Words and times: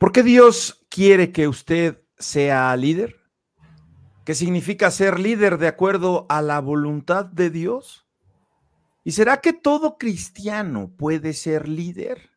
¿Por 0.00 0.12
qué 0.12 0.22
Dios 0.22 0.86
quiere 0.88 1.30
que 1.30 1.46
usted 1.46 2.02
sea 2.18 2.74
líder? 2.74 3.20
¿Qué 4.24 4.34
significa 4.34 4.90
ser 4.90 5.20
líder 5.20 5.58
de 5.58 5.68
acuerdo 5.68 6.24
a 6.30 6.40
la 6.40 6.58
voluntad 6.58 7.26
de 7.26 7.50
Dios? 7.50 8.06
¿Y 9.04 9.10
será 9.10 9.42
que 9.42 9.52
todo 9.52 9.98
cristiano 9.98 10.90
puede 10.96 11.34
ser 11.34 11.68
líder? 11.68 12.30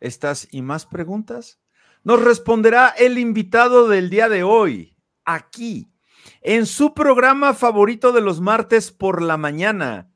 Estas 0.00 0.48
y 0.50 0.62
más 0.62 0.86
preguntas 0.86 1.60
nos 2.02 2.20
responderá 2.20 2.88
el 2.88 3.16
invitado 3.18 3.86
del 3.86 4.10
día 4.10 4.28
de 4.28 4.42
hoy, 4.42 4.98
aquí, 5.24 5.92
en 6.40 6.66
su 6.66 6.94
programa 6.94 7.54
favorito 7.54 8.10
de 8.10 8.22
los 8.22 8.40
martes 8.40 8.90
por 8.90 9.22
la 9.22 9.36
mañana, 9.36 10.10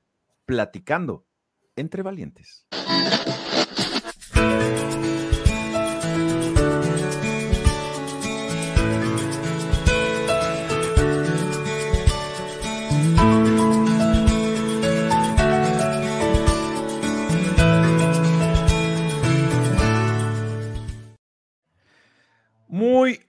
platicando 0.46 1.28
entre 1.76 2.02
valientes. 2.02 2.66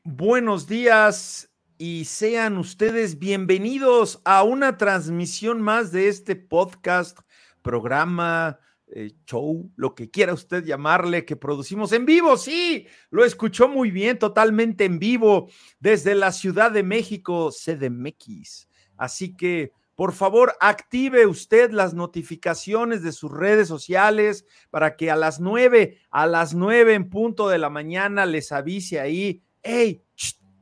Buenos 0.03 0.67
días 0.67 1.49
y 1.77 2.05
sean 2.05 2.57
ustedes 2.57 3.17
bienvenidos 3.17 4.21
a 4.25 4.43
una 4.43 4.77
transmisión 4.77 5.61
más 5.61 5.91
de 5.91 6.07
este 6.07 6.35
podcast, 6.35 7.19
programa, 7.61 8.59
eh, 8.87 9.11
show, 9.25 9.71
lo 9.75 9.95
que 9.95 10.11
quiera 10.11 10.33
usted 10.33 10.63
llamarle, 10.65 11.25
que 11.25 11.35
producimos 11.35 11.91
en 11.93 12.05
vivo. 12.05 12.37
Sí, 12.37 12.87
lo 13.09 13.23
escuchó 13.23 13.67
muy 13.67 13.91
bien, 13.91 14.19
totalmente 14.19 14.85
en 14.85 14.99
vivo 14.99 15.49
desde 15.79 16.15
la 16.15 16.31
Ciudad 16.31 16.71
de 16.71 16.83
México, 16.83 17.51
CDMX. 17.51 18.67
Así 18.97 19.35
que 19.35 19.71
por 19.95 20.13
favor, 20.13 20.55
active 20.59 21.27
usted 21.27 21.69
las 21.71 21.93
notificaciones 21.93 23.03
de 23.03 23.11
sus 23.11 23.31
redes 23.31 23.67
sociales 23.67 24.45
para 24.71 24.95
que 24.95 25.11
a 25.11 25.15
las 25.15 25.39
nueve, 25.39 25.99
a 26.09 26.25
las 26.25 26.55
nueve 26.55 26.95
en 26.95 27.09
punto 27.09 27.49
de 27.49 27.59
la 27.59 27.69
mañana 27.69 28.25
les 28.25 28.51
avise 28.51 28.99
ahí, 28.99 29.43
hey, 29.63 30.03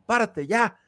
párate 0.05 0.47
ya, 0.47 0.79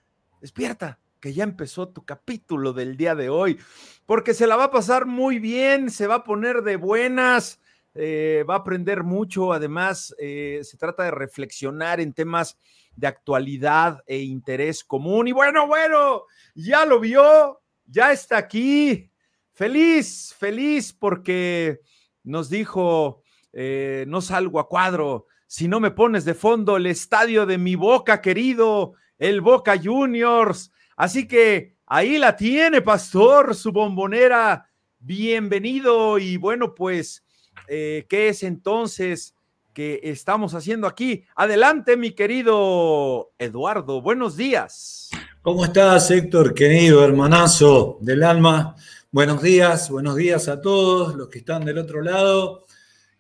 despierta, 0.42 1.00
que 1.20 1.34
ya 1.34 1.44
empezó 1.44 1.90
tu 1.90 2.04
capítulo 2.04 2.74
del 2.74 2.98
día 2.98 3.16
de 3.16 3.30
hoy, 3.30 3.60
porque 4.06 4.34
se 4.34 4.48
la 4.48 4.56
va 4.56 4.66
a 4.66 4.72
pasar 4.72 5.06
muy 5.06 5.40
bien, 5.40 5.90
se 5.90 6.08
va 6.08 6.16
a 6.16 6.24
poner 6.24 6.64
de 6.64 6.76
buenas, 6.76 7.62
eh, 7.94 8.46
va 8.50 8.56
a 8.56 8.58
aprender 8.60 9.04
mucho, 9.04 9.54
además 9.54 10.16
eh, 10.18 10.62
se 10.64 10.78
trata 10.78 11.04
de 11.04 11.12
reflexionar 11.12 12.00
en 12.00 12.14
temas 12.14 12.58
de 12.96 13.08
actualidad 13.08 14.02
e 14.06 14.20
interés 14.20 14.84
común. 14.84 15.28
Y 15.28 15.32
bueno, 15.32 15.68
bueno, 15.68 16.24
ya 16.56 16.86
lo 16.86 17.00
vio, 17.00 17.62
ya 17.86 18.12
está 18.12 18.38
aquí. 18.38 19.12
Feliz, 19.52 20.34
feliz 20.38 20.94
porque 20.94 21.82
nos 22.24 22.50
dijo, 22.50 23.24
eh, 23.54 24.06
no 24.08 24.22
salgo 24.22 24.60
a 24.60 24.68
cuadro 24.68 25.28
si 25.52 25.68
no 25.68 25.82
me 25.82 25.92
pones 25.92 26.24
de 26.24 26.34
fondo 26.34 26.78
el 26.78 26.86
estadio 26.86 27.46
de 27.46 27.58
mi 27.58 27.76
boca 27.76 28.22
querido, 28.22 28.94
el 29.20 29.42
Boca 29.42 29.78
Juniors. 29.78 30.72
Así 30.96 31.28
que 31.28 31.76
ahí 31.88 32.18
la 32.18 32.38
tiene, 32.38 32.82
pastor, 32.82 33.54
su 33.54 33.74
bombonera. 33.74 34.70
Bienvenido 34.98 36.20
y 36.20 36.38
bueno, 36.38 36.74
pues, 36.74 37.26
eh, 37.68 38.06
¿qué 38.08 38.30
es 38.30 38.44
entonces 38.44 39.36
que 39.74 40.00
estamos 40.04 40.54
haciendo 40.54 40.88
aquí? 40.88 41.26
Adelante, 41.36 41.98
mi 41.98 42.12
querido 42.12 43.34
Eduardo, 43.38 44.02
buenos 44.02 44.38
días. 44.38 45.10
¿Cómo 45.42 45.66
estás, 45.66 46.10
Héctor, 46.12 46.54
querido 46.54 47.04
hermanazo 47.04 47.98
del 48.00 48.24
alma? 48.24 48.78
Buenos 49.12 49.42
días, 49.42 49.90
buenos 49.90 50.16
días 50.16 50.48
a 50.48 50.62
todos 50.62 51.14
los 51.16 51.28
que 51.28 51.40
están 51.40 51.66
del 51.66 51.78
otro 51.78 52.02
lado. 52.02 52.61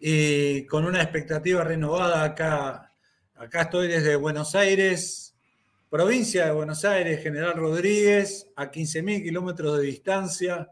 Y 0.03 0.66
con 0.66 0.85
una 0.85 1.00
expectativa 1.00 1.63
renovada 1.63 2.23
acá. 2.23 2.91
Acá 3.35 3.62
estoy 3.62 3.88
desde 3.88 4.16
Buenos 4.16 4.56
Aires, 4.56 5.35
provincia 5.91 6.45
de 6.45 6.51
Buenos 6.51 6.84
Aires, 6.85 7.22
General 7.22 7.53
Rodríguez, 7.53 8.47
a 8.56 8.72
15.000 8.72 9.22
kilómetros 9.23 9.78
de 9.78 9.84
distancia, 9.84 10.69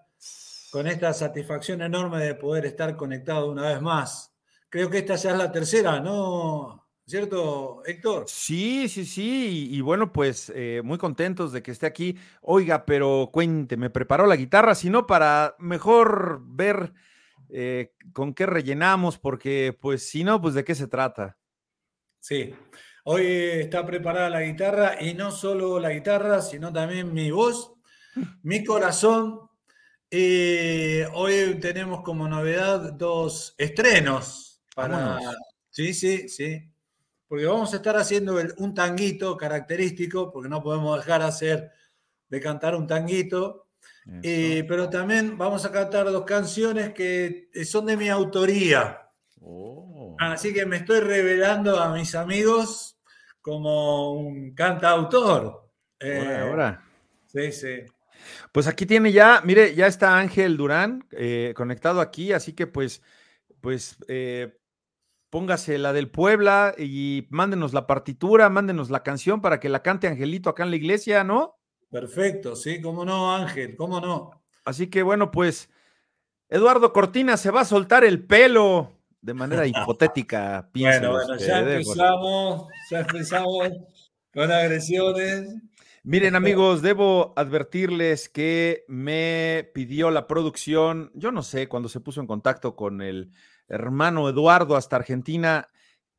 con 0.72 0.88
esta 0.88 1.14
satisfacción 1.14 1.84
enorme 1.84 2.24
de 2.24 2.34
poder 2.34 2.66
estar 2.66 2.96
conectado 2.96 3.52
una 3.52 3.70
vez 3.70 3.82
más. 3.82 4.34
Creo 4.68 4.90
que 4.90 4.98
esta 5.00 5.16
ya 5.16 5.32
es 5.32 5.38
la 5.38 5.52
tercera, 5.52 6.00
¿no, 6.00 6.90
¿Cierto, 7.10 7.82
Héctor? 7.88 8.26
Sí, 8.28 8.88
sí, 8.88 9.04
sí. 9.04 9.68
Y, 9.72 9.82
bueno, 9.82 10.14
pues 10.14 10.52
eh, 10.56 10.82
muy 10.84 11.00
contentos 11.00 11.52
de 11.52 11.64
que 11.64 11.72
esté 11.72 11.88
aquí. 11.88 12.16
Oiga, 12.42 12.86
pero 12.86 13.32
cuente, 13.34 13.78
me 13.78 13.90
preparó 13.90 14.28
la 14.28 14.36
guitarra, 14.36 14.76
sino 14.76 15.08
para 15.08 15.56
mejor 15.58 16.42
ver 16.46 16.94
eh, 17.50 17.94
con 18.14 18.34
qué 18.34 18.46
rellenamos, 18.46 19.18
porque 19.18 19.78
pues 19.80 20.10
si 20.10 20.24
no, 20.24 20.42
pues 20.42 20.54
de 20.54 20.64
qué 20.64 20.76
se 20.76 20.88
trata. 20.88 21.38
Sí, 22.20 22.54
hoy 23.04 23.26
está 23.26 23.86
preparada 23.86 24.30
la 24.30 24.42
guitarra 24.42 25.02
y 25.02 25.14
no 25.14 25.32
solo 25.32 25.80
la 25.80 25.92
guitarra, 25.92 26.42
sino 26.42 26.72
también 26.72 27.14
mi 27.14 27.32
voz, 27.32 27.74
mi 28.44 28.64
corazón. 28.64 29.50
Y 30.12 31.02
hoy 31.14 31.60
tenemos 31.60 32.02
como 32.02 32.28
novedad 32.28 32.94
dos 32.94 33.54
estrenos 33.58 34.64
para... 34.74 35.20
Sí, 35.70 35.94
sí, 35.94 36.28
sí 36.28 36.70
porque 37.30 37.46
vamos 37.46 37.72
a 37.74 37.76
estar 37.76 37.96
haciendo 37.96 38.40
un 38.58 38.74
tanguito 38.74 39.38
característico, 39.38 40.32
porque 40.32 40.50
no 40.50 40.64
podemos 40.64 40.98
dejar 40.98 41.22
hacer 41.22 41.72
de 42.28 42.42
cantar 42.42 42.76
un 42.76 42.88
tanguito, 42.88 43.69
eh, 44.24 44.66
pero 44.68 44.90
también 44.90 45.38
vamos 45.38 45.66
a 45.66 45.72
cantar 45.72 46.06
dos 46.06 46.26
canciones 46.26 46.94
que 46.94 47.50
son 47.66 47.86
de 47.86 47.98
mi 47.98 48.10
autoría. 48.10 49.10
Oh. 49.42 50.16
Así 50.20 50.54
que 50.54 50.66
me 50.66 50.78
estoy 50.78 51.00
revelando 51.00 51.80
a 51.80 51.94
mis 51.94 52.16
amigos 52.16 53.00
como 53.42 54.14
un 54.14 54.54
cantautor. 54.54 55.70
Eh, 56.00 56.40
ahora. 56.42 56.84
Sí, 57.28 57.52
sí. 57.52 57.86
Pues 58.52 58.68
aquí 58.68 58.86
tiene 58.86 59.12
ya, 59.12 59.42
mire, 59.46 59.76
ya 59.76 59.88
está 59.88 60.18
Ángel 60.18 60.58
Durán 60.58 61.08
eh, 61.12 61.54
conectado 61.56 62.02
aquí, 62.02 62.34
así 62.34 62.54
que 62.54 62.68
pues, 62.68 63.02
pues 63.62 63.98
póngase 65.30 65.78
la 65.78 65.94
del 65.94 66.10
Puebla 66.10 66.74
y 66.78 67.28
mándenos 67.30 67.74
la 67.74 67.88
partitura, 67.88 68.50
mándenos 68.50 68.90
la 68.90 69.04
canción 69.04 69.42
para 69.42 69.60
que 69.60 69.70
la 69.70 69.84
cante 69.84 70.08
Angelito 70.08 70.50
acá 70.50 70.64
en 70.64 70.72
la 70.72 70.76
iglesia, 70.76 71.24
¿no? 71.24 71.59
Perfecto, 71.90 72.56
sí, 72.56 72.82
cómo 72.82 73.04
no, 73.04 73.34
Ángel, 73.34 73.76
cómo 73.76 74.00
no. 74.00 74.32
Así 74.64 74.88
que 74.88 75.02
bueno, 75.02 75.32
pues 75.32 75.70
Eduardo 76.48 76.94
Cortina 76.94 77.38
se 77.38 77.52
va 77.52 77.62
a 77.62 77.66
soltar 77.66 78.04
el 78.04 78.26
pelo 78.26 78.92
de 79.22 79.34
manera 79.34 79.66
hipotética. 79.68 80.70
bueno, 80.74 81.12
bueno, 81.12 81.38
ya 81.38 81.60
empezamos, 81.60 82.68
ya 82.92 83.00
empezamos 83.00 83.70
con 84.34 84.52
agresiones. 84.52 85.56
Miren 86.04 86.36
amigos, 86.36 86.82
debo 86.82 87.34
advertirles 87.36 88.30
que 88.30 88.86
me 88.88 89.70
pidió 89.74 90.12
la 90.12 90.28
producción, 90.28 91.12
yo 91.14 91.32
no 91.32 91.44
sé, 91.44 91.68
cuando 91.68 91.90
se 91.90 92.00
puso 92.00 92.22
en 92.22 92.28
contacto 92.28 92.76
con 92.76 93.02
el 93.02 93.32
hermano 93.68 94.30
Eduardo 94.30 94.76
hasta 94.76 94.96
Argentina, 94.96 95.68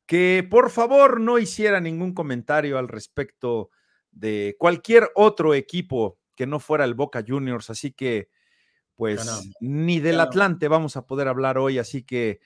que 0.05 0.47
por 0.49 0.69
favor 0.69 1.19
no 1.19 1.39
hiciera 1.39 1.81
ningún 1.81 2.13
comentario 2.13 2.77
al 2.77 2.89
respecto 2.89 3.69
de 4.11 4.55
cualquier 4.59 5.09
otro 5.15 5.53
equipo 5.53 6.17
que 6.35 6.45
no 6.45 6.59
fuera 6.59 6.85
el 6.85 6.93
Boca 6.93 7.23
Juniors. 7.25 7.69
Así 7.69 7.91
que, 7.91 8.29
pues, 8.95 9.53
ni 9.59 9.99
del 9.99 10.19
Atlante 10.19 10.67
vamos 10.67 10.97
a 10.97 11.05
poder 11.05 11.27
hablar 11.27 11.57
hoy. 11.57 11.79
Así 11.79 12.03
que, 12.03 12.39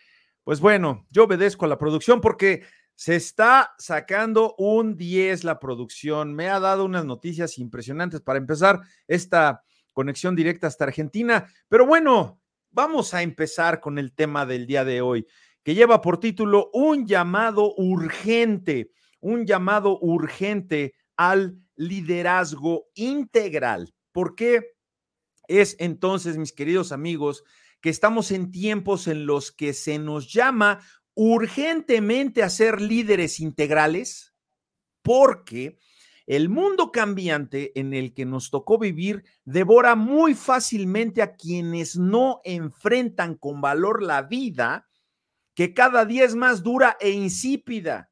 pues 0.43 0.59
bueno, 0.59 1.05
yo 1.09 1.23
obedezco 1.25 1.65
a 1.65 1.69
la 1.69 1.77
producción 1.77 2.21
porque 2.21 2.63
se 2.93 3.15
está 3.15 3.73
sacando 3.77 4.55
un 4.57 4.95
10 4.95 5.43
la 5.43 5.59
producción. 5.59 6.33
Me 6.33 6.49
ha 6.49 6.59
dado 6.59 6.85
unas 6.85 7.05
noticias 7.05 7.57
impresionantes 7.57 8.21
para 8.21 8.39
empezar 8.39 8.81
esta 9.07 9.63
conexión 9.93 10.35
directa 10.35 10.67
hasta 10.67 10.85
Argentina. 10.85 11.47
Pero 11.67 11.85
bueno, 11.85 12.39
Vamos 12.75 13.13
a 13.13 13.21
empezar 13.21 13.79
con 13.79 13.97
el 13.97 14.11
tema 14.11 14.45
del 14.45 14.67
día 14.67 14.83
de 14.83 14.99
hoy, 14.99 15.25
que 15.63 15.75
lleva 15.75 16.01
por 16.01 16.19
título 16.19 16.69
Un 16.73 17.07
llamado 17.07 17.73
urgente, 17.77 18.91
un 19.21 19.45
llamado 19.45 19.97
urgente 20.01 20.93
al 21.15 21.57
liderazgo 21.75 22.87
integral. 22.95 23.93
¿Por 24.11 24.35
qué 24.35 24.75
es 25.47 25.75
entonces, 25.79 26.37
mis 26.37 26.53
queridos 26.53 26.91
amigos, 26.91 27.43
que 27.81 27.89
estamos 27.89 28.31
en 28.31 28.51
tiempos 28.51 29.07
en 29.07 29.25
los 29.25 29.51
que 29.51 29.73
se 29.73 29.99
nos 29.99 30.31
llama 30.31 30.79
urgentemente 31.13 32.43
a 32.43 32.49
ser 32.49 32.81
líderes 32.81 33.39
integrales? 33.39 34.33
Porque 35.01 35.77
el 36.27 36.49
mundo 36.49 36.91
cambiante 36.91 37.79
en 37.79 37.93
el 37.93 38.13
que 38.13 38.25
nos 38.25 38.49
tocó 38.49 38.79
vivir 38.79 39.23
devora 39.43 39.95
muy 39.95 40.33
fácilmente 40.33 41.21
a 41.21 41.35
quienes 41.35 41.97
no 41.97 42.41
enfrentan 42.43 43.35
con 43.35 43.61
valor 43.61 44.01
la 44.01 44.23
vida, 44.23 44.87
que 45.53 45.73
cada 45.73 46.05
día 46.05 46.25
es 46.25 46.35
más 46.35 46.63
dura 46.63 46.97
e 46.99 47.11
insípida. 47.11 48.11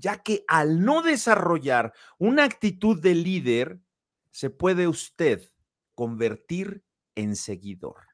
Ya 0.00 0.22
que 0.22 0.44
al 0.48 0.80
no 0.82 1.02
desarrollar 1.02 1.92
una 2.18 2.44
actitud 2.44 3.00
de 3.00 3.14
líder, 3.14 3.80
se 4.30 4.50
puede 4.50 4.88
usted 4.88 5.42
convertir 5.94 6.82
en 7.14 7.36
seguidor. 7.36 8.08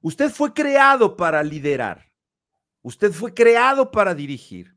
Usted 0.00 0.30
fue 0.30 0.54
creado 0.54 1.16
para 1.16 1.42
liderar. 1.42 2.12
Usted 2.82 3.12
fue 3.12 3.34
creado 3.34 3.90
para 3.90 4.14
dirigir. 4.14 4.76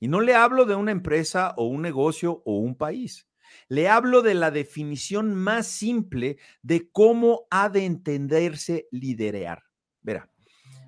Y 0.00 0.08
no 0.08 0.20
le 0.20 0.34
hablo 0.34 0.64
de 0.64 0.74
una 0.74 0.90
empresa 0.90 1.54
o 1.56 1.66
un 1.66 1.82
negocio 1.82 2.42
o 2.46 2.58
un 2.58 2.74
país. 2.76 3.28
Le 3.68 3.88
hablo 3.88 4.22
de 4.22 4.34
la 4.34 4.50
definición 4.50 5.34
más 5.34 5.66
simple 5.66 6.38
de 6.62 6.90
cómo 6.90 7.46
ha 7.50 7.68
de 7.68 7.84
entenderse 7.84 8.88
liderear. 8.90 9.62
Verá, 10.00 10.30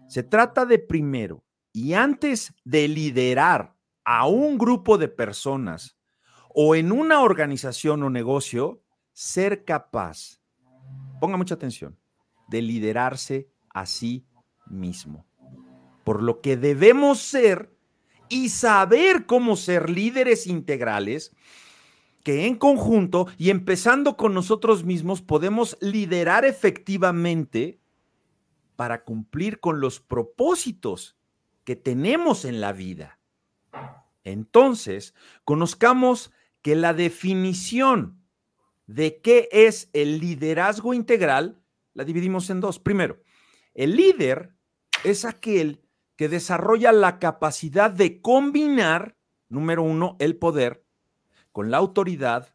se 0.08 0.22
trata 0.22 0.64
de 0.64 0.78
primero 0.78 1.44
y 1.72 1.92
antes 1.92 2.54
de 2.64 2.88
liderar 2.88 3.75
a 4.06 4.26
un 4.28 4.56
grupo 4.56 4.96
de 4.96 5.08
personas 5.08 5.98
o 6.54 6.74
en 6.76 6.92
una 6.92 7.20
organización 7.20 8.02
o 8.04 8.08
negocio, 8.08 8.80
ser 9.12 9.64
capaz, 9.64 10.40
ponga 11.20 11.36
mucha 11.36 11.54
atención, 11.54 11.98
de 12.48 12.62
liderarse 12.62 13.50
a 13.68 13.84
sí 13.84 14.24
mismo. 14.66 15.26
Por 16.04 16.22
lo 16.22 16.40
que 16.40 16.56
debemos 16.56 17.18
ser 17.18 17.76
y 18.28 18.48
saber 18.48 19.26
cómo 19.26 19.56
ser 19.56 19.90
líderes 19.90 20.46
integrales 20.46 21.34
que 22.22 22.46
en 22.46 22.56
conjunto 22.56 23.26
y 23.36 23.50
empezando 23.50 24.16
con 24.16 24.34
nosotros 24.34 24.84
mismos 24.84 25.20
podemos 25.20 25.76
liderar 25.80 26.44
efectivamente 26.44 27.80
para 28.76 29.02
cumplir 29.02 29.58
con 29.58 29.80
los 29.80 29.98
propósitos 29.98 31.16
que 31.64 31.74
tenemos 31.74 32.44
en 32.44 32.60
la 32.60 32.72
vida. 32.72 33.15
Entonces, 34.24 35.14
conozcamos 35.44 36.32
que 36.62 36.74
la 36.74 36.94
definición 36.94 38.20
de 38.86 39.20
qué 39.20 39.48
es 39.52 39.88
el 39.92 40.18
liderazgo 40.18 40.94
integral 40.94 41.60
la 41.94 42.04
dividimos 42.04 42.50
en 42.50 42.60
dos. 42.60 42.78
Primero, 42.78 43.18
el 43.74 43.96
líder 43.96 44.52
es 45.04 45.24
aquel 45.24 45.80
que 46.16 46.28
desarrolla 46.28 46.92
la 46.92 47.18
capacidad 47.18 47.90
de 47.90 48.20
combinar, 48.20 49.16
número 49.48 49.82
uno, 49.82 50.16
el 50.18 50.36
poder 50.36 50.84
con 51.52 51.70
la 51.70 51.78
autoridad 51.78 52.54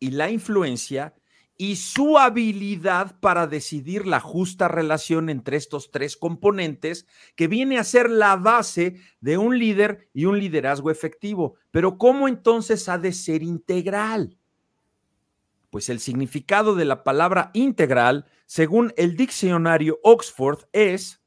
y 0.00 0.10
la 0.10 0.30
influencia 0.30 1.14
y 1.56 1.76
su 1.76 2.18
habilidad 2.18 3.18
para 3.20 3.46
decidir 3.46 4.06
la 4.06 4.20
justa 4.20 4.68
relación 4.68 5.28
entre 5.28 5.56
estos 5.56 5.90
tres 5.90 6.16
componentes 6.16 7.06
que 7.36 7.48
viene 7.48 7.78
a 7.78 7.84
ser 7.84 8.10
la 8.10 8.36
base 8.36 8.96
de 9.20 9.38
un 9.38 9.58
líder 9.58 10.08
y 10.12 10.24
un 10.24 10.38
liderazgo 10.38 10.90
efectivo. 10.90 11.54
Pero 11.70 11.98
¿cómo 11.98 12.28
entonces 12.28 12.88
ha 12.88 12.98
de 12.98 13.12
ser 13.12 13.42
integral? 13.42 14.38
Pues 15.70 15.88
el 15.88 16.00
significado 16.00 16.74
de 16.74 16.84
la 16.84 17.04
palabra 17.04 17.50
integral, 17.54 18.26
según 18.46 18.92
el 18.96 19.16
diccionario 19.16 20.00
Oxford, 20.02 20.64
es 20.72 21.22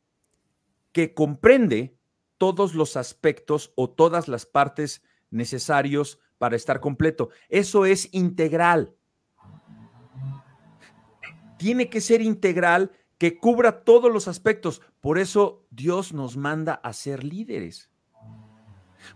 que 0.91 1.13
comprende 1.13 1.97
todos 2.37 2.73
los 2.73 2.97
aspectos 2.97 3.71
o 3.75 3.89
todas 3.89 4.27
las 4.27 4.45
partes 4.45 5.01
necesarios 5.29 6.19
para 6.37 6.55
estar 6.55 6.79
completo. 6.79 7.29
Eso 7.49 7.85
es 7.85 8.09
integral. 8.13 8.94
Tiene 11.57 11.89
que 11.89 12.01
ser 12.01 12.21
integral 12.21 12.91
que 13.17 13.37
cubra 13.37 13.83
todos 13.83 14.11
los 14.11 14.27
aspectos. 14.27 14.81
Por 15.01 15.17
eso 15.17 15.65
Dios 15.71 16.13
nos 16.13 16.37
manda 16.37 16.73
a 16.73 16.93
ser 16.93 17.23
líderes. 17.23 17.89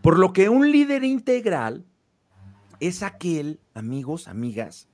Por 0.02 0.20
lo 0.20 0.34
que 0.34 0.50
un 0.50 0.72
líder 0.72 1.04
integral 1.04 1.86
es 2.80 3.04
aquel, 3.04 3.60
amigos, 3.74 4.28
amigas, 4.28 4.88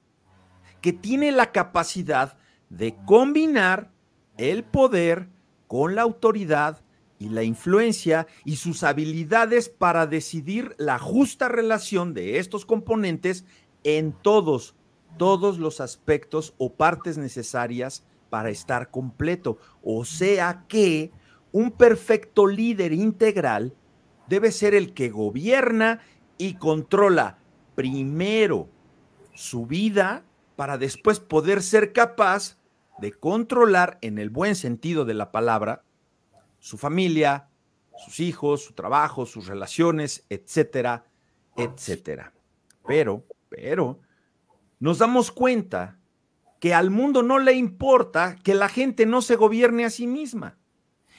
que 0.82 0.94
tiene 0.94 1.32
la 1.32 1.52
capacidad 1.52 2.38
de 2.70 2.96
combinar 3.06 3.92
el 4.38 4.64
poder 4.64 5.30
con 5.68 5.96
la 5.96 6.02
autoridad 6.02 6.82
y 7.20 7.30
la 7.30 7.44
influencia 7.44 8.28
y 8.44 8.58
sus 8.58 8.84
habilidades 8.84 9.70
para 9.70 10.08
decidir 10.08 10.76
la 10.78 11.00
justa 11.00 11.48
relación 11.48 12.14
de 12.14 12.40
estos 12.40 12.66
componentes 12.66 13.46
en 13.84 14.14
todos, 14.14 14.76
todos 15.18 15.60
los 15.60 15.82
aspectos 15.82 16.54
o 16.58 16.74
partes 16.74 17.18
necesarias 17.18 18.04
para 18.30 18.50
estar 18.50 18.92
completo. 18.92 19.58
O 19.84 20.06
sea 20.06 20.66
que 20.68 21.12
un 21.52 21.72
perfecto 21.72 22.48
líder 22.48 22.94
integral 22.94 23.76
debe 24.28 24.52
ser 24.52 24.76
el 24.76 24.94
que 24.94 25.10
gobierna 25.10 26.02
y 26.38 26.56
controla 26.56 27.38
primero 27.76 28.70
su 29.34 29.66
vida 29.66 30.24
para 30.56 30.78
después 30.78 31.20
poder 31.20 31.62
ser 31.62 31.94
capaz 31.94 32.58
de 33.00 33.12
controlar 33.12 33.98
en 34.02 34.18
el 34.18 34.30
buen 34.30 34.56
sentido 34.56 35.06
de 35.06 35.14
la 35.14 35.32
palabra 35.32 35.84
su 36.60 36.78
familia, 36.78 37.50
sus 37.98 38.20
hijos, 38.20 38.64
su 38.64 38.74
trabajo, 38.74 39.26
sus 39.26 39.48
relaciones, 39.48 40.26
etcétera, 40.30 41.06
etcétera. 41.56 42.34
Pero, 42.88 43.24
pero, 43.50 44.00
nos 44.86 45.00
damos 45.00 45.32
cuenta 45.32 45.98
que 46.60 46.76
al 46.76 46.92
mundo 46.92 47.24
no 47.24 47.40
le 47.40 47.54
importa 47.54 48.36
que 48.44 48.54
la 48.54 48.70
gente 48.70 49.08
no 49.08 49.24
se 49.24 49.36
gobierne 49.36 49.84
a 49.84 49.90
sí 49.90 50.06
misma 50.06 50.60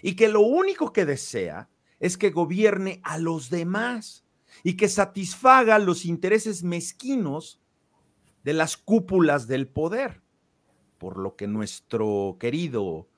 y 0.02 0.14
que 0.14 0.28
lo 0.28 0.40
único 0.40 0.92
que 0.92 1.04
desea 1.04 1.68
es 1.98 2.16
que 2.16 2.30
gobierne 2.30 3.00
a 3.02 3.18
los 3.18 3.50
demás 3.50 4.24
y 4.62 4.74
que 4.76 4.86
satisfaga 4.86 5.80
los 5.80 6.04
intereses 6.04 6.62
mezquinos 6.62 7.60
de 8.44 8.52
las 8.52 8.76
cúpulas 8.76 9.48
del 9.48 9.66
poder. 9.66 10.22
Por 10.96 11.18
lo 11.18 11.34
que 11.34 11.48
nuestro 11.48 12.36
querido 12.38 13.08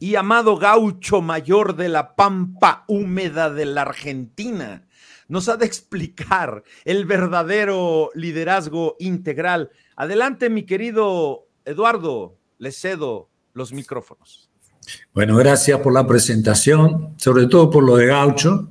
y 0.00 0.16
amado 0.16 0.56
gaucho 0.56 1.20
mayor 1.20 1.76
de 1.76 1.90
la 1.90 2.16
pampa 2.16 2.82
húmeda 2.88 3.50
de 3.50 3.66
la 3.66 3.82
Argentina. 3.82 4.88
Nos 5.28 5.48
ha 5.48 5.56
de 5.56 5.66
explicar 5.66 6.62
el 6.84 7.04
verdadero 7.04 8.10
liderazgo 8.14 8.96
integral. 8.98 9.70
Adelante, 9.96 10.50
mi 10.50 10.64
querido 10.64 11.48
Eduardo, 11.64 12.38
le 12.58 12.72
cedo 12.72 13.28
los 13.52 13.72
micrófonos. 13.72 14.48
Bueno, 15.12 15.36
gracias 15.36 15.80
por 15.80 15.92
la 15.92 16.06
presentación, 16.06 17.14
sobre 17.16 17.46
todo 17.46 17.70
por 17.70 17.82
lo 17.82 17.96
de 17.96 18.06
gaucho. 18.06 18.68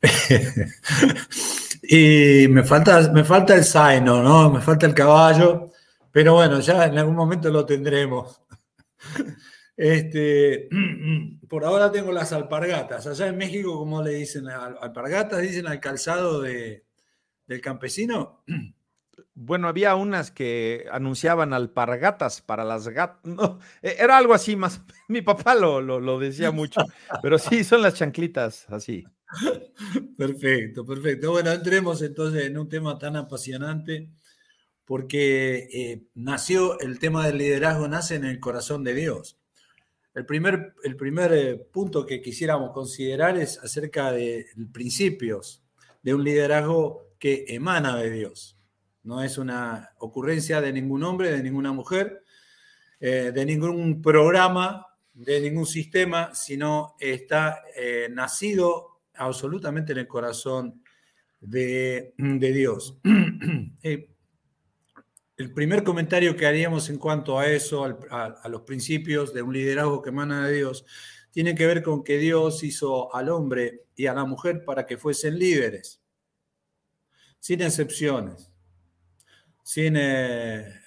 y 1.82 2.46
me 2.48 2.62
falta, 2.62 3.10
me 3.12 3.24
falta 3.24 3.54
el 3.54 3.64
zaino, 3.64 4.22
¿no? 4.22 4.50
Me 4.50 4.60
falta 4.60 4.86
el 4.86 4.94
caballo, 4.94 5.72
pero 6.12 6.34
bueno, 6.34 6.60
ya 6.60 6.84
en 6.84 6.98
algún 6.98 7.16
momento 7.16 7.50
lo 7.50 7.66
tendremos. 7.66 8.40
Este, 9.76 10.68
por 11.48 11.64
ahora 11.64 11.90
tengo 11.90 12.12
las 12.12 12.32
alpargatas. 12.32 13.06
Allá 13.06 13.28
en 13.28 13.36
México, 13.36 13.76
¿cómo 13.78 14.02
le 14.02 14.12
dicen? 14.12 14.48
¿Alpargatas 14.48 15.42
dicen 15.42 15.66
al 15.66 15.80
calzado 15.80 16.40
de, 16.40 16.84
del 17.46 17.60
campesino? 17.60 18.44
Bueno, 19.36 19.66
había 19.66 19.96
unas 19.96 20.30
que 20.30 20.86
anunciaban 20.92 21.52
alpargatas 21.52 22.40
para 22.40 22.64
las 22.64 22.88
gatas. 22.88 23.20
No, 23.24 23.58
e, 23.82 23.96
era 23.98 24.16
algo 24.16 24.34
así 24.34 24.56
más. 24.56 24.80
Mi 25.08 25.22
papá 25.22 25.54
lo, 25.54 25.80
lo, 25.80 26.00
lo 26.00 26.18
decía 26.18 26.50
mucho, 26.50 26.80
pero 27.22 27.38
sí, 27.38 27.64
son 27.64 27.82
las 27.82 27.94
chanclitas 27.94 28.66
así. 28.70 29.04
Perfecto, 30.16 30.84
perfecto. 30.84 31.32
Bueno, 31.32 31.50
entremos 31.50 32.00
entonces 32.02 32.44
en 32.44 32.56
un 32.56 32.68
tema 32.68 32.98
tan 32.98 33.16
apasionante 33.16 34.10
porque 34.84 35.68
eh, 35.72 36.04
nació 36.14 36.78
el 36.80 36.98
tema 36.98 37.26
del 37.26 37.38
liderazgo, 37.38 37.88
nace 37.88 38.16
en 38.16 38.24
el 38.24 38.38
corazón 38.38 38.84
de 38.84 38.94
Dios. 38.94 39.38
El 40.14 40.26
primer, 40.26 40.74
el 40.84 40.96
primer 40.96 41.32
eh, 41.32 41.56
punto 41.56 42.06
que 42.06 42.22
quisiéramos 42.22 42.70
considerar 42.70 43.36
es 43.36 43.58
acerca 43.58 44.12
de 44.12 44.46
principios 44.72 45.64
de 46.02 46.14
un 46.14 46.22
liderazgo 46.22 47.14
que 47.18 47.44
emana 47.48 47.96
de 47.96 48.10
Dios. 48.10 48.56
No 49.02 49.22
es 49.22 49.38
una 49.38 49.90
ocurrencia 49.98 50.60
de 50.60 50.72
ningún 50.72 51.02
hombre, 51.02 51.32
de 51.32 51.42
ninguna 51.42 51.72
mujer, 51.72 52.22
eh, 53.00 53.32
de 53.34 53.44
ningún 53.44 54.00
programa, 54.00 54.86
de 55.12 55.40
ningún 55.40 55.66
sistema, 55.66 56.32
sino 56.34 56.94
está 57.00 57.62
eh, 57.76 58.08
nacido 58.10 59.00
absolutamente 59.14 59.92
en 59.92 59.98
el 59.98 60.06
corazón 60.06 60.82
de, 61.40 62.14
de 62.16 62.52
Dios. 62.52 62.98
El 65.36 65.52
primer 65.52 65.82
comentario 65.82 66.36
que 66.36 66.46
haríamos 66.46 66.88
en 66.90 66.98
cuanto 66.98 67.38
a 67.38 67.48
eso, 67.48 67.84
a, 68.10 68.48
los 68.48 68.62
principios 68.62 69.34
de 69.34 69.42
un 69.42 69.52
liderazgo 69.52 70.00
que 70.00 70.10
emana 70.10 70.46
de 70.46 70.54
Dios, 70.54 70.86
tiene 71.32 71.56
que 71.56 71.66
ver 71.66 71.82
con 71.82 72.04
que 72.04 72.18
Dios 72.18 72.62
hizo 72.62 73.12
al 73.14 73.28
hombre 73.28 73.86
y 73.96 74.06
a 74.06 74.14
la 74.14 74.24
mujer 74.24 74.64
para 74.64 74.86
que 74.86 74.96
fuesen 74.96 75.36
líderes, 75.36 76.00
sin 77.40 77.62
excepciones, 77.62 78.52
sin, 79.64 79.96
eh, 79.96 80.80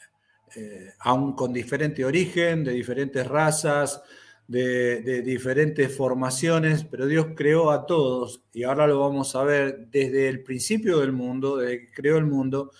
eh, 0.56 0.94
aún 1.00 1.36
con 1.36 1.52
diferente 1.52 2.06
origen, 2.06 2.64
de 2.64 2.72
diferentes 2.72 3.28
razas, 3.28 4.02
de, 4.48 5.22
diferentes 5.24 5.94
formaciones, 5.96 6.86
pero 6.86 7.06
Dios 7.06 7.28
creó 7.36 7.70
a 7.70 7.86
todos 7.86 8.44
y 8.54 8.64
ahora 8.64 8.88
lo 8.88 9.00
vamos 9.00 9.36
a 9.36 9.44
ver 9.44 9.88
desde 9.92 10.30
el 10.30 10.42
principio 10.44 11.00
del 11.00 11.12
mundo, 11.12 11.58
desde 11.58 11.86
que 11.86 11.92
creó 11.92 12.18
el 12.18 12.26
mundo, 12.26 12.72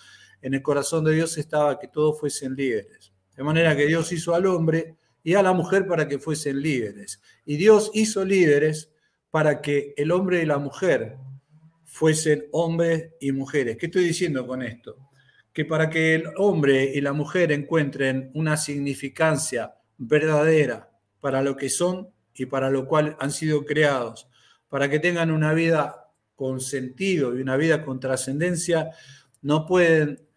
en 0.42 0.54
el 0.54 0.62
corazón 0.62 1.04
de 1.04 1.14
Dios 1.14 1.36
estaba 1.38 1.78
que 1.78 1.88
todos 1.88 2.18
fuesen 2.18 2.54
líderes. 2.54 3.12
De 3.36 3.42
manera 3.42 3.76
que 3.76 3.86
Dios 3.86 4.12
hizo 4.12 4.34
al 4.34 4.46
hombre 4.46 4.96
y 5.22 5.34
a 5.34 5.42
la 5.42 5.52
mujer 5.52 5.86
para 5.86 6.08
que 6.08 6.18
fuesen 6.18 6.60
líderes. 6.60 7.20
Y 7.44 7.56
Dios 7.56 7.90
hizo 7.94 8.24
líderes 8.24 8.90
para 9.30 9.60
que 9.60 9.94
el 9.96 10.10
hombre 10.10 10.42
y 10.42 10.46
la 10.46 10.58
mujer 10.58 11.16
fuesen 11.84 12.46
hombres 12.52 13.10
y 13.20 13.32
mujeres. 13.32 13.76
¿Qué 13.76 13.86
estoy 13.86 14.04
diciendo 14.04 14.46
con 14.46 14.62
esto? 14.62 14.96
Que 15.52 15.64
para 15.64 15.90
que 15.90 16.14
el 16.14 16.24
hombre 16.36 16.92
y 16.94 17.00
la 17.00 17.12
mujer 17.12 17.52
encuentren 17.52 18.30
una 18.34 18.56
significancia 18.56 19.74
verdadera 19.96 20.90
para 21.20 21.42
lo 21.42 21.56
que 21.56 21.68
son 21.68 22.10
y 22.34 22.46
para 22.46 22.70
lo 22.70 22.86
cual 22.86 23.16
han 23.18 23.32
sido 23.32 23.64
creados, 23.64 24.28
para 24.68 24.88
que 24.88 25.00
tengan 25.00 25.30
una 25.30 25.52
vida 25.52 26.08
con 26.36 26.60
sentido 26.60 27.36
y 27.36 27.42
una 27.42 27.56
vida 27.56 27.84
con 27.84 27.98
trascendencia, 27.98 28.90
no 29.42 29.66
pueden 29.66 30.27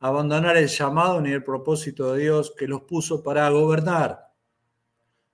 abandonar 0.00 0.56
el 0.56 0.66
llamado 0.66 1.20
ni 1.20 1.30
el 1.30 1.44
propósito 1.44 2.12
de 2.12 2.22
Dios 2.22 2.54
que 2.56 2.66
los 2.66 2.82
puso 2.82 3.22
para 3.22 3.48
gobernar. 3.50 4.30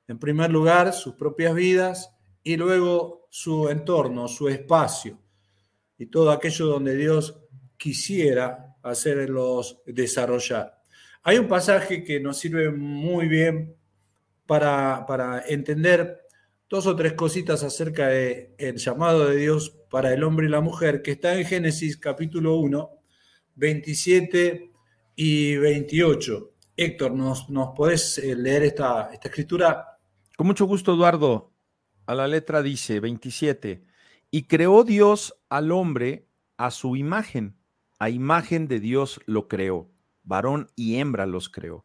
En 0.09 0.19
primer 0.19 0.51
lugar, 0.51 0.93
sus 0.93 1.15
propias 1.15 1.55
vidas 1.55 2.15
y 2.43 2.57
luego 2.57 3.27
su 3.31 3.69
entorno, 3.69 4.29
su 4.29 4.49
espacio 4.49 5.19
y 5.99 6.07
todo 6.07 6.31
aquello 6.31 6.67
donde 6.67 6.97
Dios 6.97 7.41
quisiera 7.77 8.77
hacerlos 8.83 9.83
desarrollar. 9.87 10.81
Hay 11.23 11.39
un 11.39 11.49
pasaje 11.49 12.05
que 12.05 12.21
nos 12.21 12.39
sirve 12.39 12.71
muy 12.71 13.27
bien 13.29 13.77
para, 14.47 15.45
entender 15.49 16.21
dos 16.69 16.87
o 16.87 16.95
tres 16.95 17.15
cositas 17.15 17.63
acerca 17.63 18.09
del 18.09 18.55
el 18.59 18.77
llamado 18.77 19.27
de 19.27 19.37
Dios 19.37 19.71
para 19.91 20.13
el 20.13 20.23
hombre 20.23 20.47
y 20.47 20.51
la 20.51 20.61
mujer, 20.61 21.03
que 21.03 21.13
está 21.13 21.37
en 21.37 21.45
Génesis 21.45 21.97
capítulo 21.97 22.57
1, 22.57 22.96
27 23.57 24.73
y 25.17 25.57
28. 25.57 26.53
Héctor, 26.77 27.13
¿nos, 27.13 27.49
nos 27.49 27.75
podés 27.75 28.19
eh, 28.19 28.37
leer 28.37 28.65
esta, 28.65 29.11
esta 29.13 29.29
escritura? 29.29 29.99
Con 30.37 30.47
mucho 30.47 30.67
gusto, 30.67 30.95
Eduardo. 30.95 31.53
A 32.07 32.15
la 32.15 32.29
letra 32.29 32.63
dice 32.63 33.01
27, 33.01 33.85
y 34.31 34.43
creó 34.45 34.85
Dios 34.85 35.35
al 35.49 35.73
hombre 35.73 36.29
a 36.57 36.71
su 36.71 36.95
imagen, 36.95 37.57
a 37.99 38.11
imagen 38.11 38.69
de 38.69 38.79
Dios 38.79 39.21
lo 39.27 39.49
creó, 39.49 39.91
varón 40.23 40.71
y 40.77 40.97
hembra 40.97 41.27
los 41.27 41.49
creó. 41.49 41.85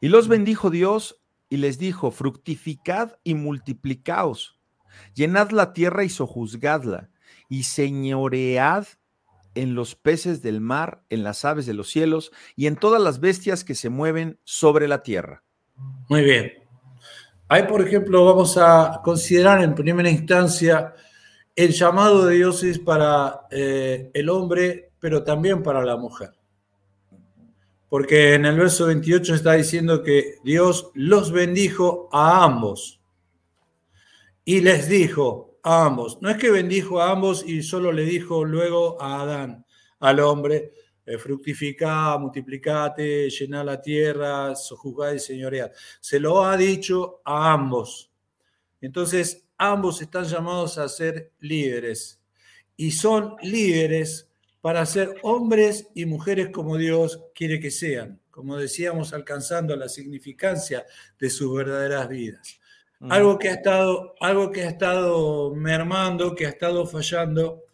Y 0.00 0.08
los 0.08 0.26
bendijo 0.26 0.70
Dios 0.70 1.22
y 1.48 1.58
les 1.58 1.78
dijo, 1.78 2.10
fructificad 2.10 3.18
y 3.22 3.34
multiplicaos, 3.34 4.58
llenad 5.14 5.50
la 5.50 5.72
tierra 5.72 6.02
y 6.02 6.08
sojuzgadla, 6.08 7.10
y 7.48 7.64
señoread 7.64 8.86
en 9.54 9.74
los 9.74 9.94
peces 9.94 10.42
del 10.42 10.60
mar, 10.60 11.02
en 11.10 11.22
las 11.24 11.44
aves 11.44 11.66
de 11.66 11.74
los 11.74 11.88
cielos 11.88 12.32
y 12.56 12.66
en 12.66 12.76
todas 12.76 13.00
las 13.02 13.20
bestias 13.20 13.64
que 13.64 13.74
se 13.74 13.88
mueven 13.88 14.38
sobre 14.44 14.88
la 14.88 15.02
tierra. 15.02 15.42
Muy 16.08 16.22
bien. 16.22 16.52
Ahí, 17.48 17.64
por 17.64 17.86
ejemplo, 17.86 18.24
vamos 18.24 18.56
a 18.56 19.00
considerar 19.04 19.62
en 19.62 19.74
primera 19.74 20.10
instancia 20.10 20.94
el 21.54 21.72
llamado 21.72 22.26
de 22.26 22.36
Dios 22.36 22.64
es 22.64 22.78
para 22.78 23.42
eh, 23.50 24.10
el 24.14 24.30
hombre, 24.30 24.92
pero 24.98 25.22
también 25.22 25.62
para 25.62 25.84
la 25.84 25.96
mujer 25.96 26.32
porque 27.92 28.32
en 28.32 28.46
el 28.46 28.56
verso 28.56 28.86
28 28.86 29.34
está 29.34 29.52
diciendo 29.52 30.02
que 30.02 30.36
Dios 30.42 30.90
los 30.94 31.30
bendijo 31.30 32.08
a 32.10 32.42
ambos 32.42 33.02
y 34.46 34.62
les 34.62 34.88
dijo 34.88 35.51
a 35.62 35.86
ambos. 35.86 36.18
No 36.20 36.30
es 36.30 36.36
que 36.36 36.50
bendijo 36.50 37.00
a 37.00 37.10
ambos 37.10 37.44
y 37.46 37.62
solo 37.62 37.92
le 37.92 38.04
dijo 38.04 38.44
luego 38.44 39.00
a 39.00 39.22
Adán, 39.22 39.64
al 40.00 40.20
hombre, 40.20 40.72
eh, 41.04 41.18
fructificá, 41.18 42.16
multiplicate, 42.18 43.28
llená 43.28 43.64
la 43.64 43.80
tierra, 43.80 44.54
sojuzgá 44.54 45.14
y 45.14 45.18
señoread. 45.18 45.72
Se 46.00 46.20
lo 46.20 46.44
ha 46.44 46.56
dicho 46.56 47.20
a 47.24 47.52
ambos. 47.52 48.10
Entonces, 48.80 49.44
ambos 49.56 50.02
están 50.02 50.24
llamados 50.24 50.78
a 50.78 50.88
ser 50.88 51.32
líderes 51.40 52.20
y 52.76 52.90
son 52.92 53.36
líderes 53.42 54.28
para 54.60 54.86
ser 54.86 55.16
hombres 55.22 55.88
y 55.94 56.06
mujeres 56.06 56.50
como 56.50 56.76
Dios 56.76 57.20
quiere 57.34 57.58
que 57.58 57.70
sean, 57.70 58.20
como 58.30 58.56
decíamos, 58.56 59.12
alcanzando 59.12 59.76
la 59.76 59.88
significancia 59.88 60.86
de 61.18 61.30
sus 61.30 61.52
verdaderas 61.52 62.08
vidas. 62.08 62.60
Algo 63.10 63.38
que 63.38 63.48
ha 63.48 63.54
estado, 63.54 64.14
algo 64.20 64.50
que 64.50 64.62
ha 64.62 64.68
estado 64.68 65.54
mermando, 65.54 66.34
que 66.34 66.46
ha 66.46 66.50
estado 66.50 66.86
fallando, 66.86 67.64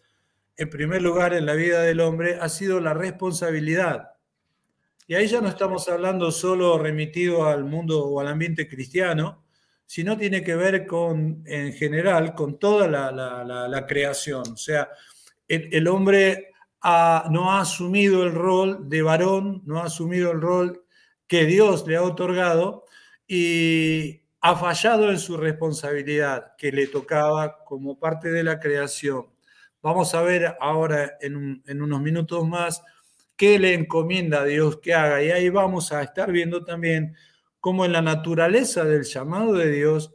en 0.57 0.69
primer 0.69 1.01
lugar 1.01 1.33
en 1.33 1.45
la 1.45 1.53
vida 1.53 1.81
del 1.81 1.99
hombre, 1.99 2.37
ha 2.41 2.49
sido 2.49 2.79
la 2.79 2.93
responsabilidad. 2.93 4.09
Y 5.07 5.15
ahí 5.15 5.27
ya 5.27 5.41
no 5.41 5.47
estamos 5.47 5.87
hablando 5.87 6.31
solo 6.31 6.77
remitido 6.77 7.45
al 7.45 7.63
mundo 7.63 8.05
o 8.05 8.19
al 8.19 8.27
ambiente 8.27 8.67
cristiano, 8.67 9.43
sino 9.85 10.17
tiene 10.17 10.43
que 10.43 10.55
ver 10.55 10.85
con, 10.85 11.43
en 11.45 11.73
general, 11.73 12.33
con 12.33 12.59
toda 12.59 12.87
la, 12.87 13.85
creación. 13.87 14.43
O 14.53 14.57
sea, 14.57 14.89
el 15.47 15.87
hombre 15.87 16.49
no 16.83 17.51
ha 17.51 17.61
asumido 17.61 18.23
el 18.23 18.33
rol 18.33 18.89
de 18.89 19.01
varón, 19.01 19.61
no 19.65 19.79
ha 19.79 19.85
asumido 19.85 20.31
el 20.31 20.41
rol 20.41 20.83
que 21.27 21.45
Dios 21.45 21.87
le 21.87 21.95
ha 21.95 22.03
otorgado 22.03 22.85
y 23.27 24.18
ha 24.41 24.55
fallado 24.55 25.09
en 25.09 25.19
su 25.19 25.37
responsabilidad 25.37 26.53
que 26.57 26.71
le 26.71 26.87
tocaba 26.87 27.63
como 27.65 27.99
parte 27.99 28.29
de 28.29 28.43
la 28.43 28.59
creación. 28.59 29.27
Vamos 29.81 30.13
a 30.15 30.21
ver 30.21 30.55
ahora 30.59 31.17
en, 31.21 31.63
unos 31.81 32.01
minutos 32.01 32.47
más 32.47 32.81
qué 33.35 33.59
le 33.59 33.73
encomienda 33.73 34.41
a 34.41 34.45
Dios 34.45 34.77
que 34.77 34.93
haga 34.93 35.23
y 35.23 35.31
ahí 35.31 35.49
vamos 35.49 35.91
a 35.91 36.01
estar 36.01 36.31
viendo 36.31 36.63
también 36.63 37.15
cómo 37.59 37.85
en 37.85 37.93
la 37.93 38.01
naturaleza 38.01 38.83
del 38.85 39.03
llamado 39.03 39.53
de 39.53 39.71
Dios 39.71 40.13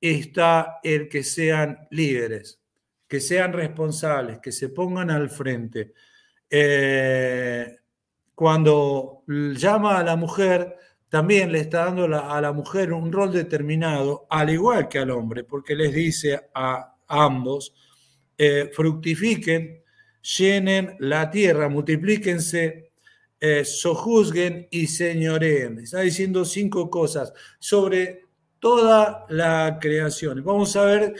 está 0.00 0.78
el 0.82 1.08
que 1.08 1.22
sean 1.22 1.86
líderes 1.90 2.60
que 3.10 3.20
sean 3.20 3.52
responsables, 3.52 4.38
que 4.38 4.52
se 4.52 4.68
pongan 4.68 5.10
al 5.10 5.30
frente. 5.30 5.94
Eh, 6.48 7.76
cuando 8.36 9.24
llama 9.26 9.98
a 9.98 10.04
la 10.04 10.14
mujer, 10.14 10.76
también 11.10 11.50
le 11.50 11.58
está 11.60 11.86
dando 11.86 12.04
a 12.04 12.40
la 12.40 12.52
mujer 12.52 12.92
un 12.92 13.12
rol 13.12 13.32
determinado, 13.32 14.26
al 14.30 14.48
igual 14.48 14.88
que 14.88 15.00
al 15.00 15.10
hombre, 15.10 15.42
porque 15.44 15.74
les 15.74 15.92
dice 15.92 16.48
a 16.54 16.96
ambos, 17.08 17.74
eh, 18.38 18.70
fructifiquen, 18.72 19.82
llenen 20.38 20.96
la 21.00 21.28
tierra, 21.28 21.68
multiplíquense, 21.68 22.92
eh, 23.40 23.64
sojuzguen 23.64 24.68
y 24.70 24.86
señoreen. 24.86 25.80
Está 25.80 26.00
diciendo 26.00 26.44
cinco 26.44 26.88
cosas 26.88 27.32
sobre 27.58 28.26
toda 28.60 29.26
la 29.30 29.78
creación. 29.80 30.44
Vamos 30.44 30.76
a 30.76 30.84
ver 30.84 31.14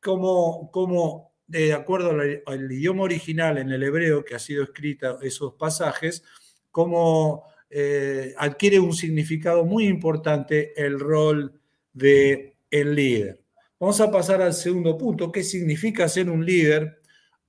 cómo, 0.00 0.70
cómo 0.72 1.34
de 1.46 1.74
acuerdo 1.74 2.10
al, 2.46 2.72
idioma 2.72 3.02
original 3.02 3.58
en 3.58 3.70
el 3.70 3.82
hebreo 3.82 4.24
que 4.24 4.34
ha 4.34 4.38
sido 4.38 4.62
escrita 4.62 5.18
esos 5.20 5.54
pasajes, 5.54 6.24
como 6.70 7.44
eh, 7.70 8.34
adquiere 8.38 8.78
un 8.78 8.92
significado 8.92 9.64
muy 9.64 9.86
importante 9.86 10.72
el 10.76 11.00
rol 11.00 11.60
de 11.92 12.56
el 12.70 12.94
líder. 12.94 13.40
Vamos 13.78 14.00
a 14.00 14.10
pasar 14.10 14.40
al 14.40 14.54
segundo 14.54 14.96
punto, 14.96 15.30
¿qué 15.30 15.42
significa 15.42 16.08
ser 16.08 16.30
un 16.30 16.44
líder 16.44 17.00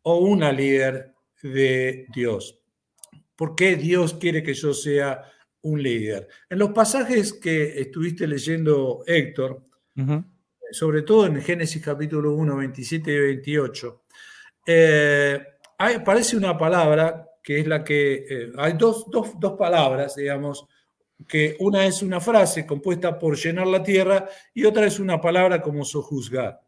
o 0.02 0.18
una 0.18 0.52
líder 0.52 1.14
de 1.42 2.06
Dios? 2.14 2.60
¿Por 3.36 3.56
qué 3.56 3.76
Dios 3.76 4.16
quiere 4.16 4.44
que 4.44 4.54
yo 4.54 4.74
sea 4.74 5.24
un 5.62 5.82
líder? 5.82 6.28
En 6.50 6.60
los 6.60 6.72
pasajes 6.72 7.34
que 7.34 7.80
estuviste 7.80 8.28
leyendo, 8.28 9.04
Héctor, 9.06 9.64
sobre 10.72 11.04
todo 11.04 11.28
en 11.28 11.42
Génesis 11.42 11.82
capítulo 11.82 12.34
1, 12.34 12.58
27 12.58 13.12
y 13.12 13.20
28, 13.20 14.04
eh, 14.66 15.40
aparece 15.78 16.36
una 16.36 16.58
palabra 16.58 17.27
que 17.48 17.62
es 17.62 17.66
la 17.66 17.82
que, 17.82 18.26
eh, 18.30 18.52
hay 18.58 18.74
dos, 18.74 19.06
palabras, 19.58 20.18
digamos, 20.18 20.68
que 21.26 21.56
una 21.60 21.86
es 21.86 22.02
una 22.02 22.20
frase 22.20 22.66
compuesta 22.66 23.18
por 23.18 23.38
llenar 23.38 23.68
la 23.68 23.82
tierra 23.82 24.28
y 24.54 24.66
otra 24.66 24.86
es 24.86 25.00
una 25.00 25.22
palabra 25.22 25.62
como 25.62 25.86
sojuzgar. 25.86 26.60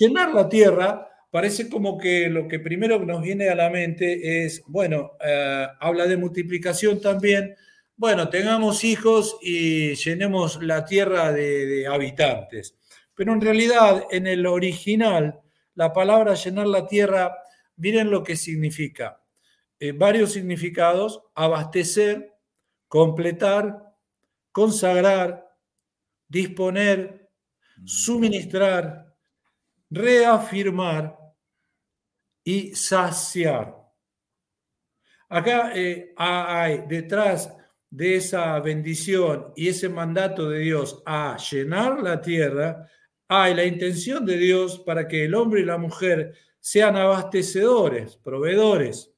Llenar 0.00 0.34
la 0.34 0.48
tierra 0.48 1.08
parece 1.30 1.68
como 1.68 1.96
que 1.96 2.28
lo 2.28 2.48
que 2.48 2.58
primero 2.58 2.98
nos 2.98 3.22
viene 3.22 3.48
a 3.48 3.54
la 3.54 3.70
mente 3.70 4.44
es, 4.44 4.64
bueno, 4.66 5.12
eh, 5.24 5.68
habla 5.78 6.08
de 6.08 6.16
multiplicación 6.16 7.00
también, 7.00 7.54
bueno, 7.94 8.28
tengamos 8.28 8.82
hijos 8.82 9.36
y 9.40 9.94
llenemos 9.94 10.60
la 10.64 10.84
tierra 10.84 11.30
de 11.30 11.86
habitantes. 11.86 12.76
Pero 13.14 13.34
en 13.34 13.40
realidad, 13.40 14.02
en 14.10 14.26
el 14.26 14.46
original, 14.46 15.38
la 15.76 15.92
palabra 15.92 16.34
llenar 16.34 16.66
la 16.66 16.88
tierra, 16.88 17.36
miren 17.76 18.10
lo 18.10 18.24
que 18.24 18.34
significa. 18.34 19.21
Eh, 19.84 19.90
varios 19.90 20.30
significados, 20.30 21.20
abastecer, 21.34 22.32
completar, 22.86 23.82
consagrar, 24.52 25.44
disponer, 26.28 27.28
suministrar, 27.84 29.12
reafirmar 29.90 31.18
y 32.44 32.72
saciar. 32.76 33.76
Acá 35.28 35.72
eh, 35.74 36.14
hay 36.16 36.84
detrás 36.86 37.52
de 37.90 38.14
esa 38.14 38.60
bendición 38.60 39.52
y 39.56 39.66
ese 39.66 39.88
mandato 39.88 40.48
de 40.48 40.60
Dios 40.60 41.02
a 41.04 41.36
llenar 41.38 42.00
la 42.00 42.20
tierra, 42.20 42.88
hay 43.26 43.52
la 43.52 43.64
intención 43.64 44.24
de 44.24 44.36
Dios 44.36 44.78
para 44.78 45.08
que 45.08 45.24
el 45.24 45.34
hombre 45.34 45.62
y 45.62 45.64
la 45.64 45.76
mujer 45.76 46.36
sean 46.60 46.94
abastecedores, 46.94 48.14
proveedores. 48.14 49.11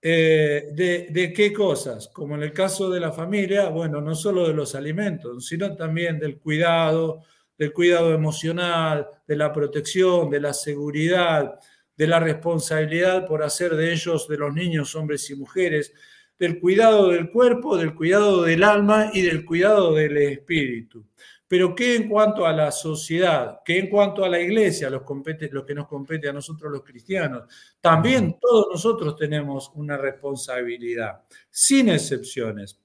Eh, 0.00 0.68
de, 0.72 1.08
de, 1.10 1.32
qué 1.32 1.52
cosas? 1.52 2.08
Como 2.08 2.36
en 2.36 2.42
el 2.44 2.52
caso 2.52 2.88
de 2.88 3.00
la 3.00 3.10
familia, 3.10 3.68
bueno, 3.68 4.00
no 4.00 4.14
solo 4.14 4.46
de 4.46 4.54
los 4.54 4.76
alimentos, 4.76 5.46
sino 5.46 5.74
también 5.74 6.20
del 6.20 6.38
cuidado, 6.38 7.24
del 7.56 7.72
cuidado 7.72 8.14
emocional, 8.14 9.08
de 9.26 9.36
la 9.36 9.52
protección, 9.52 10.30
de 10.30 10.40
la 10.40 10.54
seguridad, 10.54 11.58
de 11.96 12.06
la 12.06 12.20
responsabilidad 12.20 13.26
por 13.26 13.42
hacer 13.42 13.74
de 13.74 13.92
ellos, 13.92 14.28
de 14.28 14.38
los 14.38 14.54
niños, 14.54 14.94
hombres 14.94 15.28
y 15.30 15.34
mujeres, 15.34 15.92
del 16.38 16.60
cuidado 16.60 17.08
del 17.08 17.28
cuerpo, 17.30 17.76
del 17.76 17.94
cuidado 17.94 18.44
del 18.44 18.62
alma 18.62 19.10
y 19.12 19.22
del 19.22 19.44
cuidado 19.44 19.94
del 19.94 20.16
espíritu. 20.16 21.04
Pero 21.48 21.74
¿qué 21.74 21.96
en 21.96 22.08
cuanto 22.10 22.46
a 22.46 22.52
la 22.52 22.70
sociedad? 22.70 23.60
¿Qué 23.64 23.78
en 23.78 23.88
cuanto 23.88 24.22
a 24.22 24.28
la 24.28 24.38
iglesia, 24.38 24.90
los 24.90 25.02
lo 25.50 25.64
que 25.64 25.74
nos 25.74 25.88
compete 25.88 26.28
a 26.28 26.32
nosotros 26.32 26.70
los 26.70 26.84
cristianos? 26.84 27.44
También 27.80 28.36
todos 28.38 28.66
nosotros 28.70 29.16
tenemos 29.16 29.72
una 29.74 29.96
responsabilidad, 29.96 31.22
sin 31.50 31.88
excepciones. 31.88 32.78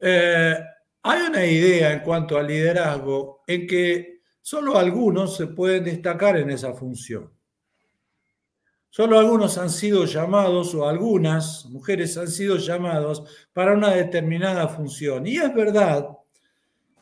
Eh, 0.00 0.58
hay 1.04 1.20
una 1.22 1.46
idea 1.46 1.92
en 1.92 2.00
cuanto 2.00 2.36
al 2.36 2.48
liderazgo 2.48 3.44
en 3.46 3.68
que 3.68 4.22
solo 4.40 4.76
algunos 4.76 5.36
se 5.36 5.46
pueden 5.46 5.84
destacar 5.84 6.36
en 6.36 6.50
esa 6.50 6.74
función. 6.74 7.32
Solo 8.90 9.18
algunos 9.18 9.58
han 9.58 9.70
sido 9.70 10.04
llamados 10.06 10.74
o 10.74 10.88
algunas 10.88 11.66
mujeres 11.66 12.16
han 12.16 12.28
sido 12.28 12.56
llamados 12.58 13.24
para 13.52 13.74
una 13.74 13.90
determinada 13.90 14.68
función. 14.68 15.26
Y 15.26 15.36
es 15.36 15.52
verdad 15.54 16.08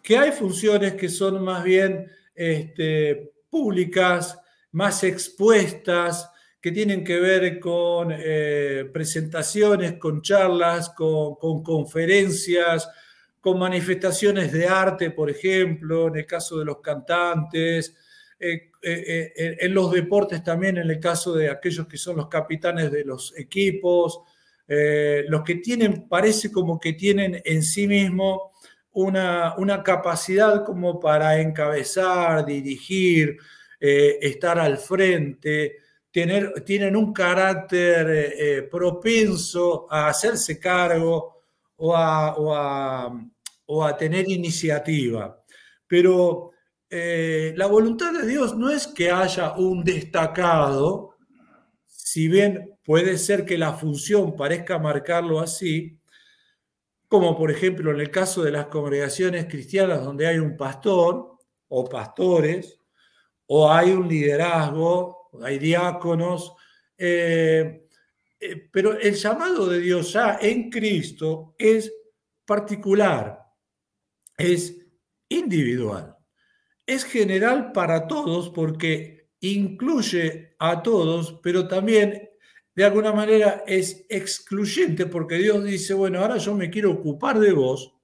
que 0.02 0.18
hay 0.18 0.32
funciones 0.32 0.94
que 0.94 1.08
son 1.08 1.42
más 1.44 1.62
bien 1.62 2.10
este, 2.34 3.32
públicas, 3.48 4.38
más 4.72 5.04
expuestas, 5.04 6.28
que 6.62 6.70
tienen 6.70 7.02
que 7.02 7.18
ver 7.18 7.58
con 7.58 8.14
eh, 8.16 8.88
presentaciones, 8.92 9.94
con 9.94 10.22
charlas, 10.22 10.90
con, 10.90 11.62
conferencias, 11.62 12.88
con 13.40 13.58
manifestaciones 13.58 14.52
de 14.52 14.68
arte, 14.68 15.10
por 15.10 15.28
ejemplo, 15.28 16.06
en 16.06 16.16
el 16.16 16.26
caso 16.26 16.60
de 16.60 16.64
los 16.64 16.80
cantantes, 16.80 17.96
eh, 18.38 18.70
eh, 18.80 19.56
en 19.60 19.74
los 19.74 19.90
deportes 19.90 20.44
también, 20.44 20.76
en 20.78 20.88
el 20.88 21.00
caso 21.00 21.34
de 21.34 21.50
aquellos 21.50 21.88
que 21.88 21.98
son 21.98 22.16
los 22.16 22.28
capitanes 22.28 22.92
de 22.92 23.04
los 23.04 23.36
equipos, 23.36 24.20
los 25.28 25.42
que 25.42 25.56
tienen, 25.56 26.08
parece 26.08 26.50
como 26.50 26.80
que 26.80 26.94
tienen 26.94 27.42
en 27.44 27.62
sí 27.62 27.86
mismo 27.86 28.52
una, 28.92 29.54
una 29.56 29.82
capacidad 29.82 30.64
como 30.64 31.00
para 31.00 31.40
encabezar, 31.40 32.44
dirigir, 32.44 33.36
estar 33.80 34.58
al 34.58 34.78
frente, 34.78 35.76
tener, 36.10 36.62
tienen 36.64 36.94
un 36.94 37.12
carácter 37.12 38.68
propenso 38.70 39.86
a 39.90 40.08
hacerse 40.08 40.60
cargo 40.60 41.42
o 41.76 41.96
a, 41.96 42.36
o 42.36 42.54
a, 42.54 43.12
o 43.66 43.84
a 43.84 43.96
tener 43.96 44.30
iniciativa. 44.30 45.42
Pero 45.86 46.52
eh, 46.88 47.54
la 47.56 47.66
voluntad 47.66 48.12
de 48.12 48.26
Dios 48.26 48.54
no 48.54 48.70
es 48.70 48.86
que 48.86 49.10
haya 49.10 49.54
un 49.56 49.82
destacado, 49.82 51.16
si 51.86 52.28
bien 52.28 52.78
puede 52.84 53.16
ser 53.16 53.44
que 53.44 53.56
la 53.56 53.72
función 53.72 54.36
parezca 54.36 54.78
marcarlo 54.78 55.40
así, 55.40 55.98
como 57.12 57.36
por 57.36 57.50
ejemplo 57.50 57.90
en 57.90 58.00
el 58.00 58.10
caso 58.10 58.42
de 58.42 58.52
las 58.52 58.68
congregaciones 58.68 59.44
cristianas 59.44 60.02
donde 60.02 60.26
hay 60.26 60.38
un 60.38 60.56
pastor 60.56 61.36
o 61.68 61.84
pastores, 61.84 62.78
o 63.46 63.70
hay 63.70 63.90
un 63.90 64.08
liderazgo, 64.08 65.28
hay 65.42 65.58
diáconos, 65.58 66.54
eh, 66.96 67.86
eh, 68.40 68.68
pero 68.72 68.98
el 68.98 69.14
llamado 69.14 69.68
de 69.68 69.80
Dios 69.80 70.14
ya 70.14 70.38
en 70.40 70.70
Cristo 70.70 71.54
es 71.58 71.92
particular, 72.46 73.40
es 74.38 74.74
individual 75.28 76.16
es 76.86 77.04
general 77.04 77.72
para 77.72 78.06
todos 78.06 78.50
porque 78.50 79.30
incluye 79.40 80.54
a 80.58 80.82
todos, 80.82 81.40
pero 81.42 81.68
también 81.68 82.30
de 82.74 82.84
alguna 82.84 83.12
manera 83.12 83.64
es 83.66 84.06
excluyente 84.08 85.06
porque 85.06 85.36
Dios 85.36 85.64
dice, 85.64 85.94
bueno, 85.94 86.20
ahora 86.20 86.38
yo 86.38 86.54
me 86.54 86.70
quiero 86.70 86.92
ocupar 86.92 87.38
de 87.38 87.52
vos 87.52 87.94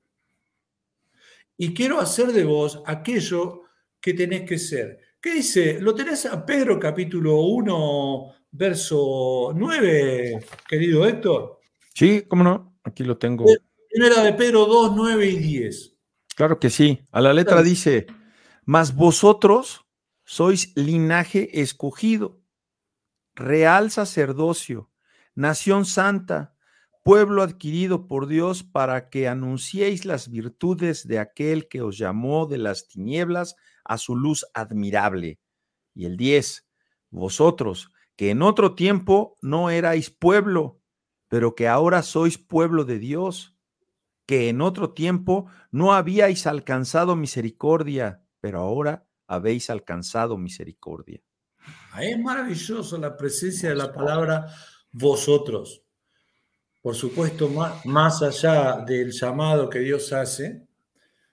y 1.56 1.74
quiero 1.74 2.00
hacer 2.00 2.32
de 2.32 2.44
vos 2.44 2.82
aquello 2.86 3.62
que 4.00 4.14
tenés 4.14 4.42
que 4.42 4.58
ser. 4.58 5.00
¿Qué 5.20 5.34
dice? 5.34 5.80
¿Lo 5.80 5.94
tenés 5.94 6.26
a 6.26 6.44
Pedro 6.46 6.78
capítulo 6.78 7.40
1, 7.40 8.34
verso 8.52 9.52
9, 9.54 10.38
querido 10.68 11.06
Héctor? 11.06 11.58
Sí, 11.94 12.22
cómo 12.28 12.44
no, 12.44 12.78
aquí 12.84 13.02
lo 13.02 13.18
tengo. 13.18 13.44
Primera 13.90 14.22
de 14.22 14.32
Pedro 14.34 14.66
2, 14.66 14.92
9 14.94 15.26
y 15.26 15.38
10. 15.38 15.96
Claro 16.36 16.60
que 16.60 16.70
sí. 16.70 17.00
A 17.10 17.20
la 17.20 17.32
letra 17.32 17.62
dice, 17.62 18.06
mas 18.64 18.94
vosotros 18.94 19.86
sois 20.24 20.72
linaje 20.76 21.60
escogido, 21.60 22.37
real 23.38 23.90
sacerdocio, 23.90 24.90
nación 25.34 25.84
santa, 25.84 26.54
pueblo 27.04 27.42
adquirido 27.42 28.08
por 28.08 28.26
Dios 28.26 28.64
para 28.64 29.08
que 29.08 29.28
anunciéis 29.28 30.04
las 30.04 30.28
virtudes 30.28 31.06
de 31.06 31.20
aquel 31.20 31.68
que 31.68 31.80
os 31.80 31.96
llamó 31.96 32.46
de 32.46 32.58
las 32.58 32.88
tinieblas 32.88 33.54
a 33.84 33.96
su 33.96 34.16
luz 34.16 34.44
admirable. 34.54 35.38
Y 35.94 36.04
el 36.04 36.16
10, 36.16 36.66
vosotros 37.10 37.92
que 38.16 38.30
en 38.30 38.42
otro 38.42 38.74
tiempo 38.74 39.38
no 39.40 39.70
erais 39.70 40.10
pueblo, 40.10 40.80
pero 41.28 41.54
que 41.54 41.68
ahora 41.68 42.02
sois 42.02 42.36
pueblo 42.36 42.84
de 42.84 42.98
Dios, 42.98 43.56
que 44.26 44.48
en 44.48 44.60
otro 44.60 44.92
tiempo 44.92 45.46
no 45.70 45.94
habíais 45.94 46.48
alcanzado 46.48 47.14
misericordia, 47.14 48.24
pero 48.40 48.58
ahora 48.58 49.06
habéis 49.28 49.70
alcanzado 49.70 50.36
misericordia. 50.36 51.22
Es 52.02 52.18
maravilloso 52.18 52.98
la 52.98 53.16
presencia 53.16 53.70
de 53.70 53.74
la 53.74 53.92
palabra 53.92 54.46
vosotros. 54.92 55.82
Por 56.80 56.94
supuesto, 56.94 57.50
más, 57.84 58.22
allá 58.22 58.84
del 58.86 59.10
llamado 59.10 59.68
que 59.68 59.80
Dios 59.80 60.12
hace, 60.12 60.66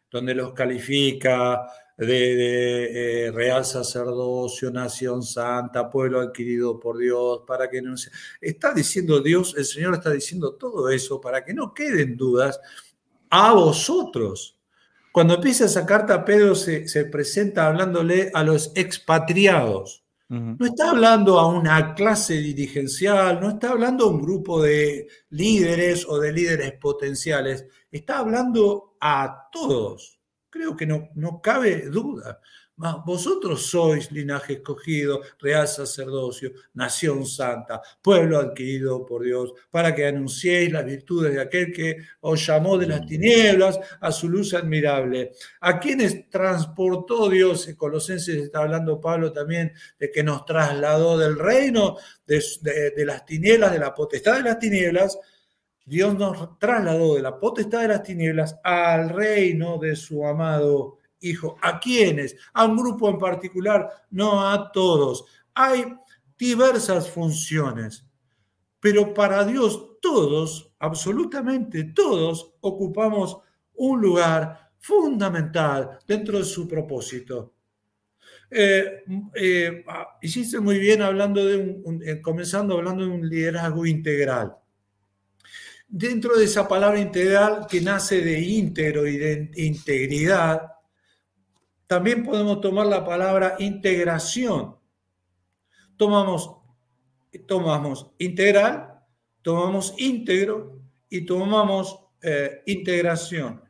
donde 0.10 0.34
los 0.34 0.54
califica 0.54 1.68
de, 1.98 3.28
eh, 3.28 3.32
real 3.32 3.64
sacerdocio, 3.64 4.72
nación 4.72 5.24
santa, 5.24 5.90
pueblo 5.90 6.20
adquirido 6.20 6.80
por 6.80 6.98
Dios, 6.98 7.42
para 7.48 7.70
que 7.70 7.82
no 7.82 7.96
se... 7.96 8.12
Está 8.42 8.74
diciendo 8.74 9.22
Dios, 9.22 9.56
el 9.58 9.66
Señor 9.66 9.94
está 9.94 10.12
diciendo 10.12 10.56
todo 10.56 10.90
eso 10.90 11.22
para 11.22 11.44
que 11.44 11.54
no 11.54 11.74
queden 11.74 12.18
dudas 12.18 12.60
a 13.30 13.54
vosotros 13.54 14.56
cuando 15.16 15.36
empieza 15.36 15.64
esa 15.64 15.86
carta, 15.86 16.26
Pedro 16.26 16.56
se, 16.56 17.06
presenta 17.06 17.68
hablándole 17.68 18.32
a 18.34 18.44
los 18.44 18.74
expatriados. 18.76 20.05
No 20.28 20.66
está 20.66 20.90
hablando 20.90 21.38
a 21.40 21.48
una 21.48 21.94
clase 21.94 22.36
dirigencial, 22.36 23.40
no 23.40 23.52
está 23.52 23.70
hablando 23.70 24.06
a 24.06 24.10
un 24.10 24.20
grupo 24.20 24.62
de 24.62 25.08
líderes 25.30 26.04
o 26.08 26.20
de 26.20 26.32
líderes 26.32 26.74
potenciales, 26.80 27.68
está 27.92 28.20
hablando 28.20 28.98
a 29.00 29.50
todos. 29.52 30.20
Creo 30.50 30.76
que 30.76 30.88
no, 30.88 31.10
no 31.14 31.42
cabe 31.42 31.90
duda 31.90 32.40
vosotros 32.78 33.68
sois 33.68 34.12
linaje 34.12 34.54
escogido, 34.54 35.22
real 35.40 35.68
sacerdocio, 35.68 36.52
nación 36.74 37.26
santa, 37.26 37.82
pueblo 38.02 38.38
adquirido 38.38 39.06
por 39.06 39.24
Dios, 39.24 39.54
para 39.70 39.96
que 39.96 40.06
anunciéis 40.06 40.72
las 40.72 40.86
virtudes 40.86 41.34
de 41.34 41.42
aquel 41.42 41.72
que 41.72 41.98
os 42.22 42.46
llamó 42.46 42.78
de 42.78 42.88
las 42.88 43.06
tinieblas 43.06 43.80
a 44.02 44.12
su 44.12 44.28
luz 44.28 44.54
admirable. 44.54 45.32
A 45.62 45.80
quienes 45.80 46.30
transportó 46.30 47.30
Dios, 47.30 47.68
en 47.70 47.76
Colosenses 47.76 48.36
está 48.36 48.60
hablando 48.60 49.00
Pablo 49.00 49.32
también 49.32 49.72
de 49.98 50.12
que 50.12 50.24
nos 50.24 50.44
trasladó 50.46 51.18
del 51.18 51.40
reino 51.40 51.96
de, 52.28 52.44
de 52.96 53.06
las 53.06 53.26
tinieblas, 53.26 53.72
de 53.72 53.80
la 53.80 53.94
potestad 53.94 54.36
de 54.36 54.44
las 54.44 54.60
tinieblas, 54.60 55.18
Dios 55.88 56.18
nos 56.18 56.58
trasladó 56.58 57.16
de 57.16 57.22
la 57.22 57.40
potestad 57.40 57.82
de 57.82 57.90
las 57.90 58.02
tinieblas 58.02 58.58
al 58.64 59.10
reino 59.10 59.78
de 59.78 59.96
su 59.96 60.26
amado 60.26 60.98
hijo. 61.20 61.58
¿A 61.62 61.80
quiénes? 61.80 62.36
A 62.54 62.66
un 62.66 62.78
grupo 62.78 63.10
en 63.10 63.18
particular, 63.18 63.90
no 64.12 64.48
a 64.48 64.72
todos. 64.72 65.26
Hay 65.54 65.86
diversas 66.38 67.10
funciones, 67.10 68.06
pero 68.80 69.14
para 69.14 69.44
Dios 69.46 70.00
todos, 70.02 70.74
absolutamente 70.80 71.86
todos, 71.86 72.54
ocupamos 72.62 73.38
un 73.74 74.02
lugar 74.02 74.72
fundamental 74.80 76.00
dentro 76.08 76.38
de 76.38 76.46
su 76.46 76.68
propósito. 76.68 77.54
Eh, 78.52 79.04
eh, 79.34 79.84
ah, 79.88 80.18
hiciste 80.22 80.60
muy 80.60 80.78
bien 80.78 81.02
hablando 81.02 81.44
de 81.44 81.58
un, 81.58 82.02
eh, 82.06 82.22
comenzando 82.22 82.78
hablando 82.78 83.04
de 83.04 83.10
un 83.10 83.28
liderazgo 83.28 83.86
integral. 83.86 84.56
Dentro 85.88 86.38
de 86.38 86.46
esa 86.46 86.68
palabra 86.68 87.00
integral 87.00 87.66
que 87.70 87.82
nace 87.82 88.22
de 88.22 88.40
íntegro 88.40 89.08
y 89.08 89.18
de 89.18 89.52
integridad, 89.56 90.75
también 91.88 92.24
podemos 92.24 92.62
tomar 92.62 92.88
la 92.88 93.06
palabra 93.06 93.56
integración. 93.60 94.76
Tomamos, 95.98 96.58
tomamos 97.48 98.12
integral, 98.18 99.02
tomamos 99.42 99.94
íntegro 99.98 100.80
y 101.10 101.26
tomamos 101.26 102.00
integración. 102.66 103.62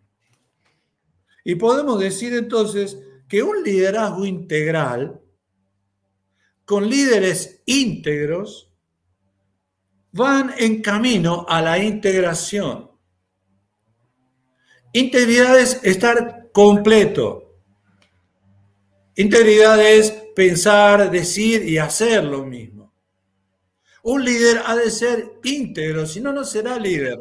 Y 1.43 1.55
podemos 1.55 1.99
decir 1.99 2.33
entonces 2.33 2.97
que 3.27 3.43
un 3.43 3.63
liderazgo 3.63 4.25
integral, 4.25 5.21
con 6.63 6.89
líderes 6.89 7.61
íntegros, 7.65 8.71
van 10.11 10.53
en 10.57 10.81
camino 10.81 11.45
a 11.47 11.61
la 11.61 11.77
integración. 11.77 12.89
Integridad 14.93 15.59
es 15.59 15.83
estar 15.83 16.49
completo. 16.53 17.44
Integridad 19.15 19.79
es 19.81 20.11
pensar, 20.35 21.09
decir 21.09 21.67
y 21.67 21.77
hacer 21.77 22.23
lo 22.23 22.45
mismo. 22.45 22.93
Un 24.03 24.23
líder 24.23 24.61
ha 24.65 24.75
de 24.75 24.91
ser 24.91 25.39
íntegro, 25.43 26.05
si 26.05 26.19
no, 26.19 26.31
no 26.33 26.43
será 26.43 26.77
líder. 26.77 27.19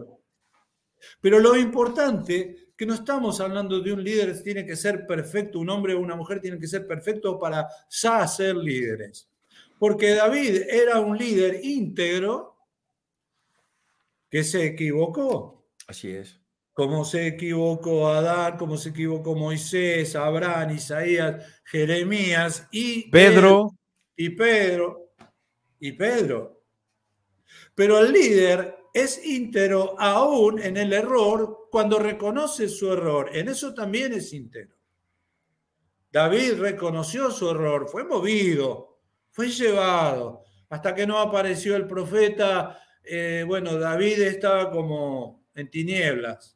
Pero 1.20 1.38
lo 1.38 1.57
importante 1.57 2.64
que 2.76 2.85
no 2.85 2.94
estamos 2.94 3.40
hablando 3.40 3.80
de 3.80 3.92
un 3.92 4.02
líder 4.02 4.35
que 4.35 4.42
tiene 4.42 4.66
que 4.66 4.76
ser 4.76 5.07
perfecto, 5.07 5.61
un 5.61 5.70
hombre 5.70 5.94
o 5.94 6.00
una 6.00 6.16
mujer 6.16 6.40
tiene 6.40 6.59
que 6.59 6.66
ser 6.66 6.87
perfecto 6.87 7.38
para 7.38 7.68
ya 7.88 8.26
ser 8.26 8.57
líderes. 8.57 9.28
Porque 9.78 10.14
David 10.14 10.62
era 10.68 11.00
un 11.00 11.16
líder 11.16 11.64
íntegro 11.64 12.57
que 14.28 14.42
se 14.42 14.66
equivocó. 14.66 15.64
Así 15.87 16.11
es. 16.11 16.43
Como 16.75 17.05
se 17.05 17.29
equivocó 17.29 18.09
Adán, 18.09 18.59
como 18.59 18.77
se 18.77 18.91
equivocó 18.91 19.35
Moisés, 19.35 20.15
Abraham, 20.15 20.73
Isaías, 20.73 21.43
Jeremías 21.65 22.69
y 22.71 23.09
Pedro. 23.11 23.71
Y 24.17 24.31
Pedro. 24.31 25.11
Y 25.79 25.93
Pedro. 25.93 26.63
Pero 27.75 27.99
el 28.01 28.13
líder 28.13 28.77
es 28.93 29.25
íntegro 29.25 29.97
aún 29.99 30.61
en 30.61 30.77
el 30.77 30.93
error 30.93 31.69
cuando 31.71 31.99
reconoce 31.99 32.69
su 32.69 32.93
error. 32.93 33.31
En 33.33 33.49
eso 33.49 33.75
también 33.75 34.13
es 34.13 34.33
íntegro. 34.33 34.77
David 36.13 36.61
reconoció 36.61 37.33
su 37.33 37.51
error, 37.51 37.89
fue 37.89 38.05
movido, 38.05 39.01
fue 39.33 39.49
llevado. 39.49 40.45
Hasta 40.69 40.95
que 40.95 41.09
no 41.09 41.19
apareció 41.19 41.75
el 41.75 41.89
profeta, 41.89 42.81
eh, 43.03 43.45
bueno, 43.45 43.77
David 43.77 44.23
estaba 44.23 44.71
como 44.71 45.45
en 45.57 45.69
tinieblas. 45.69 46.54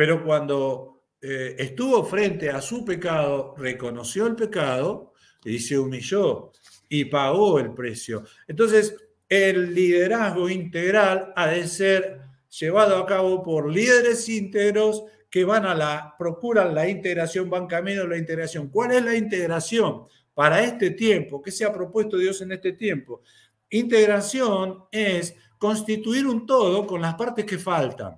Pero 0.00 0.24
cuando 0.24 1.02
eh, 1.20 1.56
estuvo 1.58 2.02
frente 2.06 2.48
a 2.48 2.62
su 2.62 2.86
pecado, 2.86 3.54
reconoció 3.58 4.26
el 4.26 4.34
pecado 4.34 5.12
y 5.44 5.58
se 5.58 5.78
humilló 5.78 6.52
y 6.88 7.04
pagó 7.04 7.58
el 7.58 7.74
precio. 7.74 8.24
Entonces, 8.48 8.96
el 9.28 9.74
liderazgo 9.74 10.48
integral 10.48 11.34
ha 11.36 11.48
de 11.48 11.68
ser 11.68 12.22
llevado 12.48 12.96
a 12.96 13.04
cabo 13.04 13.42
por 13.42 13.70
líderes 13.70 14.26
íntegros 14.30 15.04
que 15.28 15.44
van 15.44 15.66
a 15.66 15.74
la, 15.74 16.14
procuran 16.18 16.74
la 16.74 16.88
integración, 16.88 17.50
van 17.50 17.66
camino 17.66 18.04
a 18.04 18.08
la 18.08 18.16
integración. 18.16 18.70
¿Cuál 18.70 18.92
es 18.92 19.04
la 19.04 19.14
integración 19.14 20.06
para 20.32 20.64
este 20.64 20.92
tiempo? 20.92 21.42
¿Qué 21.42 21.50
se 21.50 21.66
ha 21.66 21.72
propuesto 21.74 22.16
Dios 22.16 22.40
en 22.40 22.52
este 22.52 22.72
tiempo? 22.72 23.20
Integración 23.68 24.84
es 24.90 25.34
constituir 25.58 26.26
un 26.26 26.46
todo 26.46 26.86
con 26.86 27.02
las 27.02 27.16
partes 27.16 27.44
que 27.44 27.58
faltan. 27.58 28.16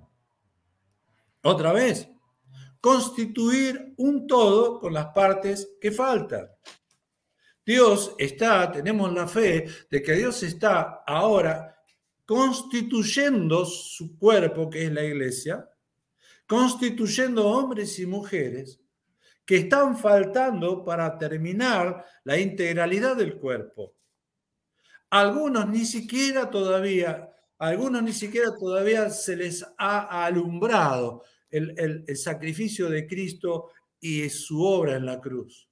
Otra 1.43 1.73
vez, 1.73 2.09
constituir 2.79 3.93
un 3.97 4.27
todo 4.27 4.79
con 4.79 4.93
las 4.93 5.07
partes 5.07 5.75
que 5.79 5.91
faltan. 5.91 6.49
Dios 7.65 8.13
está, 8.17 8.71
tenemos 8.71 9.13
la 9.13 9.27
fe 9.27 9.65
de 9.89 10.01
que 10.01 10.13
Dios 10.13 10.43
está 10.43 11.03
ahora 11.07 11.77
constituyendo 12.25 13.65
su 13.65 14.17
cuerpo, 14.17 14.69
que 14.69 14.85
es 14.85 14.91
la 14.91 15.03
iglesia, 15.03 15.69
constituyendo 16.47 17.47
hombres 17.47 17.99
y 17.99 18.05
mujeres 18.05 18.79
que 19.45 19.57
están 19.57 19.97
faltando 19.97 20.83
para 20.83 21.17
terminar 21.17 22.05
la 22.23 22.37
integralidad 22.37 23.15
del 23.15 23.37
cuerpo. 23.37 23.95
Algunos 25.09 25.67
ni 25.67 25.85
siquiera 25.85 26.49
todavía, 26.49 27.29
algunos 27.57 28.01
ni 28.03 28.13
siquiera 28.13 28.57
todavía 28.57 29.09
se 29.09 29.35
les 29.35 29.65
ha 29.77 30.25
alumbrado 30.25 31.23
el, 31.53 32.17
sacrificio 32.17 32.89
de 32.89 33.07
Cristo 33.07 33.69
y 33.99 34.27
su 34.29 34.61
obra 34.61 34.95
en 34.95 35.05
la 35.05 35.19
cruz. 35.21 35.67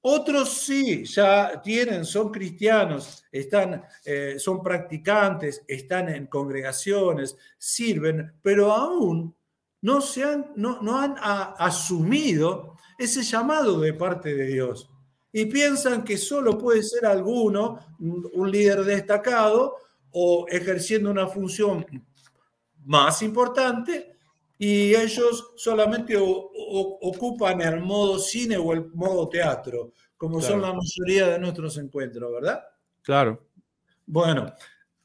Otros 0.00 0.50
sí, 0.50 1.04
ya 1.04 1.60
tienen, 1.62 2.04
son 2.04 2.30
cristianos, 2.30 3.24
están, 3.30 3.84
eh, 4.04 4.36
son 4.38 4.62
practicantes, 4.62 5.62
están 5.66 6.08
en 6.08 6.26
congregaciones, 6.26 7.36
sirven, 7.58 8.32
pero 8.40 8.72
aún 8.72 9.34
no, 9.82 10.00
se 10.00 10.24
han, 10.24 10.52
no, 10.56 10.80
no 10.80 10.98
han 10.98 11.16
asumido 11.18 12.76
ese 12.96 13.22
llamado 13.22 13.80
de 13.80 13.92
parte 13.92 14.34
de 14.34 14.46
Dios. 14.46 14.88
Y 15.32 15.46
piensan 15.46 16.04
que 16.04 16.16
solo 16.16 16.56
puede 16.56 16.82
ser 16.82 17.04
alguno, 17.04 17.78
un 17.98 18.50
líder 18.50 18.84
destacado 18.84 19.76
o 20.10 20.46
ejerciendo 20.48 21.10
una 21.10 21.26
función 21.26 21.84
más 22.84 23.20
importante, 23.22 24.17
y 24.58 24.94
ellos 24.94 25.52
solamente 25.56 26.16
ocupan 26.18 27.60
el 27.60 27.80
modo 27.80 28.18
cine 28.18 28.56
o 28.56 28.72
el 28.72 28.86
modo 28.92 29.28
teatro, 29.28 29.92
como 30.16 30.40
son 30.40 30.60
la 30.60 30.74
mayoría 30.74 31.28
de 31.28 31.38
nuestros 31.38 31.78
encuentros, 31.78 32.32
¿verdad? 32.32 32.64
Claro. 33.02 33.46
Bueno, 34.04 34.52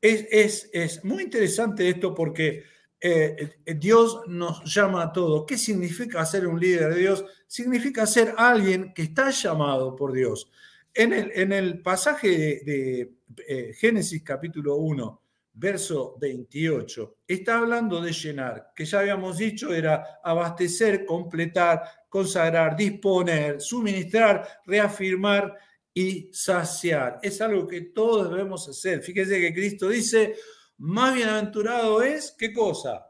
es, 0.01 0.69
es, 0.73 1.03
muy 1.05 1.23
interesante 1.23 1.87
esto 1.87 2.13
porque 2.13 2.63
eh, 2.99 3.57
eh, 3.65 3.73
Dios 3.75 4.21
nos 4.27 4.63
llama 4.65 5.03
a 5.03 5.11
todos. 5.11 5.45
¿Qué 5.45 5.57
significa 5.57 6.25
ser 6.25 6.47
un 6.47 6.59
líder 6.59 6.93
de 6.93 6.99
Dios? 7.01 7.25
Significa 7.47 8.07
ser 8.07 8.33
alguien 8.37 8.93
que 8.93 9.03
está 9.03 9.29
llamado 9.29 9.95
por 9.95 10.13
Dios. 10.13 10.49
En 10.93 11.13
el, 11.13 11.31
en 11.33 11.51
el 11.51 11.81
pasaje 11.81 12.61
de, 12.65 13.13
eh, 13.47 13.73
Génesis 13.75 14.23
capítulo 14.23 14.75
1, 14.75 15.21
verso 15.53 16.17
28, 16.19 17.17
está 17.27 17.59
hablando 17.59 18.01
de 18.01 18.11
llenar, 18.11 18.71
que 18.75 18.85
ya 18.85 18.99
habíamos 18.99 19.37
dicho 19.37 19.73
era 19.73 20.19
abastecer, 20.23 21.05
completar, 21.05 21.83
consagrar, 22.09 22.75
disponer, 22.75 23.61
suministrar, 23.61 24.61
reafirmar 24.65 25.55
y 25.93 26.29
saciar. 26.33 27.19
Es 27.21 27.39
algo 27.41 27.67
que 27.67 27.81
todos 27.81 28.31
debemos 28.31 28.67
hacer. 28.67 29.03
Fíjese 29.03 29.39
que 29.39 29.53
Cristo 29.53 29.89
dice, 29.89 30.35
más 30.77 31.13
bienaventurado 31.13 32.01
es, 32.01 32.35
¿qué 32.37 32.51
cosa? 32.51 33.05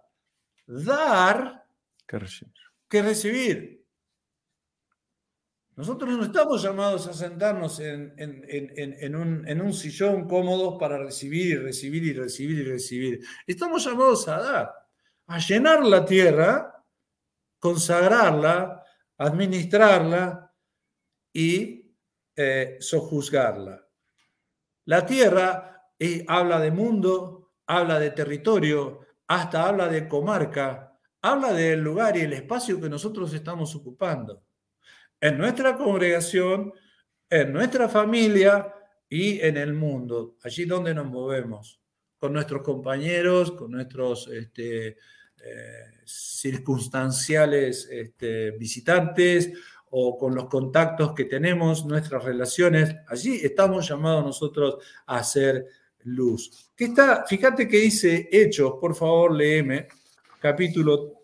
Dar 0.68 1.66
que 2.90 3.02
recibir. 3.02 3.83
Nosotros 5.76 6.12
no 6.12 6.24
estamos 6.24 6.62
llamados 6.62 7.08
a 7.08 7.14
sentarnos 7.14 7.80
en, 7.80 9.16
un, 9.16 9.74
sillón 9.74 10.28
cómodos 10.28 10.78
para 10.80 11.00
recibir 11.00 11.48
y 11.48 11.56
recibir 11.56 12.04
y 12.04 12.14
recibir 12.14 12.60
y 12.60 12.64
recibir. 12.64 13.26
Estamos 13.48 13.84
llamados 13.84 14.28
a 14.28 14.40
dar, 14.40 14.74
a 15.26 15.40
llenar 15.40 15.84
la 15.84 16.06
tierra, 16.06 16.86
consagrarla, 17.58 18.84
administrarla 19.18 20.54
y 21.34 21.92
eh, 22.36 22.78
sojuzgarla. 22.80 23.84
La 24.86 25.04
tierra 25.08 25.90
eh, 25.98 26.24
habla 26.28 26.60
de 26.60 26.70
mundo, 26.70 27.54
habla 27.66 28.00
de 28.00 28.12
territorio, 28.12 29.00
hasta 29.26 29.68
habla 29.70 29.88
de 29.88 30.08
comarca, 30.08 31.00
habla 31.20 31.52
del 31.52 31.80
lugar 31.80 32.16
y 32.16 32.22
el 32.22 32.34
espacio 32.34 32.80
que 32.80 32.90
nosotros 32.90 33.34
estamos 33.34 33.74
ocupando 33.76 34.44
en 35.24 35.38
nuestra 35.38 35.78
congregación, 35.78 36.74
en 37.30 37.54
nuestra 37.54 37.88
familia 37.88 38.74
y 39.08 39.40
en 39.40 39.56
el 39.56 39.74
mundo, 39.74 40.36
allí 40.44 40.66
donde 40.66 40.94
nos 40.94 41.06
movemos, 41.06 41.80
con 42.20 42.34
nuestros 42.34 42.62
compañeros, 42.62 43.54
con 43.54 43.72
nuestros 43.72 44.28
este, 44.28 44.88
eh, 44.88 44.98
circunstanciales 46.04 47.88
este, 47.90 48.52
visitantes 48.52 49.54
o 49.92 50.18
con 50.18 50.36
los 50.36 50.50
contactos 50.50 51.14
que 51.14 51.24
tenemos, 51.24 51.86
nuestras 51.86 52.22
relaciones, 52.26 52.94
allí 53.08 53.40
estamos 53.42 53.88
llamados 53.88 54.26
nosotros 54.26 54.84
a 55.06 55.20
hacer 55.20 55.68
luz. 56.00 56.70
¿Qué 56.76 56.86
está? 56.86 57.24
Fíjate 57.26 57.66
que 57.70 57.78
dice 57.78 58.28
Hechos, 58.30 58.74
por 58.78 58.94
favor, 58.94 59.34
léeme, 59.34 59.88
capítulo 60.42 61.24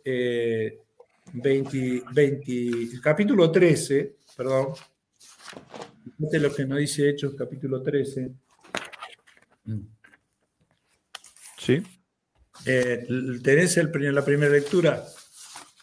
20, 1.34 2.04
20, 2.12 3.02
capítulo 3.02 3.52
13, 3.52 4.18
perdón. 4.36 4.74
Fíjate 6.18 6.40
lo 6.40 6.54
que 6.54 6.66
nos 6.66 6.80
dice 6.80 7.10
Hechos, 7.10 7.34
capítulo 7.36 7.82
13. 7.82 8.32
Sí. 11.58 11.84
Eh, 12.66 13.08
¿Tenés 13.44 13.78
el, 13.78 13.92
la 14.14 14.26
primera 14.26 14.52
lectura? 14.52 15.04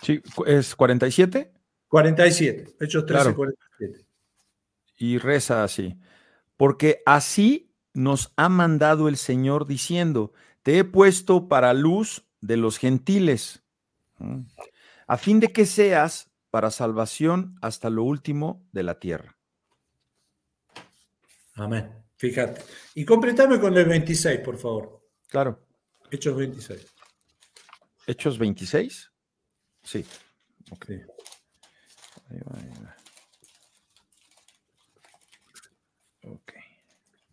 Sí, 0.02 0.20
¿es 0.46 0.74
47? 0.74 1.52
47, 1.88 2.76
Hechos 2.80 3.06
13, 3.06 3.34
47. 3.34 4.06
Y 4.98 5.18
reza 5.18 5.62
así, 5.62 5.98
porque 6.56 7.02
así 7.06 7.70
nos 7.92 8.32
ha 8.36 8.48
mandado 8.48 9.08
el 9.08 9.16
Señor 9.16 9.66
diciendo, 9.66 10.32
te 10.62 10.78
he 10.78 10.84
puesto 10.84 11.48
para 11.48 11.72
luz 11.74 12.24
de 12.40 12.56
los 12.56 12.78
gentiles, 12.78 13.62
a 15.06 15.16
fin 15.16 15.40
de 15.40 15.52
que 15.52 15.66
seas 15.66 16.30
para 16.50 16.70
salvación 16.70 17.56
hasta 17.60 17.90
lo 17.90 18.02
último 18.04 18.66
de 18.72 18.82
la 18.82 18.98
tierra. 18.98 19.36
Amén. 21.54 21.92
Fíjate. 22.16 22.62
Y 22.94 23.04
completame 23.04 23.60
con 23.60 23.76
el 23.76 23.84
26, 23.86 24.40
por 24.40 24.58
favor. 24.58 24.98
Claro. 25.28 25.66
Hechos 26.10 26.36
26. 26.36 26.94
Hechos 28.06 28.38
26. 28.38 29.12
Sí. 29.82 30.04
Ok. 30.70 30.90
Ahí 30.90 32.38
va, 32.38 32.58
ahí 32.58 32.70
va. 32.82 32.96
Ok. 36.32 36.52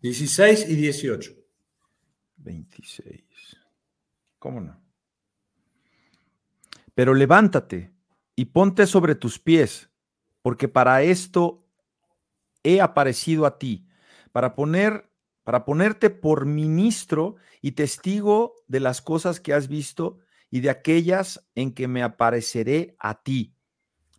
16 0.00 0.68
y 0.68 0.76
18. 0.76 1.32
26. 2.36 3.24
¿Cómo 4.38 4.60
no? 4.60 4.83
Pero 6.94 7.14
levántate 7.14 7.92
y 8.36 8.46
ponte 8.46 8.86
sobre 8.86 9.14
tus 9.14 9.38
pies, 9.38 9.90
porque 10.42 10.68
para 10.68 11.02
esto 11.02 11.66
he 12.62 12.80
aparecido 12.80 13.46
a 13.46 13.58
ti, 13.58 13.86
para 14.32 14.54
poner 14.54 15.10
para 15.44 15.66
ponerte 15.66 16.08
por 16.08 16.46
ministro 16.46 17.36
y 17.60 17.72
testigo 17.72 18.54
de 18.66 18.80
las 18.80 19.02
cosas 19.02 19.40
que 19.40 19.52
has 19.52 19.68
visto 19.68 20.18
y 20.50 20.60
de 20.60 20.70
aquellas 20.70 21.46
en 21.54 21.74
que 21.74 21.86
me 21.86 22.02
apareceré 22.02 22.96
a 22.98 23.22
ti, 23.22 23.54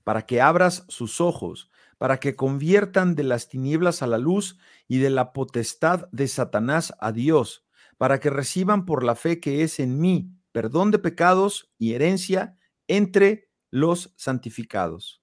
para 0.03 0.27
que 0.27 0.39
abras 0.39 0.85
sus 0.87 1.19
ojos, 1.19 1.71
para 1.97 2.19
que 2.19 2.35
conviertan 2.35 3.15
de 3.15 3.23
las 3.23 3.49
tinieblas 3.49 4.03
a 4.03 4.07
la 4.07 4.19
luz 4.19 4.59
y 4.87 4.99
de 4.99 5.09
la 5.09 5.33
potestad 5.33 6.07
de 6.11 6.27
Satanás 6.27 6.93
a 6.99 7.11
Dios, 7.11 7.65
para 7.97 8.19
que 8.19 8.29
reciban 8.29 8.85
por 8.85 9.03
la 9.03 9.15
fe 9.15 9.39
que 9.39 9.63
es 9.63 9.79
en 9.79 9.99
mí 9.99 10.31
perdón 10.55 10.89
de 10.89 10.99
pecados 10.99 11.69
y 11.77 11.95
herencia 11.95 12.57
entre 12.87 13.49
los 13.71 14.13
santificados. 14.15 15.21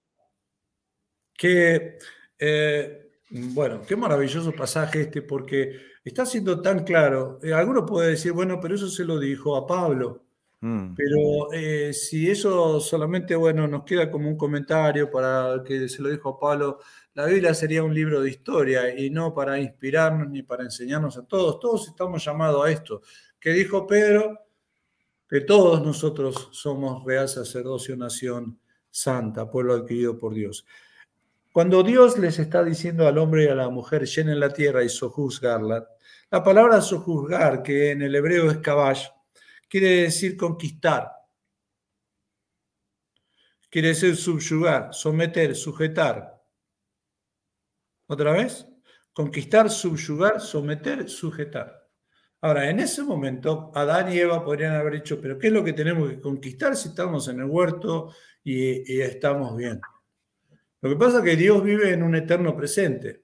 Que, 1.34 1.98
eh, 2.38 3.12
bueno, 3.30 3.82
qué 3.82 3.96
maravilloso 3.96 4.52
pasaje 4.52 5.02
este, 5.02 5.22
porque 5.22 5.76
está 6.04 6.26
siendo 6.26 6.60
tan 6.60 6.84
claro. 6.84 7.38
Eh, 7.42 7.52
alguno 7.52 7.86
puede 7.86 8.10
decir, 8.10 8.32
bueno, 8.32 8.60
pero 8.60 8.74
eso 8.74 8.88
se 8.88 9.04
lo 9.04 9.18
dijo 9.18 9.56
a 9.56 9.66
Pablo. 9.66 10.24
Mm. 10.60 10.94
Pero 10.94 11.52
eh, 11.52 11.92
si 11.92 12.30
eso 12.30 12.78
solamente, 12.78 13.34
bueno, 13.34 13.66
nos 13.66 13.84
queda 13.84 14.10
como 14.10 14.28
un 14.28 14.36
comentario 14.36 15.10
para 15.10 15.62
que 15.66 15.88
se 15.88 16.02
lo 16.02 16.08
dijo 16.08 16.28
a 16.28 16.38
Pablo, 16.38 16.78
la 17.14 17.26
Biblia 17.26 17.52
sería 17.52 17.82
un 17.82 17.94
libro 17.94 18.20
de 18.20 18.30
historia 18.30 18.96
y 18.96 19.10
no 19.10 19.34
para 19.34 19.58
inspirarnos 19.58 20.28
ni 20.30 20.42
para 20.42 20.62
enseñarnos 20.64 21.16
a 21.18 21.26
todos. 21.26 21.58
Todos 21.58 21.88
estamos 21.88 22.24
llamados 22.24 22.64
a 22.64 22.70
esto. 22.70 23.02
Que 23.40 23.50
dijo 23.50 23.86
Pedro 23.86 24.38
que 25.32 25.40
todos 25.40 25.80
nosotros 25.80 26.50
somos 26.52 27.06
real 27.06 27.26
sacerdocio, 27.26 27.96
nación 27.96 28.60
santa, 28.90 29.50
pueblo 29.50 29.72
adquirido 29.72 30.18
por 30.18 30.34
Dios. 30.34 30.66
Cuando 31.54 31.82
Dios 31.82 32.18
les 32.18 32.38
está 32.38 32.62
diciendo 32.62 33.08
al 33.08 33.16
hombre 33.16 33.44
y 33.44 33.48
a 33.48 33.54
la 33.54 33.70
mujer, 33.70 34.04
llenen 34.04 34.38
la 34.38 34.52
tierra 34.52 34.84
y 34.84 34.90
sojuzgarla, 34.90 35.88
la 36.30 36.44
palabra 36.44 36.82
sojuzgar, 36.82 37.62
que 37.62 37.92
en 37.92 38.02
el 38.02 38.14
hebreo 38.14 38.50
es 38.50 38.58
kabash, 38.58 39.06
quiere 39.70 40.02
decir 40.02 40.36
conquistar. 40.36 41.10
Quiere 43.70 43.88
decir 43.88 44.14
subyugar, 44.14 44.92
someter, 44.92 45.56
sujetar. 45.56 46.42
¿Otra 48.06 48.32
vez? 48.32 48.66
Conquistar, 49.14 49.70
subyugar, 49.70 50.42
someter, 50.42 51.08
sujetar. 51.08 51.81
Ahora, 52.44 52.68
en 52.68 52.80
ese 52.80 53.04
momento, 53.04 53.70
Adán 53.72 54.12
y 54.12 54.18
Eva 54.18 54.44
podrían 54.44 54.74
haber 54.74 54.94
dicho, 54.94 55.20
pero 55.20 55.38
¿qué 55.38 55.46
es 55.46 55.52
lo 55.52 55.62
que 55.62 55.74
tenemos 55.74 56.10
que 56.10 56.20
conquistar 56.20 56.74
si 56.74 56.88
estamos 56.88 57.28
en 57.28 57.38
el 57.38 57.44
huerto 57.44 58.12
y, 58.42 59.00
estamos 59.00 59.56
bien? 59.56 59.80
Lo 60.80 60.90
que 60.90 60.96
pasa 60.96 61.18
es 61.18 61.24
que 61.24 61.36
Dios 61.36 61.62
vive 61.62 61.92
en 61.92 62.02
un 62.02 62.16
eterno 62.16 62.56
presente. 62.56 63.22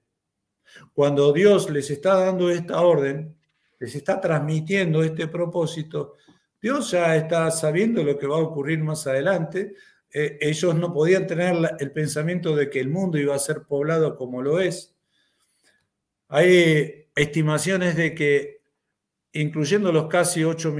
Cuando 0.93 1.33
Dios 1.33 1.69
les 1.69 1.89
está 1.91 2.15
dando 2.15 2.49
esta 2.49 2.79
orden, 2.79 3.35
les 3.77 3.93
está 3.93 4.21
transmitiendo 4.21 5.03
este 5.03 5.27
propósito, 5.27 6.15
Dios 6.61 6.91
ya 6.91 7.13
está 7.17 7.51
sabiendo 7.51 8.05
lo 8.05 8.17
que 8.17 8.27
va 8.27 8.37
a 8.37 8.41
ocurrir 8.41 8.79
más 8.79 9.05
adelante. 9.05 9.75
Eh, 10.13 10.37
ellos 10.39 10.75
no 10.75 10.93
podían 10.93 11.27
tener 11.27 11.57
el 11.77 11.91
pensamiento 11.91 12.55
de 12.55 12.69
que 12.69 12.79
el 12.79 12.87
mundo 12.87 13.17
iba 13.17 13.35
a 13.35 13.39
ser 13.39 13.63
poblado 13.63 14.15
como 14.15 14.41
lo 14.41 14.61
es. 14.61 14.95
Hay 16.29 17.09
estimaciones 17.15 17.97
de 17.97 18.15
que, 18.15 18.58
incluyendo 19.33 19.91
los 19.91 20.07
casi 20.07 20.43
8 20.43 20.71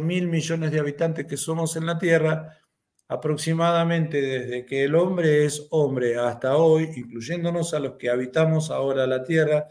mil 0.00 0.28
millones 0.28 0.70
de 0.72 0.80
habitantes 0.80 1.26
que 1.26 1.36
somos 1.36 1.76
en 1.76 1.86
la 1.86 1.98
Tierra, 1.98 2.58
aproximadamente 3.08 4.20
desde 4.20 4.66
que 4.66 4.84
el 4.84 4.94
hombre 4.94 5.44
es 5.44 5.66
hombre 5.70 6.16
hasta 6.18 6.56
hoy, 6.56 6.90
incluyéndonos 6.94 7.72
a 7.72 7.80
los 7.80 7.94
que 7.94 8.10
habitamos 8.10 8.70
ahora 8.70 9.06
la 9.06 9.24
Tierra, 9.24 9.66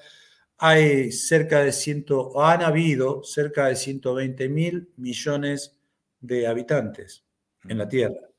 hay 0.58 1.12
cerca 1.12 1.64
de 1.64 1.72
ciento, 1.72 2.42
han 2.42 2.64
habido 2.64 3.24
cerca 3.24 3.68
de 3.68 3.76
120 3.76 4.50
mil 4.50 4.90
millones 4.98 5.78
de 6.20 6.48
habitantes 6.48 7.24
en 7.68 7.78
la 7.78 7.88
Tierra. 7.88 8.30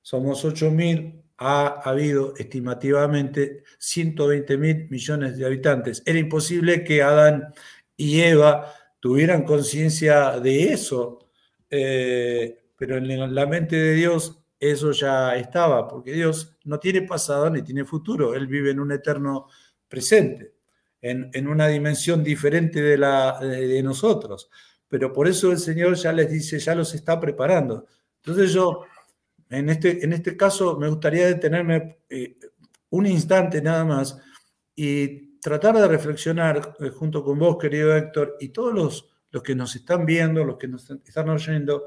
Somos 0.00 0.42
8 0.44 0.70
mil, 0.70 1.22
ha 1.36 1.82
habido 1.84 2.34
estimativamente 2.36 3.64
120 3.78 4.56
mil 4.56 4.88
millones 4.88 5.36
de 5.36 5.44
habitantes. 5.44 6.02
Era 6.06 6.18
imposible 6.18 6.82
que 6.82 7.02
Adán 7.02 7.52
y 7.96 8.20
Eva 8.20 8.72
tuvieran 9.04 9.42
conciencia 9.42 10.40
de 10.40 10.72
eso. 10.72 11.28
Eh, 11.68 12.70
pero 12.74 12.96
en 12.96 13.34
la 13.34 13.44
mente 13.44 13.76
de 13.76 13.92
Dios 13.92 14.42
eso 14.58 14.92
ya 14.92 15.36
estaba, 15.36 15.86
porque 15.86 16.12
Dios 16.12 16.56
no 16.64 16.80
tiene 16.80 17.02
pasado 17.02 17.50
ni 17.50 17.60
tiene 17.60 17.84
futuro, 17.84 18.34
Él 18.34 18.46
vive 18.46 18.70
en 18.70 18.80
un 18.80 18.92
eterno 18.92 19.48
presente, 19.88 20.54
en, 21.02 21.46
una 21.46 21.68
dimensión 21.68 22.24
diferente 22.24 22.80
de, 22.80 22.96
la, 22.96 23.38
de, 23.40 23.82
nosotros. 23.82 24.48
Pero 24.88 25.12
por 25.12 25.28
eso 25.28 25.52
el 25.52 25.58
Señor 25.58 25.96
ya 25.96 26.10
les 26.10 26.30
dice, 26.30 26.58
ya 26.58 26.74
los 26.74 26.94
está 26.94 27.20
preparando. 27.20 27.86
Entonces 28.22 28.54
yo, 28.54 28.86
en 29.50 29.68
este, 29.68 30.02
en 30.02 30.14
este 30.14 30.34
caso, 30.34 30.78
me 30.78 30.88
gustaría 30.88 31.26
detenerme 31.26 31.98
eh, 32.08 32.38
un 32.88 33.06
instante 33.06 33.60
nada 33.60 33.84
más 33.84 34.18
y 34.74 35.33
tratar 35.44 35.76
de 35.76 35.86
reflexionar 35.86 36.74
eh, 36.80 36.88
junto 36.88 37.22
con 37.22 37.38
vos, 37.38 37.58
querido 37.58 37.94
Héctor, 37.94 38.38
y 38.40 38.48
todos 38.48 38.72
los, 38.72 39.14
los 39.30 39.42
que 39.42 39.54
nos 39.54 39.76
están 39.76 40.06
viendo, 40.06 40.42
los 40.42 40.56
que 40.56 40.68
nos 40.68 40.90
están 40.90 41.28
oyendo, 41.28 41.84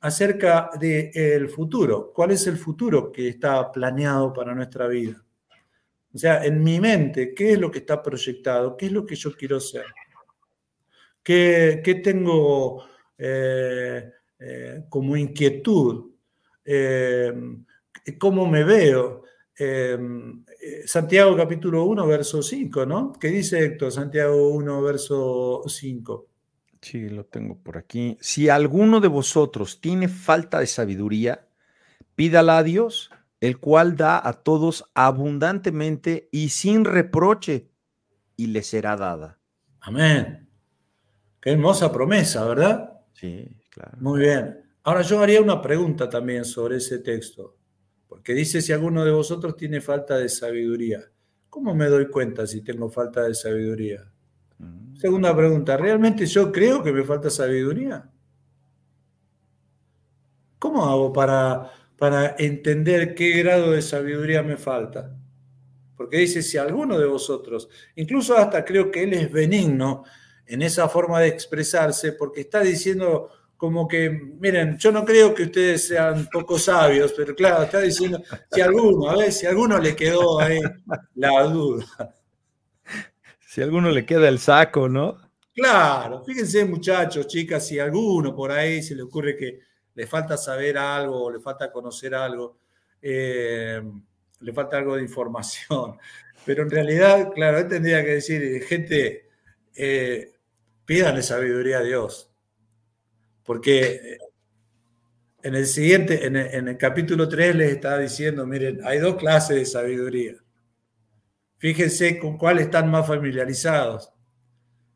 acerca 0.00 0.70
del 0.78 1.48
futuro. 1.48 2.12
¿Cuál 2.14 2.30
es 2.30 2.46
el 2.46 2.56
futuro 2.56 3.10
que 3.10 3.28
está 3.28 3.72
planeado 3.72 4.32
para 4.32 4.54
nuestra 4.54 4.86
vida? 4.86 5.20
O 6.14 6.18
sea, 6.18 6.44
en 6.44 6.62
mi 6.62 6.78
mente, 6.78 7.34
¿qué 7.34 7.54
es 7.54 7.58
lo 7.58 7.72
que 7.72 7.80
está 7.80 8.00
proyectado? 8.00 8.76
¿Qué 8.76 8.86
es 8.86 8.92
lo 8.92 9.04
que 9.04 9.16
yo 9.16 9.34
quiero 9.34 9.58
ser? 9.58 9.86
¿Qué, 11.24 12.00
tengo 12.04 12.84
eh, 13.18 14.12
eh, 14.38 14.84
como 14.88 15.16
inquietud? 15.16 16.12
Eh, 16.64 17.32
¿Cómo 18.16 18.46
me 18.46 18.62
veo? 18.62 19.24
Santiago 20.86 21.36
capítulo 21.36 21.84
1, 21.84 22.06
verso 22.06 22.42
5, 22.42 22.86
¿no? 22.86 23.12
¿Qué 23.12 23.28
dice 23.28 23.64
Héctor? 23.64 23.90
Santiago 23.90 24.48
1, 24.50 24.82
verso 24.82 25.62
5. 25.66 26.28
Sí, 26.80 27.08
lo 27.08 27.24
tengo 27.24 27.58
por 27.58 27.78
aquí. 27.78 28.16
Si 28.20 28.48
alguno 28.48 29.00
de 29.00 29.08
vosotros 29.08 29.80
tiene 29.80 30.08
falta 30.08 30.60
de 30.60 30.66
sabiduría, 30.66 31.48
pídala 32.14 32.58
a 32.58 32.62
Dios, 32.62 33.10
el 33.40 33.58
cual 33.58 33.96
da 33.96 34.20
a 34.26 34.32
todos 34.34 34.84
abundantemente 34.94 36.28
y 36.30 36.50
sin 36.50 36.84
reproche, 36.84 37.68
y 38.36 38.46
le 38.48 38.62
será 38.62 38.96
dada. 38.96 39.40
Amén. 39.80 40.48
Qué 41.40 41.50
hermosa 41.50 41.92
promesa, 41.92 42.44
¿verdad? 42.44 43.00
Sí, 43.14 43.48
claro. 43.70 43.98
Muy 44.00 44.20
bien. 44.20 44.62
Ahora 44.84 45.02
yo 45.02 45.20
haría 45.20 45.40
una 45.40 45.60
pregunta 45.60 46.08
también 46.08 46.44
sobre 46.44 46.76
ese 46.76 46.98
texto, 46.98 47.56
porque 48.12 48.34
dice 48.34 48.60
si 48.60 48.74
alguno 48.74 49.06
de 49.06 49.10
vosotros 49.10 49.56
tiene 49.56 49.80
falta 49.80 50.18
de 50.18 50.28
sabiduría. 50.28 51.00
¿Cómo 51.48 51.74
me 51.74 51.86
doy 51.86 52.08
cuenta 52.08 52.46
si 52.46 52.60
tengo 52.60 52.90
falta 52.90 53.22
de 53.22 53.34
sabiduría? 53.34 54.06
Segunda 55.00 55.34
pregunta, 55.34 55.78
¿realmente 55.78 56.26
yo 56.26 56.52
creo 56.52 56.82
que 56.82 56.92
me 56.92 57.04
falta 57.04 57.30
sabiduría? 57.30 58.06
¿Cómo 60.58 60.84
hago 60.84 61.10
para, 61.10 61.72
para 61.96 62.36
entender 62.38 63.14
qué 63.14 63.30
grado 63.38 63.72
de 63.72 63.80
sabiduría 63.80 64.42
me 64.42 64.58
falta. 64.58 65.16
Porque 65.96 66.18
dice, 66.18 66.42
si 66.42 66.58
alguno 66.58 66.98
de 66.98 67.06
vosotros, 67.06 67.70
incluso 67.96 68.36
hasta 68.36 68.62
creo 68.62 68.90
que 68.90 69.04
él 69.04 69.14
es 69.14 69.32
benigno 69.32 70.04
en 70.44 70.60
esa 70.60 70.86
forma 70.86 71.20
de 71.20 71.28
expresarse, 71.28 72.12
porque 72.12 72.42
está 72.42 72.60
diciendo 72.60 73.30
como 73.62 73.86
que, 73.86 74.10
miren, 74.10 74.76
yo 74.76 74.90
no 74.90 75.04
creo 75.04 75.32
que 75.32 75.44
ustedes 75.44 75.86
sean 75.86 76.28
poco 76.32 76.58
sabios, 76.58 77.14
pero 77.16 77.32
claro, 77.32 77.62
está 77.62 77.78
diciendo, 77.78 78.20
si 78.50 78.60
alguno, 78.60 79.08
a 79.08 79.16
ver, 79.16 79.30
si 79.30 79.46
a 79.46 79.50
alguno 79.50 79.78
le 79.78 79.94
quedó 79.94 80.40
ahí 80.40 80.58
la 81.14 81.44
duda. 81.44 82.12
Si 83.38 83.60
a 83.60 83.64
alguno 83.64 83.92
le 83.92 84.04
queda 84.04 84.28
el 84.28 84.40
saco, 84.40 84.88
¿no? 84.88 85.16
Claro, 85.54 86.24
fíjense 86.24 86.64
muchachos, 86.64 87.28
chicas, 87.28 87.64
si 87.64 87.78
a 87.78 87.84
alguno 87.84 88.34
por 88.34 88.50
ahí 88.50 88.82
se 88.82 88.96
le 88.96 89.02
ocurre 89.02 89.36
que 89.36 89.60
le 89.94 90.08
falta 90.08 90.36
saber 90.36 90.76
algo 90.76 91.26
o 91.26 91.30
le 91.30 91.38
falta 91.38 91.70
conocer 91.70 92.16
algo, 92.16 92.58
eh, 93.00 93.80
le 94.40 94.52
falta 94.52 94.78
algo 94.78 94.96
de 94.96 95.02
información. 95.02 95.98
Pero 96.44 96.64
en 96.64 96.70
realidad, 96.70 97.30
claro, 97.32 97.58
él 97.60 97.68
tendría 97.68 98.02
que 98.02 98.14
decir, 98.14 98.64
gente, 98.64 99.28
eh, 99.76 100.32
pídanle 100.84 101.22
sabiduría 101.22 101.78
a 101.78 101.82
Dios. 101.84 102.31
Porque 103.44 104.18
en 105.42 105.54
el 105.54 105.66
siguiente, 105.66 106.26
en 106.26 106.36
el, 106.36 106.76
capítulo 106.76 107.28
3 107.28 107.56
les 107.56 107.72
está 107.72 107.98
diciendo, 107.98 108.46
miren, 108.46 108.80
hay 108.84 108.98
dos 108.98 109.16
clases 109.16 109.56
de 109.56 109.66
sabiduría. 109.66 110.34
Fíjense 111.58 112.18
con 112.18 112.38
cuál 112.38 112.60
están 112.60 112.90
más 112.90 113.06
familiarizados. 113.06 114.12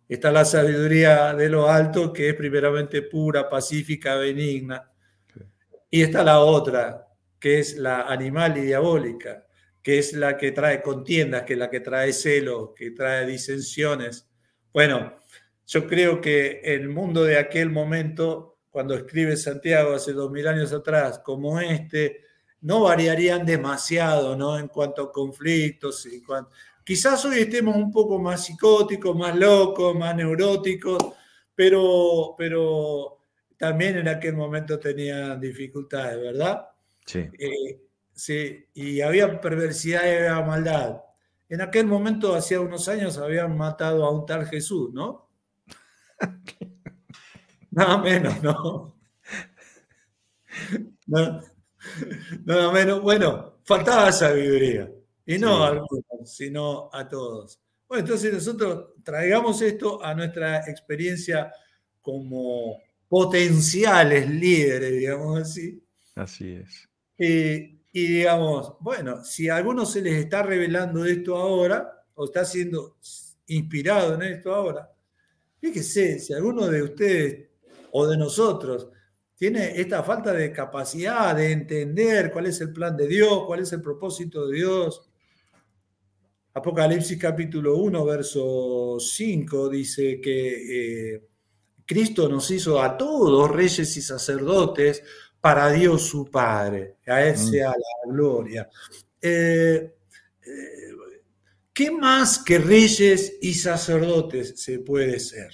Está 0.08 0.30
la 0.30 0.44
sabiduría 0.44 1.34
de 1.34 1.48
lo 1.48 1.68
alto, 1.68 2.12
que 2.12 2.28
es 2.28 2.34
primeramente 2.34 3.02
pura, 3.02 3.48
pacífica, 3.48 4.14
benigna. 4.16 4.88
Y 5.90 6.02
está 6.02 6.22
la 6.22 6.38
otra, 6.38 7.08
que 7.40 7.58
es 7.58 7.76
la 7.76 8.02
animal 8.02 8.56
y 8.56 8.62
diabólica, 8.62 9.46
que 9.82 9.98
es 9.98 10.12
la 10.12 10.36
que 10.36 10.52
trae 10.52 10.80
contiendas, 10.80 11.42
que 11.42 11.54
es 11.54 11.58
la 11.58 11.70
que 11.70 11.80
trae 11.80 12.12
celo, 12.12 12.72
que 12.72 12.92
trae 12.92 13.26
disensiones. 13.26 14.28
Bueno, 14.72 15.16
yo 15.66 15.86
creo 15.86 16.20
que 16.20 16.60
el 16.62 16.88
mundo 16.88 17.24
de 17.24 17.38
aquel 17.38 17.70
momento, 17.70 18.58
cuando 18.70 18.94
escribe 18.94 19.36
Santiago 19.36 19.94
hace 19.94 20.12
dos 20.12 20.30
mil 20.30 20.46
años 20.46 20.72
atrás, 20.72 21.18
como 21.18 21.58
este, 21.60 22.22
no 22.60 22.82
variarían 22.82 23.44
demasiado 23.44 24.36
¿no? 24.36 24.58
en 24.58 24.68
cuanto 24.68 25.02
a 25.02 25.12
conflictos. 25.12 26.06
Y 26.06 26.22
Quizás 26.84 27.24
hoy 27.24 27.40
estemos 27.40 27.74
un 27.76 27.90
poco 27.90 28.18
más 28.18 28.44
psicóticos, 28.44 29.16
más 29.16 29.36
locos, 29.36 29.96
más 29.96 30.14
neuróticos, 30.14 31.02
pero, 31.52 32.36
pero 32.38 33.18
también 33.56 33.98
en 33.98 34.06
aquel 34.06 34.36
momento 34.36 34.78
tenían 34.78 35.40
dificultades, 35.40 36.20
¿verdad? 36.20 36.68
Sí. 37.04 37.28
Eh, 37.38 37.80
sí, 38.12 38.66
y 38.74 39.00
había 39.00 39.40
perversidad 39.40 40.04
y 40.04 40.16
había 40.16 40.40
maldad. 40.42 41.00
En 41.48 41.60
aquel 41.60 41.86
momento, 41.86 42.34
hacía 42.36 42.60
unos 42.60 42.86
años, 42.88 43.18
habían 43.18 43.56
matado 43.56 44.04
a 44.04 44.10
un 44.10 44.24
tal 44.24 44.46
Jesús, 44.46 44.92
¿no? 44.92 45.25
Nada 47.70 47.98
menos, 47.98 48.42
¿no? 48.42 48.96
Nada 51.06 52.72
menos. 52.72 53.02
Bueno, 53.02 53.58
faltaba 53.64 54.10
sabiduría. 54.12 54.90
Y 55.26 55.38
no 55.38 55.64
a 55.64 55.68
algunos, 55.68 56.04
sino 56.24 56.88
a 56.92 57.08
todos. 57.08 57.60
Bueno, 57.88 58.04
entonces 58.04 58.32
nosotros 58.32 58.94
traigamos 59.02 59.60
esto 59.62 60.02
a 60.02 60.14
nuestra 60.14 60.68
experiencia 60.68 61.52
como 62.00 62.78
potenciales 63.08 64.28
líderes, 64.30 64.92
digamos 64.92 65.40
así. 65.40 65.82
Así 66.14 66.52
es. 66.52 66.88
y 67.18 67.76
digamos, 67.92 68.74
bueno, 68.80 69.24
si 69.24 69.48
a 69.48 69.56
alguno 69.56 69.84
se 69.86 70.02
les 70.02 70.14
está 70.14 70.42
revelando 70.42 71.04
esto 71.04 71.36
ahora, 71.36 72.04
o 72.14 72.24
está 72.24 72.44
siendo 72.44 72.96
inspirado 73.46 74.14
en 74.14 74.22
esto 74.22 74.54
ahora, 74.54 74.90
Fíjese, 75.66 76.20
si 76.20 76.32
alguno 76.32 76.68
de 76.68 76.80
ustedes 76.80 77.48
o 77.90 78.06
de 78.06 78.16
nosotros 78.16 78.88
tiene 79.34 79.80
esta 79.80 80.04
falta 80.04 80.32
de 80.32 80.52
capacidad 80.52 81.34
de 81.34 81.50
entender 81.50 82.30
cuál 82.30 82.46
es 82.46 82.60
el 82.60 82.72
plan 82.72 82.96
de 82.96 83.08
Dios, 83.08 83.42
cuál 83.48 83.60
es 83.60 83.72
el 83.72 83.82
propósito 83.82 84.46
de 84.46 84.58
Dios. 84.58 85.10
Apocalipsis 86.54 87.18
capítulo 87.18 87.78
1, 87.78 88.04
verso 88.04 88.98
5 89.00 89.68
dice 89.68 90.20
que 90.20 91.14
eh, 91.14 91.28
Cristo 91.84 92.28
nos 92.28 92.48
hizo 92.52 92.80
a 92.80 92.96
todos 92.96 93.50
reyes 93.50 93.96
y 93.96 94.02
sacerdotes 94.02 95.02
para 95.40 95.72
Dios 95.72 96.02
su 96.02 96.30
Padre. 96.30 96.98
A 97.08 97.24
Él 97.24 97.34
mm. 97.34 97.38
sea 97.38 97.70
la 97.70 98.12
gloria. 98.12 98.70
Eh, 99.20 99.96
eh, 100.42 100.92
¿Qué 101.76 101.90
más 101.90 102.38
que 102.38 102.56
reyes 102.56 103.36
y 103.42 103.52
sacerdotes 103.52 104.54
se 104.62 104.78
puede 104.78 105.20
ser? 105.20 105.50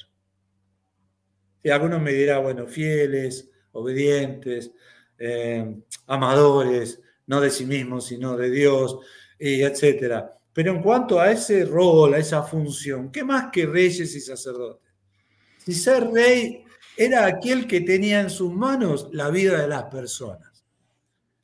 Y 1.65 1.69
algunos 1.69 2.01
me 2.01 2.13
dirán, 2.13 2.45
bueno, 2.45 2.65
fieles, 2.69 3.51
obedientes, 3.73 4.71
eh, 5.19 5.83
amadores, 6.07 7.01
no 7.27 7.41
de 7.41 7.51
sí 7.51 7.67
mismos, 7.67 8.07
sino 8.07 8.37
de 8.37 8.51
Dios, 8.53 8.99
etc. 9.37 10.27
Pero 10.53 10.71
en 10.71 10.81
cuanto 10.81 11.19
a 11.19 11.33
ese 11.33 11.65
rol, 11.65 12.15
a 12.15 12.19
esa 12.19 12.45
función, 12.45 13.11
¿qué 13.11 13.25
más 13.25 13.51
que 13.51 13.67
reyes 13.67 14.15
y 14.15 14.21
sacerdotes? 14.21 14.93
Si 15.59 15.75
ser 15.75 16.09
rey 16.09 16.65
era 16.97 17.27
aquel 17.27 17.67
que 17.67 17.81
tenía 17.81 18.21
en 18.21 18.31
sus 18.31 18.53
manos 18.53 19.09
la 19.11 19.29
vida 19.29 19.61
de 19.61 19.67
las 19.67 19.87
personas. 19.87 20.53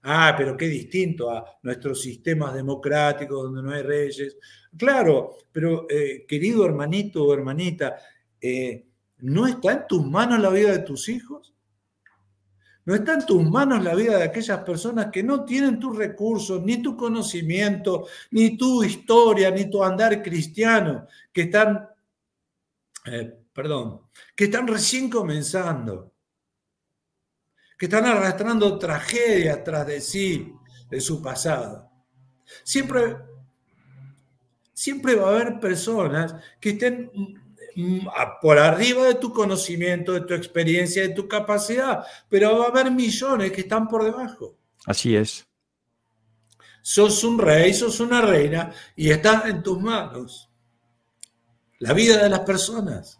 Ah, 0.03 0.35
pero 0.37 0.57
qué 0.57 0.67
distinto 0.69 1.31
a 1.31 1.45
nuestros 1.62 2.01
sistemas 2.01 2.55
democráticos 2.55 3.43
donde 3.43 3.62
no 3.62 3.73
hay 3.73 3.83
reyes. 3.83 4.38
Claro, 4.79 5.37
pero 5.53 5.87
eh, 5.91 6.25
querido 6.27 6.64
hermanito 6.64 7.25
o 7.25 7.35
hermanita, 7.35 7.97
eh, 8.41 8.87
¿no 9.19 9.47
está 9.47 9.73
en 9.73 9.87
tus 9.88 10.07
manos 10.07 10.41
la 10.41 10.51
vida 10.51 10.73
de 10.73 10.79
tus 10.79 11.09
hijos? 11.09 11.53
¿No 12.85 12.95
está 12.95 13.14
en 13.14 13.27
tus 13.27 13.43
manos 13.43 13.85
la 13.85 13.95
vida 13.95 14.17
de 14.17 14.25
aquellas 14.25 14.61
personas 14.61 15.09
que 15.12 15.23
no 15.23 15.45
tienen 15.45 15.79
tus 15.79 15.95
recursos, 15.97 16.62
ni 16.62 16.81
tu 16.81 16.97
conocimiento, 16.97 18.07
ni 18.31 18.57
tu 18.57 18.83
historia, 18.83 19.51
ni 19.51 19.69
tu 19.69 19.85
andar 19.85 20.23
cristiano, 20.23 21.07
que 21.31 21.43
están, 21.43 21.87
eh, 23.05 23.37
perdón, 23.53 24.03
que 24.35 24.45
están 24.45 24.67
recién 24.67 25.11
comenzando? 25.11 26.12
que 27.79 27.87
están 27.87 28.07
arrastrando 28.07 28.77
tragedias 28.77 29.62
tras 29.62 29.87
de 29.87 30.01
sí, 30.01 30.53
de 30.91 31.01
su 31.01 31.23
pasado. 31.23 31.88
Siempre, 32.64 33.17
siempre 34.79 35.17
va 35.17 35.27
a 35.27 35.31
haber 35.33 35.59
personas 35.59 36.37
que 36.61 36.71
estén 36.71 37.11
mm, 37.75 38.07
por 38.41 38.61
arriba 38.61 39.07
de 39.07 39.17
tu 39.17 39.33
conocimiento, 39.33 40.12
de 40.12 40.21
tu 40.21 40.35
experiencia, 40.35 41.03
de 41.03 41.14
tu 41.14 41.27
capacidad, 41.27 42.05
pero 42.29 42.61
va 42.61 42.67
a 42.67 42.69
haber 42.69 42.93
millones 42.93 43.51
que 43.51 43.62
están 43.62 43.88
por 43.88 44.05
debajo. 44.05 44.57
Así 44.87 45.17
es. 45.17 45.45
Sos 46.81 47.25
un 47.25 47.41
rey, 47.41 47.75
sos 47.75 47.99
una 47.99 48.21
reina 48.21 48.73
y 48.95 49.11
está 49.11 49.49
en 49.49 49.64
tus 49.64 49.81
manos 49.81 50.49
la 51.81 51.93
vida 51.93 52.23
de 52.23 52.29
las 52.29 52.41
personas. 52.41 53.19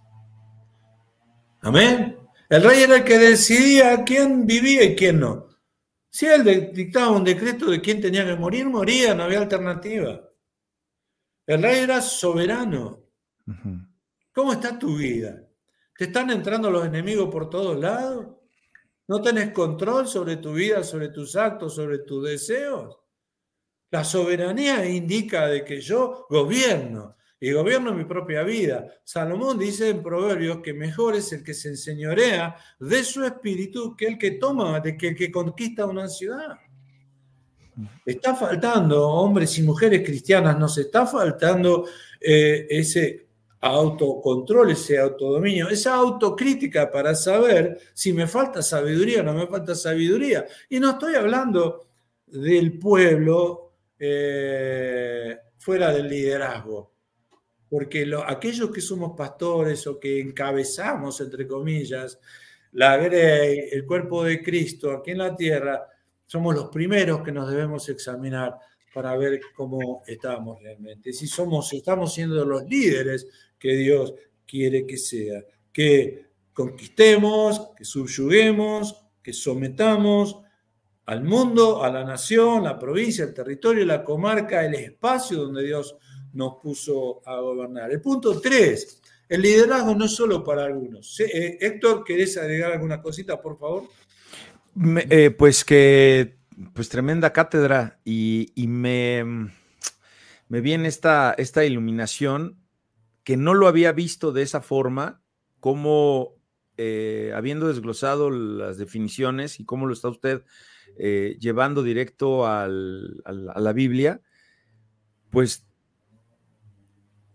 Amén. 1.61 2.18
El 2.49 2.62
rey 2.62 2.83
era 2.85 2.99
el 2.99 3.05
que 3.05 3.18
decidía 3.18 4.05
quién 4.05 4.47
vivía 4.47 4.85
y 4.85 4.94
quién 4.94 5.18
no. 5.18 5.49
Si 6.09 6.27
él 6.27 6.73
dictaba 6.73 7.11
un 7.11 7.25
decreto 7.25 7.68
de 7.68 7.81
quién 7.81 8.01
tenía 8.01 8.25
que 8.25 8.37
morir, 8.37 8.66
moría, 8.66 9.12
no 9.12 9.25
había 9.25 9.40
alternativa. 9.40 10.27
El 11.48 11.62
rey 11.62 11.78
era 11.78 12.02
soberano. 12.02 13.04
¿Cómo 14.34 14.52
está 14.52 14.78
tu 14.78 14.98
vida? 14.98 15.42
¿Te 15.96 16.04
están 16.04 16.28
entrando 16.28 16.70
los 16.70 16.87
enemigos 16.87 17.30
por 17.32 17.48
todos 17.48 17.80
lados? 17.80 18.37
¿No 19.06 19.22
tenés 19.22 19.52
control 19.52 20.06
sobre 20.06 20.37
tu 20.37 20.52
vida, 20.52 20.84
sobre 20.84 21.08
tus 21.08 21.37
actos, 21.37 21.74
sobre 21.74 22.00
tus 22.00 22.22
deseos? 22.28 22.98
La 23.90 24.04
soberanía 24.04 24.85
indica 24.85 25.46
de 25.46 25.64
que 25.64 25.81
yo 25.81 26.27
gobierno, 26.29 27.16
y 27.40 27.52
gobierno 27.52 27.94
mi 27.94 28.04
propia 28.04 28.42
vida. 28.42 29.00
Salomón 29.02 29.58
dice 29.58 29.88
en 29.88 30.02
Proverbios 30.02 30.58
que 30.62 30.75
mejor 30.75 31.14
es 31.14 31.33
el 31.33 31.42
que 31.42 31.54
se 31.54 31.70
enseñorea 31.70 32.56
de 32.79 33.02
su 33.02 33.25
espíritu 33.25 33.96
que 33.96 34.06
el 34.06 34.18
que 34.18 34.33
toma, 34.33 34.81
de 34.81 34.98
que 34.98 35.08
el 35.08 35.16
que 35.16 35.33
conquista 35.33 35.87
una 35.87 36.08
ciudad. 36.08 36.58
Está 38.04 38.35
faltando, 38.35 39.08
hombres 39.08 39.58
y 39.58 39.62
mujeres 39.62 40.02
cristianas, 40.04 40.58
nos 40.58 40.76
está 40.79 41.06
faltando 41.06 41.87
eh, 42.20 42.66
ese 42.70 43.26
autocontrol, 43.60 44.70
ese 44.70 44.98
autodominio, 44.98 45.68
esa 45.68 45.94
autocrítica 45.94 46.90
para 46.90 47.14
saber 47.14 47.79
si 47.92 48.12
me 48.12 48.26
falta 48.26 48.62
sabiduría 48.62 49.20
o 49.20 49.24
no 49.24 49.35
me 49.35 49.46
falta 49.46 49.74
sabiduría. 49.74 50.46
Y 50.68 50.81
no 50.81 50.90
estoy 50.90 51.14
hablando 51.14 51.88
del 52.26 52.79
pueblo 52.79 53.72
eh, 53.98 55.37
fuera 55.58 55.92
del 55.92 56.08
liderazgo 56.08 56.92
porque 57.68 58.10
aquellos 58.26 58.70
que 58.70 58.81
somos 58.81 59.16
pastores 59.16 59.87
o 59.87 60.00
que 60.00 60.20
encabezamos, 60.20 61.20
entre 61.20 61.46
comillas, 61.46 62.18
la 62.72 62.96
Grey, 62.96 63.68
el 63.72 63.85
cuerpo 63.85 64.24
de 64.24 64.42
Cristo 64.42 64.90
aquí 64.92 65.12
en 65.12 65.18
la 65.18 65.37
tierra, 65.37 65.87
somos 66.29 66.54
los 66.54 66.68
primeros 66.68 67.22
que 67.22 67.33
nos 67.33 67.50
debemos 67.50 67.88
examinar 67.88 68.54
para 68.92 69.16
ver 69.16 69.40
cómo 69.56 70.02
estamos 70.06 70.60
realmente. 70.60 71.10
Si 71.12 71.26
somos, 71.26 71.72
estamos 71.72 72.12
siendo 72.12 72.44
los 72.44 72.64
líderes 72.64 73.26
que 73.58 73.74
Dios 73.74 74.12
quiere 74.46 74.87
que 74.87 74.98
sea, 74.98 75.42
que 75.72 76.26
conquistemos, 76.52 77.70
que 77.74 77.85
subyuguemos, 77.85 79.06
que 79.22 79.33
sometamos 79.33 80.42
al 81.06 81.24
mundo, 81.24 81.83
a 81.83 81.90
la 81.90 82.04
nación, 82.04 82.64
la 82.64 82.79
provincia, 82.79 83.24
el 83.24 83.33
territorio, 83.33 83.87
la 83.87 84.04
comarca, 84.04 84.66
el 84.66 84.74
espacio 84.74 85.38
donde 85.38 85.64
Dios 85.64 85.96
nos 86.35 86.56
puso 86.62 87.26
a 87.26 87.40
gobernar. 87.40 87.90
El 87.90 88.02
punto 88.02 88.38
tres, 88.38 89.00
el 89.31 89.40
liderazgo 89.40 89.94
no 89.94 90.04
es 90.04 90.14
solo 90.14 90.44
para 90.44 90.66
algunos. 90.66 91.18
Eh, 91.20 91.56
Héctor, 91.58 92.04
¿querés 92.04 92.37
agregar 92.37 92.72
alguna 92.72 93.00
cosita, 93.00 93.40
por 93.40 93.58
favor? 93.58 93.85
Eh, 94.81 95.31
pues 95.31 95.64
que, 95.64 96.38
pues 96.72 96.88
tremenda 96.88 97.33
cátedra 97.33 98.00
y, 98.04 98.52
me, 98.68 99.24
me 100.48 100.60
viene 100.60 100.88
esta, 100.88 101.35
esta 101.37 101.64
iluminación 101.64 102.58
que 103.24 103.37
no 103.37 103.54
lo 103.54 103.66
había 103.66 103.92
visto 103.92 104.33
de 104.33 104.42
esa 104.42 104.60
forma, 104.60 105.20
como 105.60 106.37
eh, 106.76 107.33
habiendo 107.35 107.66
desglosado 107.68 108.31
las 108.31 108.79
definiciones 108.79 109.58
y 109.58 109.64
cómo 109.64 109.87
lo 109.87 109.92
está 109.92 110.08
usted 110.08 110.44
eh, 110.96 111.37
llevando 111.40 111.83
directo 111.83 112.46
a 112.46 112.68
la 112.68 113.72
Biblia, 113.72 114.20
pues 115.31 115.66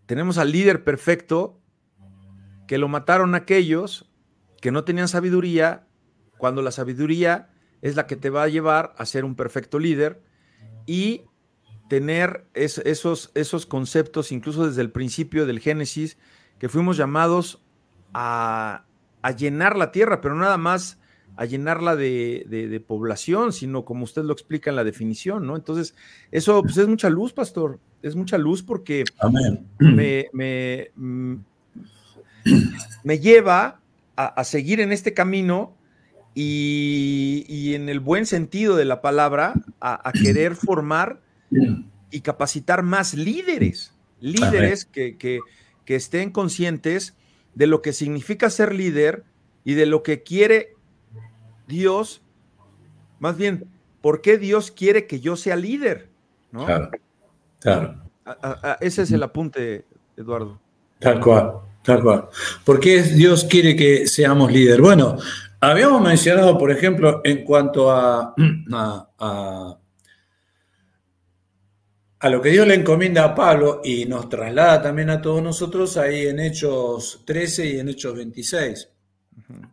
tenemos 0.05 0.37
al 0.37 0.51
líder 0.51 0.83
perfecto 0.83 1.61
que 2.67 2.77
lo 2.77 2.87
mataron 2.87 3.35
aquellos 3.35 4.09
que 4.61 4.71
no 4.71 4.85
tenían 4.85 5.09
sabiduría, 5.09 5.87
cuando 6.37 6.61
la 6.61 6.71
sabiduría 6.71 7.49
es 7.81 7.95
la 7.95 8.07
que 8.07 8.15
te 8.15 8.29
va 8.29 8.43
a 8.43 8.47
llevar 8.47 8.93
a 8.97 9.05
ser 9.05 9.25
un 9.25 9.35
perfecto 9.35 9.79
líder 9.79 10.21
y 10.85 11.23
tener 11.89 12.45
esos, 12.53 13.31
esos 13.35 13.65
conceptos, 13.65 14.31
incluso 14.31 14.65
desde 14.65 14.81
el 14.81 14.91
principio 14.91 15.45
del 15.45 15.59
Génesis, 15.59 16.17
que 16.59 16.69
fuimos 16.69 16.97
llamados 16.97 17.63
a, 18.13 18.85
a 19.21 19.31
llenar 19.31 19.77
la 19.77 19.91
tierra, 19.91 20.21
pero 20.21 20.35
nada 20.35 20.57
más 20.57 20.99
a 21.35 21.45
llenarla 21.45 21.95
de, 21.95 22.83
población, 22.85 23.53
sino 23.53 23.85
como 23.85 24.03
usted 24.03 24.23
lo 24.23 24.33
explica 24.33 24.69
en 24.69 24.75
la 24.75 24.83
definición, 24.83 25.47
¿no? 25.47 25.55
Entonces, 25.55 25.95
eso 26.31 26.61
pues, 26.61 26.77
es 26.77 26.87
mucha 26.87 27.09
luz, 27.09 27.33
pastor, 27.33 27.79
es 28.01 28.15
mucha 28.15 28.37
luz 28.37 28.61
porque 28.61 29.03
Me, 29.79 30.29
mm, 30.93 31.35
me, 33.03 33.19
lleva 33.19 33.79
a, 34.15 34.43
seguir 34.43 34.79
en 34.79 34.91
este 34.91 35.13
camino 35.13 35.75
y, 36.35 37.73
en 37.75 37.89
el 37.89 37.99
buen 37.99 38.25
sentido 38.25 38.75
de 38.75 38.85
la 38.85 39.01
palabra, 39.01 39.53
a, 39.79 40.11
querer 40.13 40.55
formar 40.55 41.21
y 42.11 42.21
capacitar 42.21 42.83
más 42.83 43.13
líderes, 43.13 43.93
líderes 44.19 44.85
que, 44.85 45.17
que, 45.17 45.39
que 45.85 45.95
estén 45.95 46.31
conscientes 46.31 47.15
de 47.55 47.67
lo 47.67 47.81
que 47.81 47.93
significa 47.93 48.49
ser 48.49 48.73
líder 48.73 49.23
y 49.63 49.73
de 49.75 49.85
lo 49.85 50.03
que 50.03 50.23
quiere 50.23 50.75
Dios, 51.67 52.21
más 53.19 53.37
bien, 53.37 53.65
¿por 54.01 54.21
qué 54.21 54.37
Dios 54.37 54.71
quiere 54.71 55.07
que 55.07 55.19
yo 55.19 55.35
sea 55.35 55.55
líder? 55.55 56.09
Claro, 56.51 56.91
claro. 57.59 57.95
ese 58.79 59.03
es 59.03 59.11
el 59.11 59.23
apunte, 59.23 59.85
Eduardo. 60.17 60.59
Tal 60.99 61.19
cual, 61.19 61.53
tal 61.83 62.01
cual. 62.01 62.25
¿Por 62.63 62.79
qué 62.79 63.01
Dios 63.01 63.45
quiere 63.45 63.75
que 63.75 64.07
seamos 64.07 64.51
líder? 64.51 64.81
Bueno, 64.81 65.17
habíamos 65.71 66.01
mencionado, 66.01 66.57
por 66.57 66.71
ejemplo, 66.71 67.21
en 67.23 67.43
cuanto 67.43 67.91
a, 67.91 68.33
a, 69.19 69.79
a 72.19 72.29
lo 72.29 72.41
que 72.41 72.49
Dios 72.49 72.65
le 72.65 72.75
encomienda 72.75 73.25
a 73.25 73.35
Pablo 73.35 73.81
y 73.83 74.05
nos 74.05 74.29
traslada 74.29 74.81
también 74.81 75.09
a 75.09 75.21
todos 75.21 75.43
nosotros 75.43 75.97
ahí 75.97 76.27
en 76.27 76.39
Hechos 76.39 77.23
13 77.25 77.65
y 77.67 77.79
en 77.79 77.89
Hechos 77.89 78.15
26. 78.15 78.89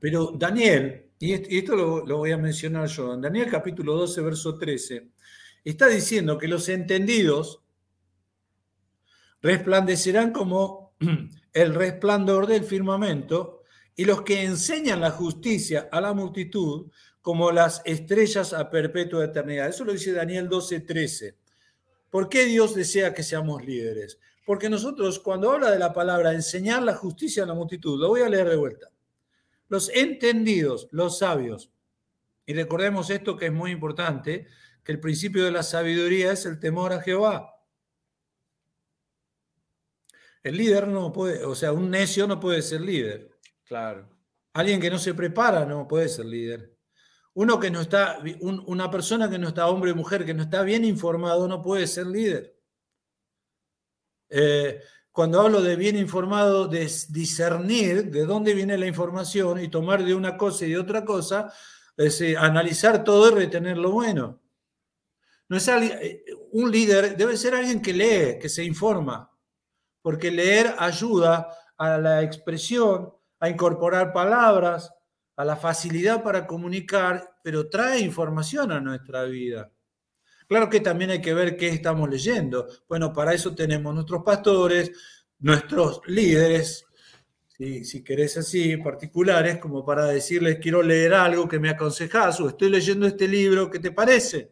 Pero 0.01 0.33
Daniel, 0.35 1.11
y 1.19 1.33
esto 1.33 1.77
lo, 1.77 2.17
voy 2.17 2.33
a 2.33 2.39
mencionar 2.39 2.89
yo, 2.89 3.15
en 3.15 3.21
Daniel 3.21 3.49
capítulo 3.49 3.95
12, 3.95 4.21
verso 4.23 4.59
13, 4.59 5.11
está 5.65 5.87
diciendo 5.87 6.39
que 6.39 6.49
los 6.49 6.69
entendidos 6.69 7.63
resplandecerán 9.43 10.33
como 10.33 10.95
el 11.53 11.75
resplandor 11.75 12.47
del 12.47 12.65
firmamento 12.65 13.60
y 13.97 14.05
los 14.05 14.23
que 14.23 14.43
enseñan 14.43 15.01
la 15.01 15.11
justicia 15.11 15.89
a 15.91 16.01
la 16.01 16.13
multitud 16.13 16.91
como 17.21 17.53
las 17.53 17.83
estrellas 17.85 18.53
a 18.53 18.71
perpetua 18.71 19.25
eternidad. 19.25 19.69
Eso 19.69 19.85
lo 19.85 19.93
dice 19.93 20.13
Daniel 20.13 20.49
12, 20.49 20.81
13. 20.81 21.37
¿Por 22.09 22.29
qué 22.29 22.47
Dios 22.47 22.75
desea 22.75 23.15
que 23.15 23.23
seamos 23.23 23.65
líderes? 23.65 24.19
Porque 24.47 24.71
nosotros, 24.71 25.21
cuando 25.21 25.53
habla 25.53 25.71
de 25.71 25.79
la 25.79 25.93
palabra 25.93 26.33
enseñar 26.33 26.83
la 26.83 26.95
justicia 26.95 27.45
a 27.45 27.47
la 27.47 27.55
multitud, 27.55 28.01
lo 28.01 28.09
voy 28.09 28.23
a 28.23 28.29
leer 28.29 28.49
de 28.49 28.57
vuelta 28.57 28.91
los 29.71 29.89
entendidos, 29.95 30.89
los 30.91 31.19
sabios. 31.21 31.73
Y 32.45 32.53
recordemos 32.53 33.09
esto 33.09 33.37
que 33.37 33.47
es 33.47 33.53
muy 33.53 33.71
importante, 33.71 34.49
que 34.85 34.93
el 34.93 35.01
principio 35.01 35.45
de 35.45 35.53
la 35.53 35.63
sabiduría 35.63 36.33
es 36.33 36.45
el 36.45 36.59
temor 36.59 36.93
a 36.93 37.01
Jehová. 37.01 37.55
El 40.43 40.57
líder 40.57 40.89
no 40.89 41.13
puede, 41.13 41.45
o 41.45 41.55
sea, 41.55 41.73
un 41.73 41.89
necio 41.89 42.27
no 42.27 42.41
puede 42.41 42.63
ser 42.63 42.81
líder. 42.81 43.30
Claro. 43.71 44.05
Alguien 44.53 44.81
que 44.81 44.91
no 44.91 44.99
se 44.99 45.15
prepara 45.15 45.65
no 45.65 45.87
puede 45.87 46.09
ser 46.09 46.27
líder. 46.27 46.77
Uno 47.35 47.61
que 47.61 47.71
no 47.71 47.81
está, 47.81 48.19
una 48.41 48.91
persona 48.91 49.31
que 49.31 49.39
no 49.39 49.47
está 49.47 49.69
hombre 49.69 49.93
o 49.93 49.95
mujer, 49.95 50.25
que 50.25 50.35
no 50.35 50.43
está 50.43 50.63
bien 50.63 50.85
informado, 50.85 51.47
no 51.47 51.63
puede 51.63 51.87
ser 51.87 52.09
líder. 52.09 52.59
Eh, 54.29 54.81
cuando 55.13 55.41
hablo 55.41 55.63
de 55.63 55.77
bien 55.77 55.97
informado, 55.97 56.67
de 56.67 56.91
discernir 57.11 58.11
de 58.11 58.27
dónde 58.27 58.55
viene 58.55 58.77
la 58.77 58.89
información 58.89 59.61
y 59.61 59.69
tomar 59.69 60.03
de 60.03 60.17
una 60.17 60.37
cosa 60.37 60.67
y 60.67 60.71
de 60.71 60.79
otra 60.81 61.05
cosa, 61.05 61.53
es 61.97 62.21
analizar 62.37 63.05
todo 63.05 63.31
y 63.31 63.35
retener 63.37 63.79
lo 63.79 63.93
bueno. 63.93 64.43
No 65.49 65.57
es 65.57 65.69
eh, 65.69 66.25
un 66.51 66.73
líder 66.73 67.17
debe 67.17 67.37
ser 67.37 67.55
alguien 67.55 67.81
que 67.81 67.93
lee, 67.93 68.39
que 68.41 68.49
se 68.49 68.65
informa, 68.65 69.31
porque 70.03 70.33
leer 70.33 70.75
ayuda 70.77 71.57
a 71.77 71.99
la 71.99 72.23
expresión, 72.23 73.20
a 73.41 73.49
incorporar 73.49 74.13
palabras, 74.13 74.93
a 75.37 75.45
la 75.45 75.57
facilidad 75.57 76.23
para 76.23 76.47
comunicar, 76.47 77.39
pero 77.43 77.69
trae 77.69 78.01
información 78.01 78.71
a 78.71 78.81
nuestra 78.81 79.25
vida. 79.25 79.73
Claro 80.47 80.69
que 80.69 80.81
también 80.81 81.11
hay 81.11 81.21
que 81.21 81.35
ver 81.35 81.57
qué 81.57 81.69
estamos 81.69 82.09
leyendo. 82.09 82.67
Bueno, 82.89 83.13
para 83.13 83.33
eso 83.33 83.55
tenemos 83.55 83.95
nuestros 83.95 84.23
pastores, 84.23 84.93
nuestros 85.39 86.03
líderes, 86.07 86.87
si, 87.83 88.03
querés 88.03 88.39
así, 88.39 88.79
particulares, 88.79 89.59
como 89.59 89.85
para 89.85 90.07
decirles, 90.07 90.59
quiero 90.61 90.83
leer 90.83 91.13
algo 91.13 91.47
que 91.47 91.59
me 91.59 91.69
aconsejás 91.69 92.41
o 92.41 92.49
estoy 92.49 92.71
leyendo 92.71 93.07
este 93.07 93.29
libro, 93.29 93.71
¿qué 93.71 93.79
te 93.79 93.93
parece? 93.93 94.51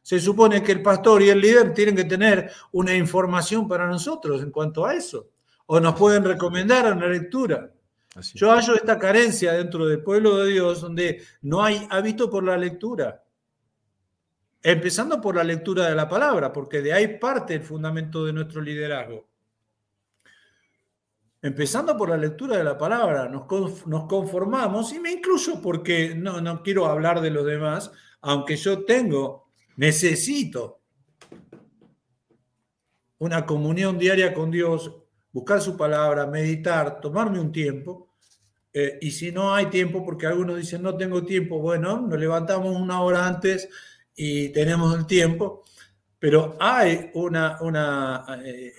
Se 0.00 0.18
supone 0.18 0.62
que 0.62 0.72
el 0.72 0.82
pastor 0.82 1.22
y 1.22 1.28
el 1.28 1.40
líder 1.40 1.74
tienen 1.74 1.94
que 1.94 2.04
tener 2.04 2.50
una 2.72 2.94
información 2.94 3.68
para 3.68 3.86
nosotros 3.86 4.42
en 4.42 4.50
cuanto 4.50 4.86
a 4.86 4.94
eso. 4.94 5.28
O 5.66 5.78
nos 5.78 5.94
pueden 5.94 6.24
recomendar 6.24 6.90
una 6.92 7.08
lectura. 7.08 7.70
Yo 8.34 8.50
hallo 8.50 8.74
esta 8.74 8.98
carencia 8.98 9.52
dentro 9.52 9.86
del 9.86 10.02
pueblo 10.02 10.38
de 10.38 10.52
Dios 10.52 10.80
donde 10.80 11.22
no 11.42 11.62
hay 11.62 11.86
hábito 11.90 12.30
por 12.30 12.44
la 12.44 12.56
lectura. 12.56 13.22
Empezando 14.62 15.20
por 15.20 15.36
la 15.36 15.44
lectura 15.44 15.88
de 15.88 15.94
la 15.94 16.08
palabra, 16.08 16.52
porque 16.52 16.80
de 16.80 16.92
ahí 16.92 17.18
parte 17.18 17.54
el 17.54 17.62
fundamento 17.62 18.24
de 18.24 18.32
nuestro 18.32 18.60
liderazgo. 18.60 19.28
Empezando 21.42 21.96
por 21.96 22.08
la 22.08 22.16
lectura 22.16 22.56
de 22.56 22.64
la 22.64 22.76
palabra, 22.76 23.28
nos, 23.28 23.46
conformamos, 23.46 24.92
y 24.92 24.98
me 24.98 25.12
incluyo 25.12 25.60
porque 25.62 26.14
no, 26.16 26.40
no 26.40 26.62
quiero 26.62 26.86
hablar 26.86 27.20
de 27.20 27.30
los 27.30 27.44
demás, 27.44 27.92
aunque 28.22 28.56
yo 28.56 28.84
tengo, 28.84 29.50
necesito 29.76 30.80
una 33.18 33.46
comunión 33.46 33.98
diaria 33.98 34.34
con 34.34 34.50
Dios, 34.50 34.92
buscar 35.32 35.60
su 35.60 35.76
palabra, 35.76 36.26
meditar, 36.26 37.00
tomarme 37.00 37.38
un 37.38 37.52
tiempo. 37.52 38.05
Eh, 38.78 38.98
y 39.00 39.10
si 39.10 39.32
no 39.32 39.54
hay 39.54 39.70
tiempo, 39.70 40.04
porque 40.04 40.26
algunos 40.26 40.58
dicen 40.58 40.82
no 40.82 40.94
tengo 40.98 41.24
tiempo, 41.24 41.58
bueno, 41.60 41.98
nos 41.98 42.20
levantamos 42.20 42.78
una 42.78 43.00
hora 43.00 43.26
antes 43.26 43.70
y 44.14 44.50
tenemos 44.50 44.94
el 44.94 45.06
tiempo, 45.06 45.64
pero 46.18 46.58
hay 46.60 47.10
una, 47.14 47.56
una 47.62 48.26
eh, 48.44 48.74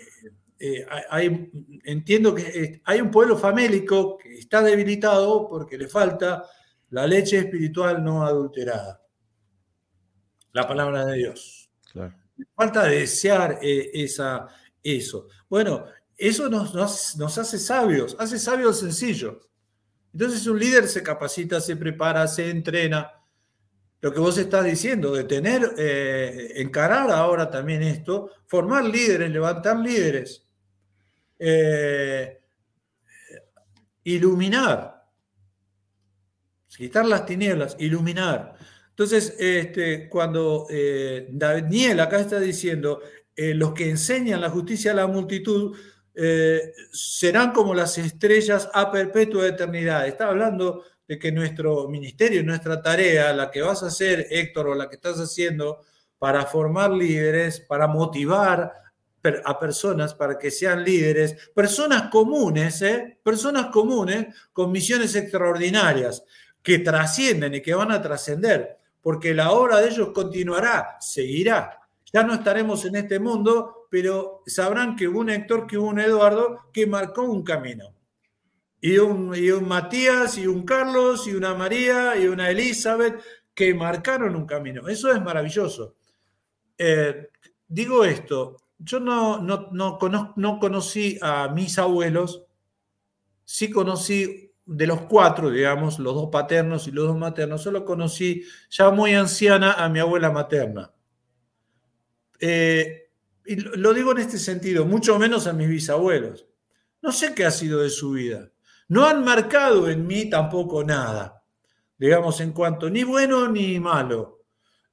eh, 0.59 0.85
hay, 1.09 1.49
entiendo 1.83 2.35
que 2.35 2.79
hay 2.85 3.01
un 3.01 3.09
pueblo 3.09 3.39
famélico 3.39 4.19
que 4.19 4.37
está 4.37 4.61
debilitado 4.61 5.47
porque 5.49 5.79
le 5.79 5.87
falta 5.87 6.45
la 6.91 7.07
leche 7.07 7.39
espiritual 7.39 8.03
no 8.03 8.23
adulterada, 8.23 9.01
la 10.53 10.67
palabra 10.67 11.07
de 11.07 11.17
Dios. 11.17 11.71
falta 12.53 12.83
desear 12.83 13.57
esa, 13.63 14.47
eso. 14.83 15.27
Bueno, 15.49 15.85
eso 16.15 16.49
nos, 16.49 16.75
nos, 17.17 17.37
hace 17.39 17.57
sabios, 17.57 18.15
hace 18.19 18.37
sabios 18.37 18.79
sencillos. 18.79 19.47
Entonces 20.13 20.47
un 20.47 20.59
líder 20.59 20.87
se 20.87 21.03
capacita, 21.03 21.59
se 21.61 21.75
prepara, 21.75 22.27
se 22.27 22.49
entrena, 22.49 23.11
lo 24.01 24.13
que 24.13 24.19
vos 24.19 24.37
estás 24.37 24.63
diciendo, 24.63 25.13
de 25.13 25.23
tener, 25.23 25.73
eh, 25.77 26.53
encarar 26.57 27.09
ahora 27.11 27.49
también 27.49 27.81
esto, 27.81 28.31
formar 28.45 28.85
líderes, 28.85 29.31
levantar 29.31 29.77
líderes, 29.79 30.45
eh, 31.39 32.39
iluminar, 34.03 35.03
quitar 36.75 37.05
las 37.05 37.25
tinieblas, 37.25 37.75
iluminar. 37.79 38.55
Entonces, 38.89 39.35
este, 39.39 40.07
cuando 40.09 40.67
eh, 40.69 41.27
Daniel 41.31 41.99
acá 41.99 42.19
está 42.19 42.39
diciendo, 42.39 43.01
los 43.35 43.73
que 43.73 43.87
enseñan 43.87 44.41
la 44.41 44.49
justicia 44.49 44.91
a 44.91 44.95
la 44.95 45.05
multitud 45.05 45.77
serán 46.91 47.51
como 47.51 47.73
las 47.73 47.97
estrellas 47.97 48.69
a 48.73 48.91
perpetua 48.91 49.47
eternidad. 49.47 50.07
Está 50.07 50.27
hablando 50.27 50.83
de 51.07 51.19
que 51.19 51.31
nuestro 51.31 51.87
ministerio, 51.87 52.43
nuestra 52.43 52.81
tarea, 52.81 53.33
la 53.33 53.51
que 53.51 53.61
vas 53.61 53.83
a 53.83 53.87
hacer, 53.87 54.27
Héctor, 54.29 54.69
o 54.69 54.75
la 54.75 54.89
que 54.89 54.95
estás 54.95 55.17
haciendo 55.19 55.81
para 56.17 56.45
formar 56.45 56.91
líderes, 56.91 57.59
para 57.61 57.87
motivar 57.87 58.73
a 59.43 59.59
personas 59.59 60.13
para 60.13 60.37
que 60.37 60.51
sean 60.51 60.83
líderes, 60.83 61.49
personas 61.53 62.09
comunes, 62.09 62.81
¿eh? 62.81 63.19
personas 63.23 63.67
comunes 63.67 64.27
con 64.53 64.71
misiones 64.71 65.15
extraordinarias 65.15 66.23
que 66.61 66.79
trascienden 66.79 67.55
y 67.55 67.61
que 67.61 67.73
van 67.73 67.91
a 67.91 68.01
trascender, 68.01 68.77
porque 69.01 69.33
la 69.33 69.51
obra 69.51 69.81
de 69.81 69.89
ellos 69.89 70.09
continuará, 70.13 70.97
seguirá. 70.99 71.79
Ya 72.11 72.23
no 72.23 72.33
estaremos 72.33 72.85
en 72.85 72.95
este 72.95 73.19
mundo, 73.19 73.76
pero 73.89 74.43
sabrán 74.45 74.95
que 74.95 75.07
hubo 75.07 75.19
un 75.19 75.29
Héctor, 75.29 75.67
que 75.67 75.77
hubo 75.77 75.87
un 75.87 75.99
Eduardo 75.99 76.69
que 76.73 76.87
marcó 76.87 77.23
un 77.23 77.43
camino 77.43 77.97
y 78.79 78.97
un, 78.97 79.29
un 79.29 79.67
Matías, 79.67 80.37
y 80.37 80.47
un 80.47 80.63
Carlos, 80.63 81.27
y 81.27 81.33
una 81.33 81.53
María, 81.53 82.15
y 82.17 82.27
una 82.27 82.49
Elizabeth, 82.49 83.21
que 83.53 83.73
marcaron 83.73 84.35
un 84.35 84.45
camino. 84.45 84.87
Eso 84.87 85.11
es 85.11 85.21
maravilloso. 85.21 85.95
Eh, 86.77 87.29
digo 87.67 88.05
esto, 88.05 88.57
yo 88.77 88.99
no, 88.99 89.39
no, 89.39 89.69
no, 89.71 90.59
conocí 90.59 91.17
a 91.21 91.47
mis 91.49 91.79
abuelos, 91.79 92.45
sí 93.43 93.71
conocí 93.71 94.51
de 94.63 94.85
los 94.85 95.01
cuatro, 95.01 95.49
digamos, 95.49 95.97
los 95.97 96.13
dos 96.13 96.29
paternos 96.31 96.87
y 96.87 96.91
los 96.91 97.07
dos 97.07 97.17
maternos, 97.17 97.63
solo 97.63 97.83
conocí 97.83 98.43
ya 98.69 98.91
muy 98.91 99.15
anciana 99.15 99.73
a 99.73 99.89
mi 99.89 99.99
abuela 99.99 100.29
materna. 100.29 100.93
Eh, 102.39 103.06
y 103.47 103.55
lo 103.55 103.93
digo 103.93 104.11
en 104.11 104.19
este 104.19 104.37
sentido, 104.37 104.85
mucho 104.85 105.17
menos 105.17 105.47
a 105.47 105.53
mis 105.53 105.69
bisabuelos. 105.69 106.45
No 107.01 107.11
sé 107.11 107.33
qué 107.33 107.45
ha 107.45 107.51
sido 107.51 107.81
de 107.81 107.89
su 107.89 108.11
vida. 108.11 108.51
No 108.89 109.05
han 109.05 109.23
marcado 109.23 109.89
en 109.89 110.05
mí 110.05 110.29
tampoco 110.29 110.83
nada, 110.83 111.43
digamos, 111.97 112.39
en 112.41 112.51
cuanto 112.51 112.89
ni 112.89 113.03
bueno 113.03 113.47
ni 113.49 113.79
malo. 113.79 114.43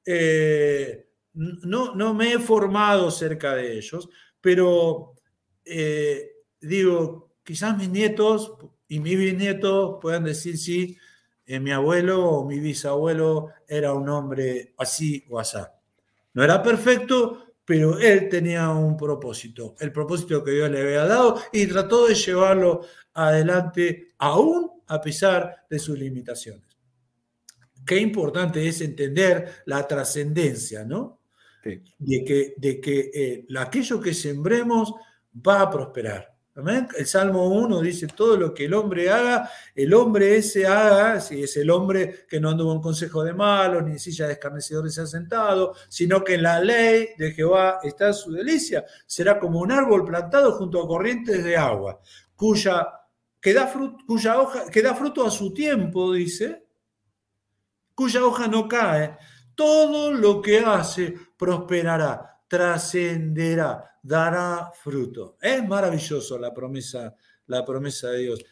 Eh, 0.07 1.09
no, 1.35 1.95
no 1.95 2.15
me 2.15 2.33
he 2.33 2.39
formado 2.39 3.11
cerca 3.11 3.55
de 3.55 3.77
ellos, 3.77 4.09
pero 4.41 5.15
eh, 5.65 6.31
digo, 6.61 7.35
quizás 7.43 7.77
mis 7.77 7.89
nietos 7.89 8.53
y 8.89 9.01
mis 9.01 9.19
bisnietos 9.19 9.99
puedan 10.01 10.25
decir 10.25 10.59
sí, 10.59 10.97
eh, 11.47 11.61
mi 11.61 11.73
abuelo 11.73 12.25
o 12.25 12.45
mi 12.47 12.59
bisabuelo 12.61 13.49
era 13.67 13.93
un 13.93 14.09
hombre 14.09 14.75
así 14.79 15.25
o 15.29 15.39
así. 15.39 15.59
No 16.33 16.43
era 16.43 16.63
perfecto, 16.63 17.54
pero 17.65 17.99
él 17.99 18.29
tenía 18.29 18.71
un 18.71 18.97
propósito, 18.97 19.75
el 19.81 19.91
propósito 19.91 20.45
que 20.45 20.53
Dios 20.53 20.71
le 20.71 20.83
había 20.83 21.07
dado 21.07 21.41
y 21.53 21.67
trató 21.67 22.07
de 22.07 22.15
llevarlo 22.15 22.83
adelante 23.15 24.15
aún 24.19 24.71
a 24.87 25.01
pesar 25.01 25.65
de 25.69 25.79
sus 25.79 25.99
limitaciones. 25.99 26.77
Qué 27.87 27.99
importante 27.99 28.67
es 28.67 28.81
entender 28.81 29.63
la 29.67 29.87
trascendencia, 29.87 30.85
¿no? 30.85 31.21
De 31.63 32.25
que, 32.25 32.55
de 32.59 32.79
que 32.79 33.11
eh, 33.15 33.47
aquello 33.57 33.99
que 33.99 34.13
sembremos 34.13 34.93
va 35.35 35.63
a 35.63 35.71
prosperar. 35.71 36.34
El 36.57 37.07
Salmo 37.07 37.49
1 37.49 37.81
dice, 37.81 38.07
todo 38.07 38.37
lo 38.37 38.55
que 38.55 38.67
el 38.67 38.75
hombre 38.75 39.11
haga, 39.11 39.51
el 39.75 39.93
hombre 39.93 40.37
ese 40.37 40.65
haga, 40.65 41.21
si 41.21 41.43
es 41.43 41.57
el 41.57 41.69
hombre 41.69 42.27
que 42.29 42.39
no 42.39 42.51
anduvo 42.51 42.73
en 42.73 42.81
consejo 42.81 43.25
de 43.25 43.35
malos, 43.35 43.83
ni 43.83 43.93
en 43.93 43.99
silla 43.99 44.29
de 44.29 44.35
escarnecedores 44.35 44.95
se 44.95 45.01
ha 45.01 45.07
sentado, 45.07 45.75
sino 45.89 46.23
que 46.23 46.39
la 46.39 46.61
ley 46.61 47.09
de 47.19 47.33
Jehová 47.33 47.81
está 47.83 48.13
su 48.13 48.31
delicia, 48.31 48.85
será 49.05 49.41
como 49.41 49.59
un 49.59 49.73
árbol 49.73 50.05
plantado 50.05 50.53
junto 50.53 50.81
a 50.81 50.87
corrientes 50.87 51.43
de 51.43 51.57
agua, 51.57 52.01
cuya, 52.37 52.87
que 53.41 53.53
da 53.53 53.73
cuya 54.07 54.41
hoja, 54.41 54.71
que 54.71 54.81
da 54.81 54.95
fruto 54.95 55.27
a 55.27 55.33
su 55.33 55.53
tiempo, 55.53 56.13
dice, 56.13 56.69
cuya 57.97 58.25
hoja 58.25 58.47
no 58.47 58.69
cae. 58.69 59.17
Todo 59.57 60.13
lo 60.13 60.41
que 60.41 60.61
hace 60.61 61.15
prosperará, 61.37 62.34
trascenderá 62.55 63.95
dará 64.05 64.71
fruto. 64.83 65.37
Es 65.41 65.67
maravilloso 65.67 66.39
la 66.39 66.53
promesa, 66.53 67.17
la 67.47 67.65
promesa 67.65 68.11
de 68.11 68.19
Dios. 68.21 68.45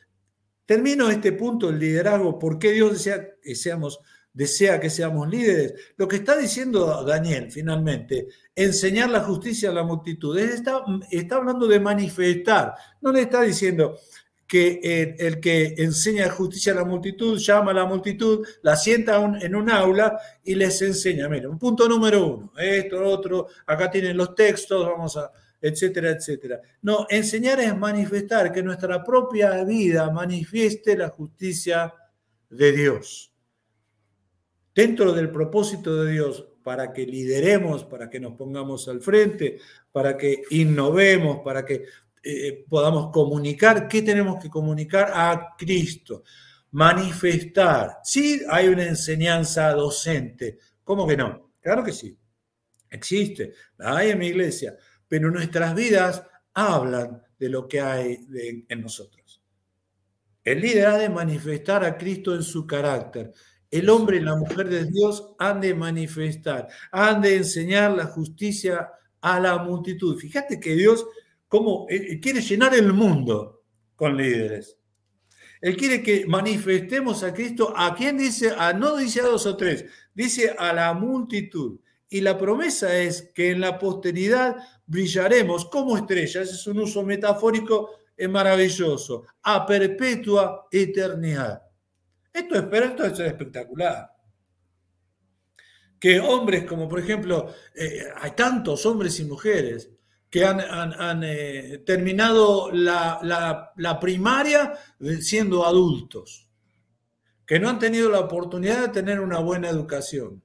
Termino 0.64 1.08
este 1.10 1.32
punto, 1.32 1.68
el 1.68 1.78
liderazgo, 1.78 2.38
¿por 2.38 2.58
qué 2.58 2.72
Dios 2.72 2.92
desea 2.92 3.36
que 3.40 3.54
seamos, 3.54 4.00
desea 4.32 4.80
que 4.80 4.88
seamos 4.88 5.28
líderes? 5.28 5.74
Lo 5.96 6.08
que 6.08 6.16
está 6.16 6.36
diciendo 6.36 7.04
Daniel, 7.04 7.52
finalmente, 7.52 8.28
enseñar 8.56 9.10
la 9.10 9.20
justicia 9.20 9.68
a 9.70 9.74
la 9.74 9.84
multitud, 9.84 10.36
está, 10.38 10.82
está 11.10 11.36
hablando 11.36 11.66
de 11.68 11.78
manifestar, 11.78 12.74
no 13.00 13.12
le 13.12 13.22
está 13.22 13.42
diciendo, 13.42 13.98
que 14.52 15.16
el 15.18 15.40
que 15.40 15.76
enseña 15.78 16.28
justicia 16.28 16.74
a 16.74 16.76
la 16.76 16.84
multitud 16.84 17.38
llama 17.38 17.70
a 17.70 17.74
la 17.74 17.86
multitud, 17.86 18.46
la 18.60 18.76
sienta 18.76 19.16
en 19.40 19.54
un 19.54 19.70
aula 19.70 20.20
y 20.44 20.54
les 20.54 20.82
enseña. 20.82 21.26
Mira, 21.26 21.48
un 21.48 21.58
punto 21.58 21.88
número 21.88 22.26
uno, 22.26 22.52
esto, 22.58 23.02
otro, 23.02 23.46
acá 23.64 23.90
tienen 23.90 24.14
los 24.14 24.34
textos, 24.34 24.84
vamos 24.86 25.16
a, 25.16 25.32
etcétera, 25.58 26.10
etcétera. 26.10 26.60
No, 26.82 27.06
enseñar 27.08 27.60
es 27.60 27.74
manifestar, 27.74 28.52
que 28.52 28.62
nuestra 28.62 29.02
propia 29.02 29.64
vida 29.64 30.10
manifieste 30.10 30.98
la 30.98 31.08
justicia 31.08 31.94
de 32.50 32.72
Dios. 32.72 33.32
Dentro 34.74 35.14
del 35.14 35.30
propósito 35.30 36.04
de 36.04 36.12
Dios, 36.12 36.46
para 36.62 36.92
que 36.92 37.06
lideremos, 37.06 37.84
para 37.84 38.10
que 38.10 38.20
nos 38.20 38.34
pongamos 38.34 38.86
al 38.86 39.00
frente, 39.00 39.58
para 39.90 40.18
que 40.18 40.42
innovemos, 40.50 41.40
para 41.42 41.64
que 41.64 41.86
eh, 42.22 42.64
podamos 42.68 43.10
comunicar, 43.10 43.88
¿qué 43.88 44.02
tenemos 44.02 44.40
que 44.42 44.48
comunicar? 44.48 45.10
A 45.12 45.54
Cristo. 45.58 46.22
Manifestar. 46.70 47.98
Sí, 48.04 48.42
hay 48.48 48.68
una 48.68 48.86
enseñanza 48.86 49.72
docente. 49.72 50.58
¿Cómo 50.84 51.06
que 51.06 51.16
no? 51.16 51.52
Claro 51.60 51.82
que 51.84 51.92
sí. 51.92 52.16
Existe. 52.90 53.52
La 53.78 53.96
hay 53.96 54.10
en 54.10 54.18
mi 54.18 54.28
iglesia. 54.28 54.76
Pero 55.08 55.30
nuestras 55.30 55.74
vidas 55.74 56.22
hablan 56.54 57.22
de 57.38 57.48
lo 57.48 57.66
que 57.66 57.80
hay 57.80 58.18
en 58.68 58.80
nosotros. 58.80 59.42
El 60.44 60.60
líder 60.60 60.86
ha 60.86 60.98
de 60.98 61.08
manifestar 61.08 61.84
a 61.84 61.96
Cristo 61.96 62.34
en 62.34 62.42
su 62.42 62.66
carácter. 62.66 63.32
El 63.70 63.88
hombre 63.88 64.18
y 64.18 64.20
la 64.20 64.36
mujer 64.36 64.68
de 64.68 64.84
Dios 64.84 65.34
han 65.38 65.60
de 65.60 65.74
manifestar, 65.74 66.68
han 66.90 67.22
de 67.22 67.36
enseñar 67.36 67.92
la 67.92 68.06
justicia 68.06 68.90
a 69.20 69.40
la 69.40 69.58
multitud. 69.58 70.18
Fíjate 70.18 70.60
que 70.60 70.74
Dios 70.74 71.06
cómo 71.52 71.84
él 71.90 72.18
quiere 72.18 72.40
llenar 72.40 72.74
el 72.74 72.94
mundo 72.94 73.62
con 73.94 74.16
líderes. 74.16 74.78
Él 75.60 75.76
quiere 75.76 76.02
que 76.02 76.24
manifestemos 76.26 77.22
a 77.22 77.34
Cristo. 77.34 77.74
¿A 77.76 77.94
quién 77.94 78.16
dice? 78.16 78.54
No 78.78 78.96
dice 78.96 79.20
a 79.20 79.24
dos 79.24 79.44
o 79.44 79.54
tres, 79.54 79.84
dice 80.14 80.56
a 80.58 80.72
la 80.72 80.94
multitud. 80.94 81.78
Y 82.08 82.22
la 82.22 82.38
promesa 82.38 82.96
es 82.96 83.30
que 83.34 83.50
en 83.50 83.60
la 83.60 83.78
posteridad 83.78 84.56
brillaremos 84.86 85.66
como 85.66 85.98
estrellas. 85.98 86.50
Es 86.50 86.66
un 86.66 86.78
uso 86.78 87.02
metafórico 87.02 87.90
es 88.16 88.30
maravilloso. 88.30 89.26
A 89.42 89.66
perpetua 89.66 90.68
eternidad. 90.70 91.60
Esto 92.32 92.54
es, 92.54 92.82
esto 92.82 93.04
es 93.04 93.20
espectacular. 93.20 94.10
Que 96.00 96.18
hombres 96.18 96.64
como, 96.64 96.88
por 96.88 97.00
ejemplo, 97.00 97.52
eh, 97.74 98.04
hay 98.22 98.30
tantos 98.30 98.86
hombres 98.86 99.20
y 99.20 99.26
mujeres 99.26 99.90
que 100.32 100.46
han, 100.46 101.22
eh, 101.24 101.82
terminado 101.84 102.72
la, 102.72 103.98
primaria 104.00 104.72
siendo 105.20 105.66
adultos, 105.66 106.48
que 107.46 107.60
no 107.60 107.68
han 107.68 107.78
tenido 107.78 108.08
la 108.10 108.20
oportunidad 108.20 108.80
de 108.80 108.88
tener 108.88 109.20
una 109.20 109.40
buena 109.40 109.68
educación, 109.68 110.42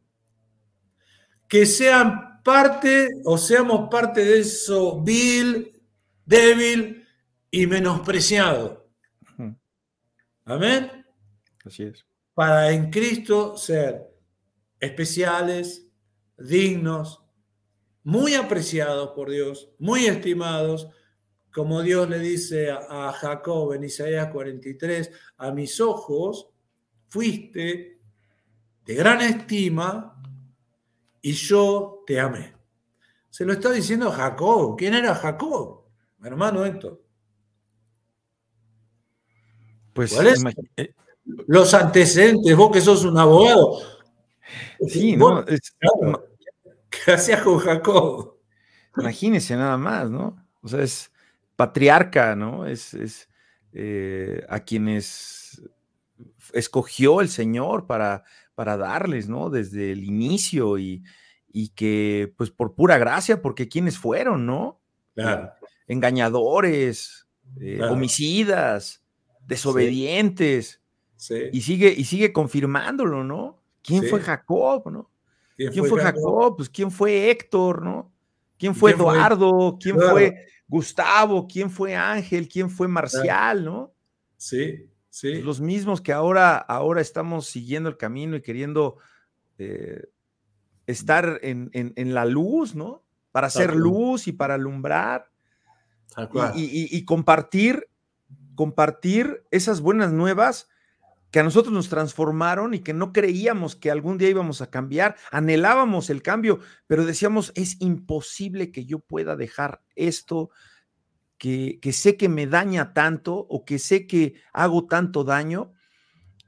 que 1.48 1.66
sean 1.66 2.44
parte 2.44 3.08
o 3.24 3.38
seamos 3.38 3.88
parte 3.90 4.26
de 4.26 4.40
eso 4.40 5.02
vil, 5.02 5.82
débil 6.26 7.08
y 7.50 7.66
menospreciado. 7.66 8.90
Amén. 10.44 11.06
Así 11.64 11.84
es. 11.84 12.06
Para 12.34 12.72
en 12.72 12.92
Cristo 12.92 13.56
ser 13.56 14.06
especiales, 14.82 15.88
dignos, 16.38 17.24
muy 18.08 18.36
apreciados 18.36 19.10
por 19.10 19.30
Dios, 19.30 19.70
muy 19.80 20.06
estimados, 20.06 20.88
como 21.52 21.82
Dios 21.82 22.10
le 22.10 22.20
dice 22.20 22.72
a, 22.72 23.12
Jacob 23.12 23.74
en 23.74 23.84
Isaías 23.84 24.30
43, 24.32 25.12
a 25.36 25.52
mis 25.52 25.82
ojos 25.82 26.48
fuiste 27.10 28.00
de 28.86 28.96
gran 28.96 29.20
estima 29.20 30.24
y 31.22 31.34
yo 31.34 32.06
te 32.08 32.18
amé. 32.18 32.56
Se 33.30 33.44
lo 33.44 33.52
está 33.52 33.72
diciendo 33.72 34.10
Jacob. 34.10 34.78
¿Quién 34.78 34.94
era 34.94 35.14
Jacob? 35.14 35.84
hermano 36.24 36.64
Héctor. 36.64 37.04
Pues 39.92 40.18
eh, 40.78 40.96
los 41.46 41.74
antecedentes? 41.74 42.56
Vos 42.56 42.72
que 42.72 42.80
sos 42.80 43.04
un 43.04 43.18
abogado. 43.18 43.82
Sí, 44.88 45.18
¿no? 45.18 45.44
¿Qué 47.12 47.14
hacías 47.14 47.42
con 47.42 47.60
Jacob? 47.60 48.36
Imagínese 48.98 49.56
nada 49.56 49.78
más, 49.78 50.10
¿no? 50.10 50.46
O 50.62 50.68
sea, 50.68 50.82
es 50.82 51.10
patriarca, 51.56 52.36
¿no? 52.36 52.66
Es, 52.66 53.30
eh, 53.72 54.46
a 54.50 54.60
quienes 54.60 55.62
escogió 56.52 57.22
el 57.22 57.30
Señor 57.30 57.88
para, 57.88 58.26
para 58.56 58.76
darles, 58.76 59.30
¿no? 59.30 59.50
Desde 59.50 59.94
el 59.94 60.04
inicio 60.04 60.78
y, 60.78 61.02
que, 61.76 62.34
pues, 62.36 62.52
por 62.52 62.76
pura 62.76 62.98
gracia, 62.98 63.42
porque 63.42 63.70
quienes 63.70 63.98
fueron, 63.98 64.46
¿no? 64.46 64.82
Claro. 65.16 65.54
Engañadores, 65.88 67.26
eh, 67.62 67.82
homicidas, 67.84 69.02
desobedientes. 69.46 70.82
Y, 71.54 71.62
sigue, 71.62 71.94
y 71.98 72.04
sigue 72.04 72.34
confirmándolo, 72.34 73.24
¿no? 73.24 73.64
¿Quién 73.82 74.04
fue 74.10 74.20
Jacob, 74.20 74.92
no? 74.92 75.10
¿Quién, 75.58 75.86
fue, 75.86 76.02
Jacob? 76.02 76.56
Pues 76.56 76.70
¿quién 76.70 76.92
fue 76.92 77.32
Héctor, 77.32 77.84
no? 77.84 78.14
¿Quién 78.60 78.76
fue 78.76 78.92
Eduardo? 78.92 79.78
¿Quién 79.82 79.96
fue 80.00 80.48
Gustavo? 80.68 81.48
¿Quién 81.48 81.72
fue 81.72 81.96
Ángel? 81.96 82.48
¿Quién 82.48 82.70
fue 82.70 82.88
Marcial, 82.88 83.66
no? 83.66 83.94
Sí, 84.38 84.88
sí. 85.10 85.32
Pues, 85.32 85.44
los 85.44 85.60
mismos 85.60 86.00
que 86.00 86.14
ahora, 86.14 86.58
ahora 86.58 87.02
estamos 87.02 87.48
siguiendo 87.48 87.90
el 87.90 87.98
camino 87.98 88.36
y 88.36 88.42
queriendo 88.42 88.98
eh, 89.58 90.04
estar 90.86 91.40
en, 91.42 92.14
la 92.14 92.26
luz, 92.26 92.76
¿no? 92.76 93.04
Para 93.32 93.48
hacer 93.48 93.76
luz 93.76 94.28
y 94.28 94.34
para 94.34 94.54
alumbrar. 94.54 95.32
y, 96.56 97.04
compartir, 97.06 97.90
compartir 98.54 99.44
esas 99.50 99.82
buenas 99.82 100.12
nuevas 100.12 100.70
que 101.32 101.40
a 101.40 101.44
nosotros 101.44 101.74
nos 101.74 101.90
transformaron 101.90 102.74
y 102.74 102.80
que 102.80 102.94
no 102.94 103.12
creíamos 103.12 103.76
que 103.76 103.92
algún 103.92 104.18
día 104.18 104.30
íbamos 104.30 104.62
a 104.62 104.70
cambiar, 104.70 105.16
anhelábamos 105.32 106.10
el 106.10 106.22
cambio, 106.22 106.60
pero 106.88 107.06
decíamos, 107.06 107.52
es 107.56 107.82
imposible 107.82 108.72
que 108.72 108.86
yo 108.86 109.00
pueda 109.00 109.36
dejar 109.36 109.82
esto 109.96 110.50
que, 111.38 111.80
que 111.82 111.94
sé 111.94 112.18
que 112.18 112.30
me 112.30 112.48
daña 112.48 112.94
tanto 112.94 113.36
o 113.36 113.66
que 113.66 113.78
sé 113.78 114.08
que 114.08 114.36
hago 114.54 114.88
tanto 114.88 115.24
daño 115.24 115.74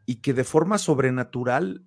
y 0.05 0.21
que 0.21 0.33
de 0.33 0.43
forma 0.43 0.77
sobrenatural 0.77 1.85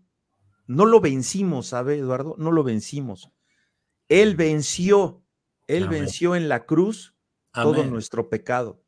no 0.67 0.87
lo 0.87 1.01
vencimos, 1.01 1.69
¿sabe, 1.69 1.97
Eduardo? 1.97 2.37
No 2.39 2.53
lo 2.53 2.63
vencimos. 2.63 3.33
Él 4.09 4.37
venció, 4.37 5.25
Él 5.67 5.89
venció 5.89 6.37
en 6.37 6.49
la 6.49 6.67
cruz 6.67 7.17
todo 7.53 7.85
nuestro 7.85 8.29
pecado. 8.29 8.82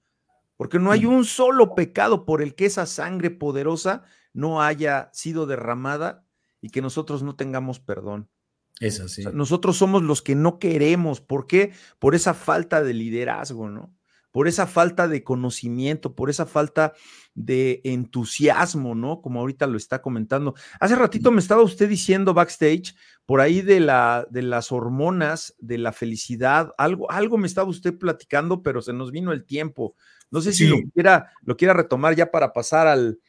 Porque 0.56 0.78
no 0.78 0.90
hay 0.92 1.04
un 1.04 1.24
solo 1.24 1.74
pecado 1.74 2.24
por 2.24 2.42
el 2.42 2.54
que 2.54 2.66
esa 2.66 2.86
sangre 2.86 3.30
poderosa 3.30 4.04
no 4.32 4.62
haya 4.62 5.10
sido 5.12 5.46
derramada 5.46 6.26
y 6.60 6.70
que 6.70 6.82
nosotros 6.82 7.22
no 7.22 7.36
tengamos 7.36 7.80
perdón. 7.80 8.30
Es 8.80 8.98
así. 9.00 9.22
nosotros 9.32 9.76
somos 9.76 10.02
los 10.02 10.22
que 10.22 10.34
no 10.34 10.58
queremos. 10.58 11.20
¿Por 11.20 11.46
qué? 11.46 11.72
Por 11.98 12.14
esa 12.14 12.34
falta 12.34 12.82
de 12.82 12.92
liderazgo, 12.92 13.68
¿no? 13.68 13.94
Por 14.34 14.48
esa 14.48 14.66
falta 14.66 15.06
de 15.06 15.22
conocimiento, 15.22 16.16
por 16.16 16.28
esa 16.28 16.44
falta 16.44 16.92
de 17.36 17.80
entusiasmo, 17.84 18.96
¿no? 18.96 19.22
Como 19.22 19.38
ahorita 19.38 19.68
lo 19.68 19.76
está 19.76 20.02
comentando. 20.02 20.56
Hace 20.80 20.96
ratito 20.96 21.30
me 21.30 21.38
estaba 21.38 21.62
usted 21.62 21.88
diciendo 21.88 22.34
backstage, 22.34 22.96
por 23.26 23.40
ahí 23.40 23.62
de, 23.62 23.78
la, 23.78 24.26
de 24.30 24.42
las 24.42 24.72
hormonas, 24.72 25.54
de 25.60 25.78
la 25.78 25.92
felicidad, 25.92 26.72
algo, 26.78 27.08
algo 27.12 27.38
me 27.38 27.46
estaba 27.46 27.68
usted 27.68 27.96
platicando, 27.96 28.60
pero 28.60 28.82
se 28.82 28.92
nos 28.92 29.12
vino 29.12 29.30
el 29.30 29.44
tiempo. 29.44 29.94
No 30.32 30.40
sé 30.40 30.52
si 30.52 30.66
lo, 30.66 30.78
quiera, 30.92 31.30
lo 31.44 31.56
quiera 31.56 31.72
retomar 31.72 32.16
ya 32.16 32.32
para 32.32 32.52
pasar 32.52 32.88
al, 32.88 33.20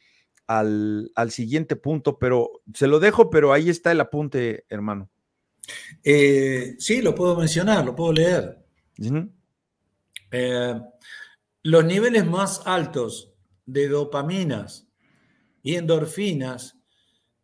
al, 0.48 1.30
siguiente 1.30 1.76
punto, 1.76 2.18
pero 2.18 2.50
se 2.74 2.88
lo 2.88 2.98
dejo, 2.98 3.30
pero 3.30 3.52
ahí 3.52 3.70
está 3.70 3.92
el 3.92 4.00
apunte, 4.00 4.64
hermano. 4.68 5.08
Eh, 6.02 6.74
sí, 6.80 7.00
lo 7.00 7.14
puedo 7.14 7.36
mencionar, 7.36 7.84
lo 7.84 7.94
puedo 7.94 8.12
leer. 8.12 8.58
Eh, 10.30 10.80
los 11.62 11.84
niveles 11.84 12.26
más 12.26 12.62
altos 12.66 13.32
de 13.64 13.88
dopaminas 13.88 14.88
y 15.62 15.74
endorfinas, 15.74 16.78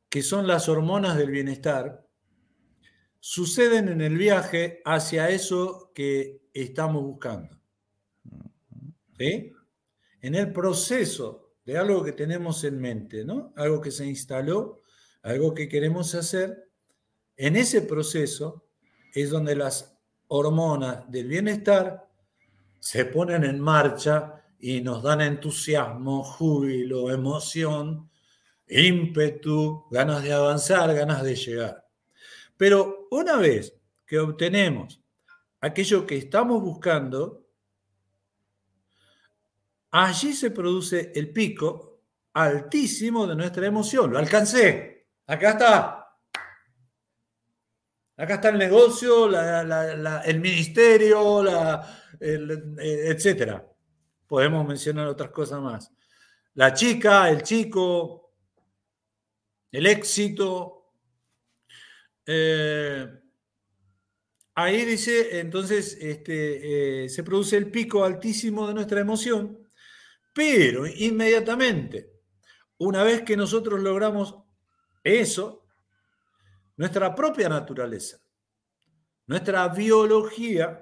que 0.09 0.23
son 0.23 0.47
las 0.47 0.69
hormonas 0.69 1.17
del 1.17 1.31
bienestar, 1.31 2.07
suceden 3.19 3.89
en 3.89 4.01
el 4.01 4.17
viaje 4.17 4.81
hacia 4.85 5.31
eso 5.31 5.91
que 5.95 6.43
estamos 6.53 7.03
buscando. 7.03 7.59
En 9.19 10.35
el 10.35 10.53
proceso 10.53 11.55
de 11.65 11.79
algo 11.79 12.03
que 12.03 12.13
tenemos 12.13 12.65
en 12.65 12.81
mente, 12.81 13.25
¿no? 13.25 13.53
Algo 13.57 13.81
que 13.81 13.91
se 13.91 14.07
instaló, 14.07 14.83
algo 15.23 15.55
que 15.55 15.69
queremos 15.69 16.15
hacer, 16.15 16.69
en 17.37 17.57
ese 17.57 17.83
proceso 17.83 18.67
es 19.15 19.31
donde 19.31 19.55
las 19.55 19.97
hormonas 20.29 21.11
del 21.11 21.29
bienestar 21.29 22.12
se 22.83 23.05
ponen 23.05 23.45
en 23.45 23.61
marcha 23.61 24.43
y 24.59 24.81
nos 24.81 25.05
dan 25.05 25.21
entusiasmo, 25.21 26.25
júbilo, 26.25 27.13
emoción, 27.13 28.11
ímpetu, 28.67 29.87
ganas 29.89 30.21
de 30.25 30.33
avanzar, 30.33 30.93
ganas 30.93 31.23
de 31.23 31.37
llegar. 31.37 31.87
Pero 32.57 33.07
una 33.13 33.37
vez 33.37 33.73
que 34.05 34.19
obtenemos 34.19 35.01
aquello 35.61 36.05
que 36.05 36.17
estamos 36.17 36.61
buscando, 36.61 37.47
allí 39.93 40.33
se 40.33 40.51
produce 40.51 41.13
el 41.15 41.33
pico 41.33 42.01
altísimo 42.33 43.29
de 43.29 43.37
nuestra 43.37 43.65
emoción. 43.65 44.11
Lo 44.11 44.19
alcancé. 44.19 45.07
Acá 45.29 45.51
está. 45.51 46.19
Acá 48.17 48.35
está 48.35 48.49
el 48.49 48.59
negocio, 48.59 49.31
el 50.25 50.41
ministerio, 50.41 51.45
eh, 52.23 53.11
etc. 53.11 53.63
Podemos 54.27 54.67
mencionar 54.67 55.07
otras 55.09 55.31
cosas 55.31 55.61
más. 55.61 55.91
La 56.55 56.73
chica, 56.73 57.29
el 57.31 57.43
chico, 57.43 58.35
el 59.71 59.87
éxito. 59.87 60.93
Eh, 62.25 63.07
ahí 64.55 64.85
dice, 64.85 65.41
entonces, 65.41 65.97
este, 66.01 67.05
eh, 67.05 67.09
se 67.09 67.23
produce 67.23 67.57
el 67.57 67.71
pico 67.71 68.05
altísimo 68.05 68.69
de 68.69 68.75
nuestra 68.75 69.01
emoción 69.01 69.63
pero 70.33 70.87
inmediatamente, 70.87 72.11
una 72.79 73.03
vez 73.03 73.23
que 73.23 73.37
nosotros 73.37 73.81
logramos 73.81 74.37
eso, 75.05 75.67
nuestra 76.77 77.15
propia 77.15 77.49
naturaleza, 77.49 78.19
nuestra 79.27 79.69
biología, 79.69 80.82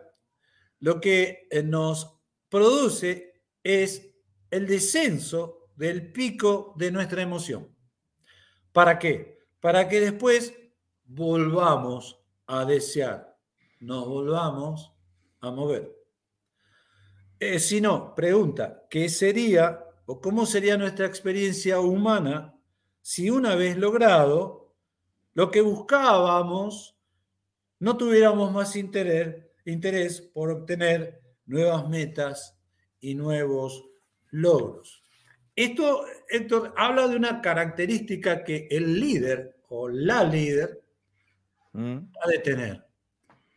lo 0.80 1.00
que 1.00 1.46
eh, 1.50 1.62
nos 1.62 2.18
produce 2.48 3.44
es 3.62 4.10
el 4.50 4.66
descenso 4.66 5.70
del 5.76 6.12
pico 6.12 6.74
de 6.76 6.90
nuestra 6.90 7.22
emoción. 7.22 7.74
¿Para 8.72 8.98
qué? 8.98 9.38
Para 9.60 9.88
que 9.88 10.00
después 10.00 10.54
volvamos 11.04 12.20
a 12.46 12.64
desear, 12.64 13.38
nos 13.80 14.06
volvamos 14.06 14.92
a 15.40 15.50
mover. 15.50 15.96
Eh, 17.38 17.58
si 17.58 17.80
no, 17.80 18.14
pregunta, 18.14 18.86
¿qué 18.90 19.08
sería 19.08 19.84
o 20.06 20.20
cómo 20.20 20.44
sería 20.44 20.76
nuestra 20.76 21.06
experiencia 21.06 21.80
humana 21.80 22.54
si 23.00 23.30
una 23.30 23.54
vez 23.54 23.76
logrado 23.76 24.74
lo 25.32 25.50
que 25.50 25.60
buscábamos, 25.60 26.98
no 27.78 27.96
tuviéramos 27.96 28.52
más 28.52 28.76
interés, 28.76 29.49
interés 29.64 30.20
por 30.20 30.50
obtener 30.50 31.20
nuevas 31.46 31.88
metas 31.88 32.58
y 33.00 33.14
nuevos 33.14 33.84
logros? 34.30 35.02
Esto, 35.56 36.04
Héctor, 36.28 36.72
habla 36.76 37.08
de 37.08 37.16
una 37.16 37.40
característica 37.42 38.44
que 38.44 38.68
el 38.70 38.98
líder 38.98 39.56
o 39.68 39.88
la 39.88 40.24
líder 40.24 40.82
mm. 41.72 41.98
ha 42.22 42.28
de 42.28 42.38
tener. 42.38 42.86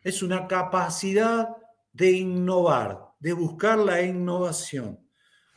Es 0.02 0.22
una 0.22 0.48
capacidad 0.48 1.50
de 1.94 2.12
innovar, 2.12 3.00
de 3.20 3.34
buscar 3.34 3.78
la 3.78 4.02
innovación. 4.02 5.00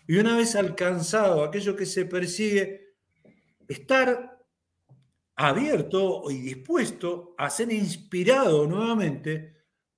Y 0.07 0.19
una 0.19 0.37
vez 0.37 0.55
alcanzado 0.55 1.43
aquello 1.43 1.75
que 1.75 1.87
se 1.87 2.05
persigue, 2.05 2.95
estar 3.67 4.39
abierto 5.35 6.31
y 6.31 6.41
dispuesto 6.41 7.35
a 7.37 7.51
ser 7.51 7.73
inspirado 7.73 8.67
nuevamente 8.67 9.56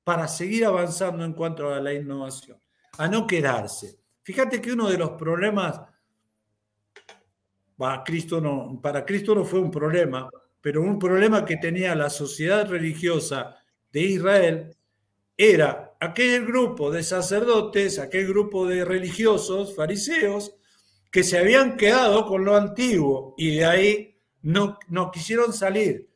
para 0.09 0.26
seguir 0.26 0.64
avanzando 0.64 1.22
en 1.22 1.34
cuanto 1.34 1.70
a 1.70 1.80
la 1.80 1.92
innovación, 1.92 2.59
a 2.96 3.09
no 3.09 3.26
quedarse. 3.26 3.98
Fíjate 4.22 4.59
que 4.59 4.72
uno 4.72 4.88
de 4.88 4.96
los 4.96 5.11
problemas, 5.11 5.82
para 7.76 8.02
Cristo 8.02 8.40
no, 8.40 9.44
fue 9.44 9.61
un 9.61 9.70
problema, 9.70 10.30
pero 10.62 10.80
un 10.80 10.98
problema 10.98 11.44
que 11.44 11.59
tenía 11.59 11.94
la 11.94 12.09
sociedad 12.09 12.66
religiosa 12.66 13.56
de 13.92 14.00
Israel 14.00 14.76
era 15.36 15.94
aquel 16.00 16.46
grupo 16.46 16.90
de 16.90 17.02
sacerdotes, 17.02 17.98
aquel 17.98 18.28
grupo 18.28 18.66
de 18.66 18.86
religiosos, 18.86 19.76
fariseos, 19.76 20.54
que 21.12 21.22
se 21.22 21.36
habían 21.36 21.76
quedado 21.76 22.24
con 22.24 22.46
lo 22.46 22.56
antiguo 22.56 23.34
y 23.36 23.56
de 23.56 23.64
ahí 23.66 24.20
no 24.40 24.78
quisieron 25.12 25.52
salir. 25.52 26.09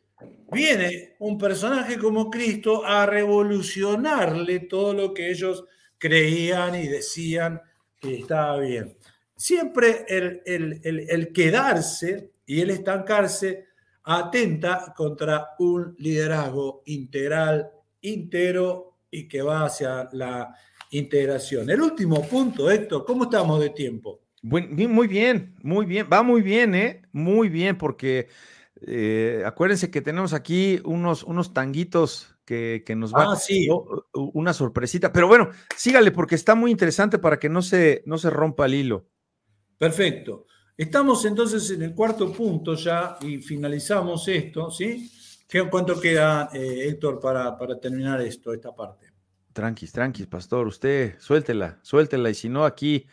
Viene 0.52 1.14
un 1.18 1.38
personaje 1.38 1.96
como 1.98 2.30
Cristo 2.30 2.84
a 2.84 3.06
revolucionarle 3.06 4.60
todo 4.60 4.92
lo 4.92 5.14
que 5.14 5.30
ellos 5.30 5.64
creían 5.98 6.74
y 6.74 6.88
decían 6.88 7.60
que 7.98 8.16
estaba 8.16 8.58
bien. 8.58 8.96
Siempre 9.36 10.04
el, 10.08 10.42
el 10.44 11.32
quedarse 11.32 12.32
y 12.44 12.60
el 12.60 12.70
estancarse 12.70 13.66
atenta 14.04 14.92
contra 14.96 15.50
un 15.58 15.94
liderazgo 15.98 16.82
integral, 16.86 17.70
íntegro 18.00 18.98
y 19.10 19.28
que 19.28 19.42
va 19.42 19.66
hacia 19.66 20.08
la 20.12 20.54
integración. 20.90 21.70
El 21.70 21.80
último 21.80 22.22
punto, 22.28 22.70
Héctor, 22.70 23.04
¿cómo 23.06 23.24
estamos 23.24 23.60
de 23.60 23.70
tiempo? 23.70 24.20
muy 24.42 25.06
bien, 25.06 25.54
muy 25.62 25.86
bien, 25.86 26.08
va 26.12 26.22
muy 26.22 26.42
bien, 26.42 26.74
¿eh? 26.74 27.02
Muy 27.12 27.48
bien, 27.48 27.78
porque 27.78 28.28
eh, 28.86 29.42
acuérdense 29.46 29.90
que 29.90 30.00
tenemos 30.00 30.32
aquí 30.32 30.80
unos, 30.84 31.22
unos 31.22 31.52
tanguitos 31.52 32.34
que, 32.44 32.84
nos 32.96 33.12
van 33.12 33.28
ah, 33.30 33.36
sí. 33.36 33.68
una 34.12 34.52
sorpresita. 34.52 35.12
Pero 35.12 35.26
bueno, 35.26 35.50
sígale 35.76 36.10
porque 36.10 36.34
está 36.34 36.54
muy 36.54 36.70
interesante 36.70 37.18
para 37.18 37.38
que 37.38 37.48
no 37.48 37.62
se, 37.62 38.02
no 38.06 38.18
se 38.18 38.30
rompa 38.30 38.66
el 38.66 38.74
hilo. 38.74 39.06
Perfecto. 39.78 40.46
Estamos 40.76 41.24
entonces 41.24 41.70
en 41.70 41.82
el 41.82 41.94
cuarto 41.94 42.32
punto 42.32 42.74
ya 42.74 43.16
y 43.20 43.38
finalizamos 43.38 44.26
esto, 44.28 44.70
¿sí? 44.70 45.10
¿Cuánto 45.70 46.00
queda, 46.00 46.48
eh, 46.54 46.88
Héctor, 46.88 47.20
para, 47.20 47.56
para 47.58 47.78
terminar 47.78 48.20
esto, 48.22 48.54
esta 48.54 48.74
parte? 48.74 49.12
Tranquis, 49.52 49.92
tranquis, 49.92 50.26
pastor. 50.26 50.66
Usted 50.66 51.18
suéltela, 51.18 51.78
suéltela. 51.82 52.30
Y 52.30 52.34
si 52.34 52.48
no, 52.48 52.64
aquí 52.64 53.06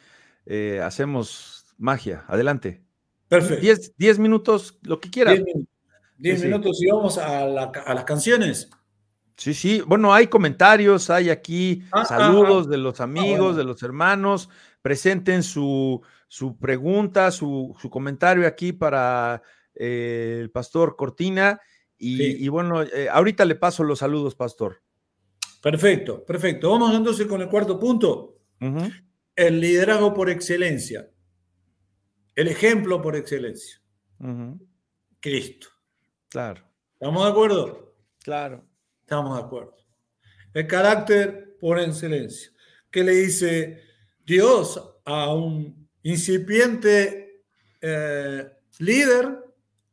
eh, 0.45 0.80
hacemos 0.82 1.65
magia. 1.78 2.24
Adelante. 2.28 2.82
Perfecto. 3.30 3.93
Diez, 3.95 4.19
minutos, 4.19 4.77
lo 4.82 4.99
que 4.99 5.09
quiera. 5.09 5.36
Diez, 6.17 6.43
minutos, 6.43 6.82
y 6.82 6.88
vamos 6.88 7.17
a, 7.17 7.45
las 7.45 8.03
canciones. 8.03 8.69
Sí, 9.38 9.53
sí. 9.53 9.82
Bueno, 9.86 10.13
hay 10.13 10.27
comentarios, 10.27 11.09
hay 11.09 11.30
aquí 11.30 11.84
ah, 11.93 12.01
ah, 12.01 12.05
saludos 12.05 12.65
ah. 12.67 12.71
de 12.71 12.77
los 12.77 12.99
amigos, 12.99 13.55
de 13.55 13.63
los 13.63 13.82
hermanos. 13.84 14.49
Presenten 14.82 15.43
su, 15.43 16.01
su 16.27 16.57
pregunta, 16.57 17.32
su, 17.32 17.77
comentario 17.89 18.47
aquí 18.47 18.73
para 18.73 19.41
eh, 19.75 20.39
el 20.41 20.49
pastor 20.49 20.95
Cortina. 20.97 21.61
Y, 22.01 22.47
bueno, 22.47 22.82
eh, 22.82 23.09
ahorita 23.11 23.43
le 23.45 23.55
paso 23.55 23.84
los 23.84 23.99
saludos, 23.99 24.34
pastor. 24.34 24.82
Perfecto, 25.61 26.25
perfecto. 26.25 26.71
Vamos 26.71 26.95
entonces 26.95 27.27
con 27.27 27.41
el 27.41 27.49
cuarto 27.49 27.77
punto. 27.77 28.39
El 29.36 29.59
liderazgo 29.59 30.13
por 30.13 30.30
excelencia. 30.30 31.09
El 32.39 32.47
ejemplo 32.47 33.01
por 33.01 33.17
excelencia. 33.17 33.81
Cristo. 35.19 35.67
Claro. 36.29 36.63
¿Estamos 36.93 37.25
de 37.25 37.29
acuerdo? 37.31 37.97
Claro. 38.23 38.65
Estamos 39.01 39.37
de 39.37 39.43
acuerdo. 39.43 39.75
El 40.53 40.65
carácter 40.65 41.57
por 41.59 41.77
excelencia. 41.81 42.49
¿Qué 42.89 43.03
le 43.03 43.11
dice 43.11 43.83
Dios 44.25 44.81
a 45.03 45.33
un 45.33 45.89
incipiente 46.03 47.43
eh, 47.81 48.49
líder 48.77 49.43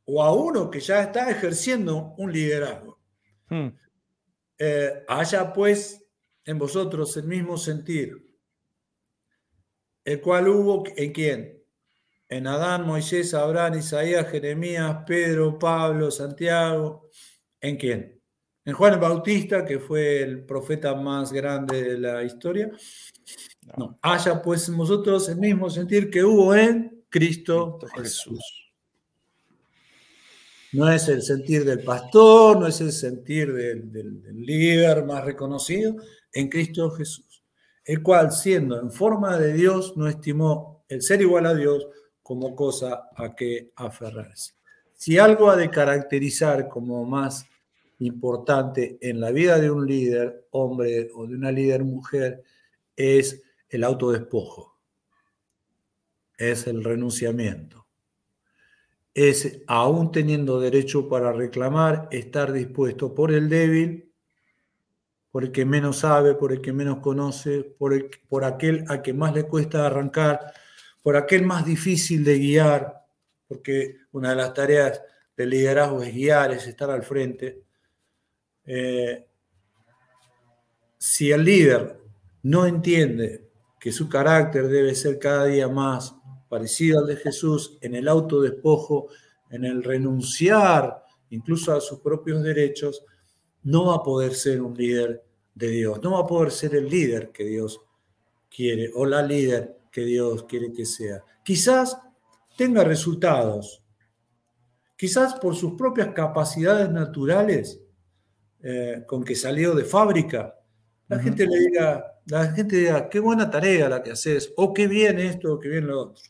o 0.04 0.22
a 0.22 0.32
uno 0.32 0.70
que 0.70 0.78
ya 0.78 1.02
está 1.02 1.28
ejerciendo 1.28 2.14
un 2.16 2.32
liderazgo. 2.32 3.00
Hmm. 3.48 3.70
Eh, 4.56 5.04
haya 5.08 5.52
pues 5.52 6.00
en 6.44 6.58
vosotros 6.60 7.16
el 7.16 7.24
mismo 7.24 7.58
sentir, 7.58 8.38
el 10.04 10.20
cual 10.20 10.46
hubo 10.46 10.84
en 10.96 11.12
quién? 11.12 11.56
En 12.28 12.46
Adán, 12.46 12.86
Moisés, 12.86 13.34
Abraham, 13.34 13.78
Isaías, 13.78 14.28
Jeremías, 14.28 14.98
Pedro, 15.06 15.58
Pablo, 15.58 16.10
Santiago. 16.10 17.08
¿En 17.60 17.76
quién? 17.76 18.20
En 18.64 18.74
Juan 18.74 18.94
el 18.94 19.00
Bautista, 19.00 19.64
que 19.64 19.78
fue 19.78 20.22
el 20.22 20.44
profeta 20.44 20.94
más 20.94 21.32
grande 21.32 21.82
de 21.82 21.98
la 21.98 22.24
historia. 22.24 22.70
No. 23.76 23.98
Haya 24.02 24.42
pues 24.42 24.68
en 24.68 24.76
vosotros 24.76 25.28
el 25.28 25.36
mismo 25.36 25.70
sentir 25.70 26.10
que 26.10 26.24
hubo 26.24 26.54
en 26.54 27.04
Cristo, 27.08 27.78
Jesús. 27.94 28.40
No 30.72 30.90
es 30.90 31.08
el 31.08 31.22
sentir 31.22 31.64
del 31.64 31.82
pastor, 31.84 32.58
no 32.58 32.66
es 32.66 32.80
el 32.80 32.92
sentir 32.92 33.52
del, 33.52 33.90
líder 34.34 35.04
más 35.04 35.24
reconocido, 35.24 35.96
en 36.32 36.48
Cristo 36.48 36.90
Jesús, 36.90 37.44
el 37.84 38.02
cual 38.02 38.32
siendo 38.32 38.78
en 38.80 38.90
forma 38.90 39.38
de 39.38 39.54
Dios 39.54 39.96
no 39.96 40.08
estimó 40.08 40.84
el 40.88 41.02
ser 41.02 41.22
igual 41.22 41.46
a 41.46 41.54
Dios 41.54 41.86
como 42.26 42.56
cosa 42.56 43.08
a 43.14 43.36
que 43.36 43.70
aferrarse. 43.76 44.54
Si 44.94 45.16
algo 45.16 45.48
ha 45.48 45.54
de 45.54 45.70
caracterizar 45.70 46.68
como 46.68 47.04
más 47.04 47.46
importante 48.00 48.98
en 49.00 49.20
la 49.20 49.30
vida 49.30 49.60
de 49.60 49.70
un 49.70 49.86
líder, 49.86 50.48
hombre 50.50 51.08
o 51.14 51.24
de 51.28 51.36
una 51.36 51.52
líder 51.52 51.84
mujer, 51.84 52.42
es 52.96 53.44
el 53.68 53.84
autodespojo, 53.84 54.76
es 56.36 56.66
el 56.66 56.82
renunciamiento, 56.82 57.86
es 59.14 59.62
aún 59.68 60.10
teniendo 60.10 60.58
derecho 60.58 61.08
para 61.08 61.30
reclamar, 61.30 62.08
estar 62.10 62.52
dispuesto 62.52 63.14
por 63.14 63.30
el 63.30 63.48
débil, 63.48 64.12
por 65.30 65.44
el 65.44 65.52
que 65.52 65.64
menos 65.64 65.98
sabe, 65.98 66.34
por 66.34 66.50
el 66.50 66.60
que 66.60 66.72
menos 66.72 66.98
conoce, 66.98 67.62
por, 67.62 67.94
el, 67.94 68.10
por 68.28 68.42
aquel 68.42 68.84
a 68.88 69.00
que 69.00 69.12
más 69.12 69.32
le 69.32 69.44
cuesta 69.44 69.86
arrancar, 69.86 70.52
por 71.06 71.16
aquel 71.16 71.44
más 71.44 71.64
difícil 71.64 72.24
de 72.24 72.36
guiar, 72.36 73.06
porque 73.46 73.98
una 74.10 74.30
de 74.30 74.34
las 74.34 74.52
tareas 74.52 75.00
del 75.36 75.50
liderazgo 75.50 76.02
es 76.02 76.12
guiar, 76.12 76.50
es 76.50 76.66
estar 76.66 76.90
al 76.90 77.04
frente. 77.04 77.62
Eh, 78.64 79.24
si 80.98 81.30
el 81.30 81.44
líder 81.44 82.00
no 82.42 82.66
entiende 82.66 83.48
que 83.78 83.92
su 83.92 84.08
carácter 84.08 84.66
debe 84.66 84.96
ser 84.96 85.20
cada 85.20 85.44
día 85.44 85.68
más 85.68 86.12
parecido 86.48 86.98
al 86.98 87.06
de 87.06 87.14
Jesús 87.14 87.78
en 87.82 87.94
el 87.94 88.08
autodespojo, 88.08 89.06
en 89.50 89.64
el 89.64 89.84
renunciar 89.84 91.04
incluso 91.30 91.72
a 91.72 91.80
sus 91.80 92.00
propios 92.00 92.42
derechos, 92.42 93.04
no 93.62 93.86
va 93.86 93.94
a 93.94 94.02
poder 94.02 94.34
ser 94.34 94.60
un 94.60 94.76
líder 94.76 95.22
de 95.54 95.68
Dios, 95.68 96.02
no 96.02 96.14
va 96.14 96.22
a 96.22 96.26
poder 96.26 96.50
ser 96.50 96.74
el 96.74 96.88
líder 96.88 97.30
que 97.30 97.44
Dios 97.44 97.80
quiere 98.50 98.90
o 98.92 99.06
la 99.06 99.22
líder 99.22 99.75
que 99.96 100.04
Dios 100.04 100.44
quiere 100.44 100.74
que 100.74 100.84
sea. 100.84 101.24
Quizás 101.42 101.98
tenga 102.54 102.84
resultados, 102.84 103.82
quizás 104.94 105.36
por 105.36 105.56
sus 105.56 105.72
propias 105.72 106.08
capacidades 106.08 106.90
naturales 106.90 107.80
eh, 108.62 109.04
con 109.06 109.24
que 109.24 109.34
salió 109.34 109.74
de 109.74 109.84
fábrica, 109.84 110.54
la 111.08 111.18
gente 111.18 111.46
le 111.46 111.58
diga, 111.60 112.20
la 112.26 112.52
gente 112.52 112.76
diga, 112.76 113.08
qué 113.08 113.20
buena 113.20 113.50
tarea 113.50 113.88
la 113.88 114.02
que 114.02 114.10
haces, 114.10 114.52
o 114.58 114.74
qué 114.74 114.86
bien 114.86 115.18
esto, 115.18 115.54
o 115.54 115.58
qué 115.58 115.70
bien 115.70 115.86
lo 115.86 115.98
otro. 115.98 116.22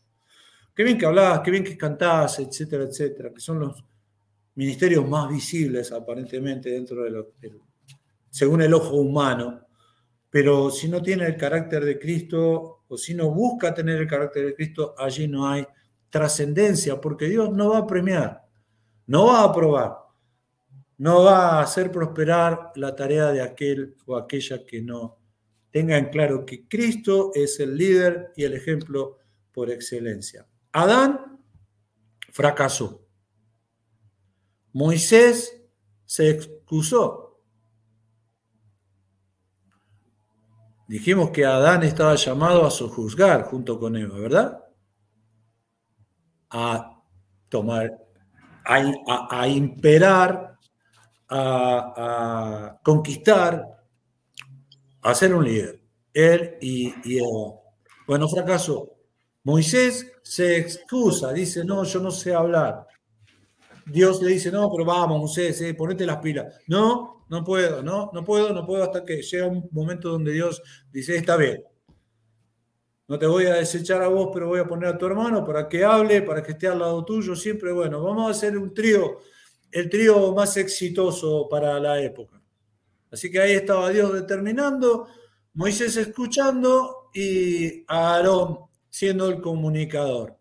Qué 0.72 0.84
bien 0.84 0.96
que 0.96 1.06
hablabas, 1.06 1.40
qué 1.40 1.50
bien 1.50 1.64
que 1.64 1.76
cantás, 1.76 2.38
etcétera, 2.38 2.84
etcétera, 2.84 3.32
que 3.34 3.40
son 3.40 3.58
los 3.58 3.84
ministerios 4.54 5.08
más 5.08 5.28
visibles 5.28 5.90
aparentemente 5.90 6.70
dentro 6.70 7.02
de 7.02 7.10
lo, 7.10 7.32
según 8.30 8.62
el 8.62 8.72
ojo 8.74 8.94
humano. 8.94 9.65
Pero 10.36 10.70
si 10.70 10.86
no 10.86 11.00
tiene 11.00 11.24
el 11.24 11.38
carácter 11.38 11.82
de 11.82 11.98
Cristo, 11.98 12.84
o 12.86 12.98
si 12.98 13.14
no 13.14 13.30
busca 13.30 13.72
tener 13.72 14.02
el 14.02 14.06
carácter 14.06 14.44
de 14.44 14.54
Cristo, 14.54 14.94
allí 14.98 15.26
no 15.26 15.48
hay 15.48 15.66
trascendencia, 16.10 17.00
porque 17.00 17.26
Dios 17.26 17.50
no 17.54 17.70
va 17.70 17.78
a 17.78 17.86
premiar, 17.86 18.46
no 19.06 19.28
va 19.28 19.40
a 19.40 19.44
aprobar, 19.44 19.96
no 20.98 21.24
va 21.24 21.52
a 21.52 21.62
hacer 21.62 21.90
prosperar 21.90 22.72
la 22.74 22.94
tarea 22.94 23.32
de 23.32 23.40
aquel 23.40 23.96
o 24.04 24.14
aquella 24.14 24.62
que 24.66 24.82
no 24.82 25.18
tengan 25.70 26.10
claro 26.10 26.44
que 26.44 26.68
Cristo 26.68 27.30
es 27.34 27.58
el 27.58 27.74
líder 27.74 28.34
y 28.36 28.44
el 28.44 28.52
ejemplo 28.52 29.16
por 29.52 29.70
excelencia. 29.70 30.46
Adán 30.72 31.40
fracasó. 32.30 33.08
Moisés 34.74 35.62
se 36.04 36.28
excusó. 36.28 37.25
Dijimos 40.88 41.30
que 41.30 41.44
Adán 41.44 41.82
estaba 41.82 42.14
llamado 42.14 42.64
a 42.64 42.70
sojuzgar 42.70 43.44
junto 43.44 43.78
con 43.78 43.96
Eva, 43.96 44.18
¿verdad? 44.18 44.64
A 46.50 47.02
tomar, 47.48 47.90
a, 48.64 49.48
imperar, 49.48 50.56
a 51.28 52.78
conquistar, 52.84 53.64
a 55.02 55.14
ser 55.14 55.34
un 55.34 55.44
líder. 55.44 55.80
Él 56.12 56.56
y, 56.60 57.18
Eva. 57.18 57.60
Bueno, 58.06 58.28
fracaso. 58.28 58.92
Moisés 59.44 60.12
se 60.22 60.56
excusa, 60.56 61.32
dice, 61.32 61.64
no, 61.64 61.84
yo 61.84 62.00
no 62.00 62.10
sé 62.10 62.34
hablar. 62.34 62.86
Dios 63.84 64.20
le 64.20 64.30
dice, 64.30 64.50
no, 64.50 64.68
pero 64.72 64.84
vamos, 64.84 65.18
Moisés, 65.20 65.60
eh, 65.60 65.74
ponete 65.74 66.04
las 66.04 66.16
pilas. 66.16 66.52
No, 66.66 67.15
no 67.28 67.42
puedo, 67.42 67.82
no, 67.82 68.10
no 68.12 68.24
puedo, 68.24 68.52
no 68.52 68.64
puedo 68.64 68.84
hasta 68.84 69.04
que 69.04 69.20
llega 69.22 69.46
un 69.46 69.68
momento 69.72 70.10
donde 70.10 70.32
Dios 70.32 70.62
dice, 70.92 71.16
está 71.16 71.36
bien. 71.36 71.62
No 73.08 73.18
te 73.18 73.26
voy 73.26 73.46
a 73.46 73.54
desechar 73.54 74.02
a 74.02 74.08
vos, 74.08 74.30
pero 74.32 74.48
voy 74.48 74.60
a 74.60 74.66
poner 74.66 74.88
a 74.88 74.98
tu 74.98 75.06
hermano 75.06 75.44
para 75.44 75.68
que 75.68 75.84
hable, 75.84 76.22
para 76.22 76.42
que 76.42 76.52
esté 76.52 76.66
al 76.68 76.80
lado 76.80 77.04
tuyo. 77.04 77.36
Siempre, 77.36 77.72
bueno, 77.72 78.02
vamos 78.02 78.28
a 78.28 78.30
hacer 78.30 78.56
un 78.56 78.74
trío, 78.74 79.18
el 79.70 79.88
trío 79.88 80.34
más 80.34 80.56
exitoso 80.56 81.48
para 81.48 81.78
la 81.80 82.00
época. 82.00 82.40
Así 83.10 83.30
que 83.30 83.40
ahí 83.40 83.52
estaba 83.52 83.90
Dios 83.90 84.12
determinando, 84.12 85.06
Moisés 85.54 85.96
escuchando 85.96 87.10
y 87.14 87.84
Aarón 87.86 88.58
siendo 88.88 89.28
el 89.28 89.40
comunicador. 89.40 90.36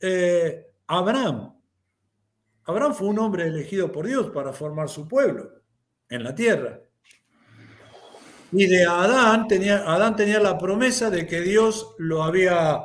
Eh, 0.00 0.66
Abraham. 0.86 1.54
Abraham 2.64 2.94
fue 2.94 3.08
un 3.08 3.18
hombre 3.20 3.46
elegido 3.46 3.90
por 3.90 4.06
Dios 4.06 4.30
para 4.30 4.52
formar 4.52 4.88
su 4.88 5.08
pueblo 5.08 5.57
en 6.10 6.24
la 6.24 6.34
tierra. 6.34 6.80
Y 8.50 8.66
de 8.66 8.84
Adán 8.84 9.46
tenía, 9.46 9.78
Adán 9.92 10.16
tenía 10.16 10.40
la 10.40 10.56
promesa 10.58 11.10
de 11.10 11.26
que 11.26 11.40
Dios 11.42 11.94
lo 11.98 12.22
había 12.22 12.80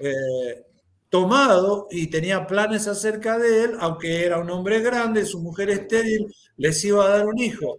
eh, 0.00 0.64
tomado 1.08 1.86
y 1.90 2.08
tenía 2.08 2.46
planes 2.46 2.88
acerca 2.88 3.38
de 3.38 3.64
él, 3.64 3.76
aunque 3.80 4.24
era 4.24 4.38
un 4.38 4.50
hombre 4.50 4.80
grande, 4.80 5.24
su 5.24 5.40
mujer 5.40 5.70
estéril, 5.70 6.26
les 6.56 6.84
iba 6.84 7.04
a 7.04 7.10
dar 7.10 7.26
un 7.26 7.38
hijo. 7.38 7.76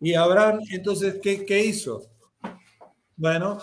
Y 0.00 0.14
Abraham, 0.14 0.60
entonces, 0.70 1.18
¿qué, 1.22 1.44
qué 1.44 1.64
hizo? 1.64 2.02
Bueno, 3.16 3.58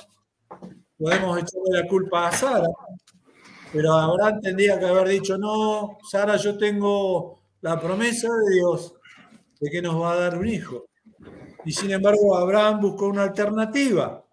podemos 0.97 1.38
echarle 1.38 1.82
la 1.82 1.88
culpa 1.88 2.28
a 2.28 2.32
Sara, 2.32 2.68
pero 3.74 3.93
Abraham 3.93 4.39
tendría 4.41 4.80
que 4.80 4.86
haber 4.86 5.08
dicho, 5.10 5.38
no, 5.38 5.97
Sara, 6.10 6.38
yo 6.38 6.58
tengo 6.58 7.39
la 7.62 7.80
promesa 7.80 8.30
de 8.30 8.55
Dios 8.55 8.96
de 9.60 9.70
que 9.70 9.82
nos 9.82 10.01
va 10.01 10.14
a 10.14 10.20
dar 10.20 10.38
un 10.38 10.47
hijo. 10.47 10.86
Y 11.66 11.72
sin 11.72 11.91
embargo, 11.91 12.36
Abraham 12.38 12.80
buscó 12.82 13.08
una 13.08 13.24
alternativa. 13.24 14.24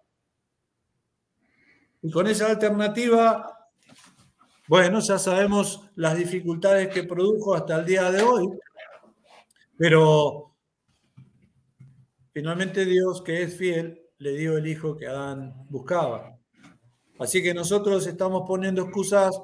Y 2.01 2.11
con 2.11 2.27
esa 2.27 2.47
alternativa, 2.47 3.69
bueno, 4.67 4.99
ya 4.99 5.17
sabemos 5.17 5.89
las 5.95 6.15
dificultades 6.17 6.89
que 6.89 7.03
produjo 7.03 7.55
hasta 7.55 7.79
el 7.79 7.85
día 7.85 8.11
de 8.11 8.21
hoy, 8.21 8.47
pero 9.77 10.55
finalmente 12.31 12.85
Dios, 12.85 13.21
que 13.21 13.43
es 13.43 13.57
fiel, 13.57 14.01
le 14.19 14.31
dio 14.31 14.57
el 14.57 14.67
hijo 14.67 14.95
que 14.95 15.07
Adán 15.07 15.65
buscaba. 15.69 16.37
Así 17.19 17.41
que 17.41 17.53
nosotros 17.53 18.05
estamos 18.07 18.43
poniendo 18.47 18.83
excusas, 18.83 19.39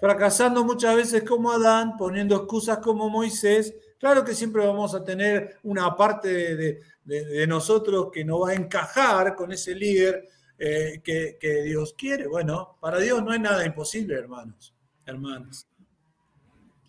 fracasando 0.00 0.64
muchas 0.64 0.96
veces 0.96 1.22
como 1.22 1.50
Adán, 1.52 1.96
poniendo 1.96 2.36
excusas 2.36 2.78
como 2.78 3.08
Moisés. 3.08 3.74
Claro 3.98 4.24
que 4.24 4.34
siempre 4.34 4.66
vamos 4.66 4.94
a 4.94 5.02
tener 5.02 5.58
una 5.62 5.96
parte 5.96 6.56
de, 6.56 7.46
nosotros 7.46 8.08
que 8.12 8.24
no 8.24 8.40
va 8.40 8.50
a 8.50 8.54
encajar 8.54 9.36
con 9.36 9.52
ese 9.52 9.74
líder 9.74 10.28
eh, 10.58 11.00
que, 11.02 11.62
Dios 11.64 11.94
quiere. 11.96 12.26
Bueno, 12.26 12.76
para 12.80 12.98
Dios 12.98 13.22
no 13.22 13.30
hay 13.30 13.38
nada 13.38 13.64
imposible, 13.64 14.16
hermanos, 14.16 14.74
hermanas. 15.04 15.66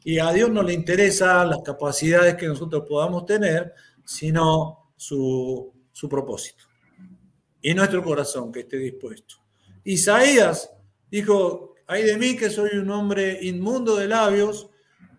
Y 0.04 0.20
a 0.20 0.32
Dios 0.32 0.50
no 0.50 0.64
le 0.64 0.74
interesan 0.74 1.50
las 1.50 1.62
capacidades 1.64 2.36
que 2.36 2.48
nosotros 2.48 2.84
podamos 2.88 3.26
tener, 3.26 3.74
sino 4.04 4.92
su, 4.96 5.74
su 5.92 6.10
propósito. 6.10 6.66
Y 7.62 7.74
nuestro 7.74 8.04
corazón 8.04 8.52
que 8.52 8.62
esté 8.62 8.78
dispuesto. 8.78 9.36
Isaías 9.84 10.72
dijo, 11.10 11.76
hay 11.86 12.04
de 12.04 12.18
mí 12.18 12.36
que 12.36 12.50
soy 12.50 12.78
un 12.78 12.90
hombre 12.90 13.40
inmundo 13.42 13.96
de 13.96 14.08
labios 14.08 14.70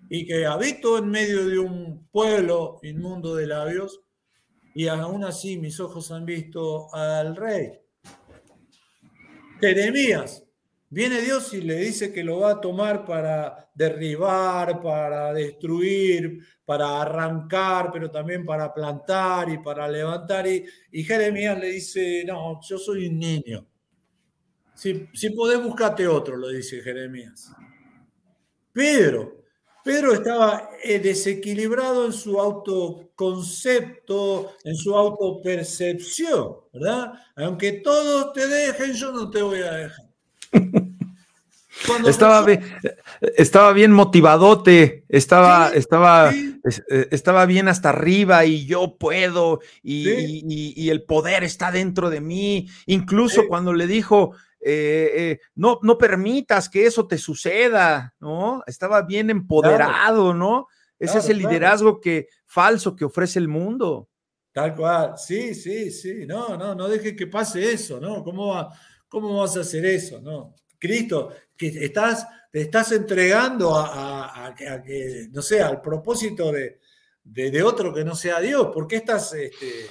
y 0.08 0.26
que 0.26 0.46
habito 0.46 0.98
en 0.98 1.08
medio 1.08 1.46
de 1.46 1.58
un 1.58 2.08
pueblo 2.10 2.80
inmundo 2.82 3.34
de 3.34 3.46
labios, 3.46 4.00
y 4.74 4.86
aún 4.88 5.24
así 5.24 5.58
mis 5.58 5.80
ojos 5.80 6.10
han 6.10 6.24
visto 6.24 6.94
al 6.94 7.34
rey. 7.34 7.72
Jeremías, 9.60 10.44
viene 10.88 11.20
Dios 11.20 11.52
y 11.52 11.62
le 11.62 11.76
dice 11.76 12.12
que 12.12 12.22
lo 12.22 12.40
va 12.40 12.52
a 12.52 12.60
tomar 12.60 13.04
para 13.04 13.70
derribar, 13.74 14.80
para 14.80 15.32
destruir, 15.32 16.44
para 16.64 17.02
arrancar, 17.02 17.90
pero 17.92 18.10
también 18.10 18.44
para 18.44 18.72
plantar 18.72 19.50
y 19.50 19.58
para 19.58 19.88
levantar. 19.88 20.46
Y, 20.46 21.02
Jeremías 21.02 21.58
le 21.58 21.70
dice, 21.70 22.24
no, 22.24 22.60
yo 22.62 22.78
soy 22.78 23.08
un 23.08 23.18
niño 23.18 23.66
si, 24.78 25.08
si 25.12 25.30
podés, 25.30 25.60
buscarte 25.60 26.06
otro, 26.06 26.36
lo 26.36 26.48
dice 26.50 26.80
Jeremías. 26.80 27.52
Pedro, 28.72 29.37
Pedro 29.88 30.12
estaba 30.12 30.70
eh, 30.84 30.98
desequilibrado 30.98 32.04
en 32.04 32.12
su 32.12 32.38
autoconcepto, 32.38 34.52
en 34.62 34.76
su 34.76 34.94
autopercepción, 34.94 36.56
¿verdad? 36.74 37.14
Aunque 37.36 37.72
todos 37.72 38.34
te 38.34 38.46
dejen, 38.46 38.92
yo 38.92 39.12
no 39.12 39.30
te 39.30 39.40
voy 39.40 39.60
a 39.60 39.72
dejar. 39.72 40.04
estaba, 42.06 42.44
bien, 42.44 42.62
estaba 43.38 43.72
bien 43.72 43.92
motivadote, 43.92 45.06
estaba, 45.08 45.70
estaba, 45.70 46.34
eh, 46.34 47.08
estaba 47.10 47.46
bien 47.46 47.68
hasta 47.68 47.88
arriba 47.88 48.44
y 48.44 48.66
yo 48.66 48.98
puedo 48.98 49.60
y, 49.82 50.90
el 50.90 51.02
poder 51.04 51.44
está 51.44 51.72
dentro 51.72 52.10
de 52.10 52.20
mí. 52.20 52.68
Incluso 52.84 53.48
cuando 53.48 53.72
le 53.72 53.86
dijo, 53.86 54.34
eh, 54.60 55.10
eh, 55.14 55.40
no, 55.54 55.78
no 55.82 55.96
permitas 55.96 56.68
que 56.68 56.86
eso 56.86 57.06
te 57.06 57.18
suceda, 57.18 58.14
¿no? 58.20 58.62
Estaba 58.66 59.02
bien 59.02 59.30
empoderado, 59.30 60.34
¿no? 60.34 60.66
Ese 60.98 61.18
es 61.18 61.28
el 61.28 61.38
liderazgo 61.38 62.00
que 62.00 62.28
falso 62.44 62.96
que 62.96 63.04
ofrece 63.04 63.38
el 63.38 63.48
mundo. 63.48 64.08
Tal 64.52 64.74
cual, 64.74 65.14
sí, 65.16 65.54
sí, 65.54 65.90
sí, 65.92 66.26
no, 66.26 66.56
no, 66.56 66.74
no 66.74 66.88
dejes 66.88 67.14
que 67.14 67.28
pase 67.28 67.72
eso, 67.72 68.00
¿no? 68.00 68.24
¿Cómo, 68.24 68.48
va, 68.48 68.68
cómo 69.08 69.38
vas 69.38 69.56
a 69.56 69.60
hacer 69.60 69.84
eso, 69.86 70.20
no? 70.20 70.56
Cristo, 70.78 71.32
que 71.56 71.68
estás, 71.68 72.26
te 72.50 72.62
estás 72.62 72.90
entregando 72.92 73.76
a, 73.76 74.52
que, 74.56 75.28
no 75.30 75.42
sé, 75.42 75.60
al 75.60 75.80
propósito 75.80 76.50
de, 76.50 76.80
de, 77.22 77.62
otro 77.62 77.92
que 77.92 78.04
no 78.04 78.16
sea 78.16 78.40
Dios, 78.40 78.68
¿por 78.72 78.88
qué 78.88 78.96
estás, 78.96 79.32
este, 79.34 79.86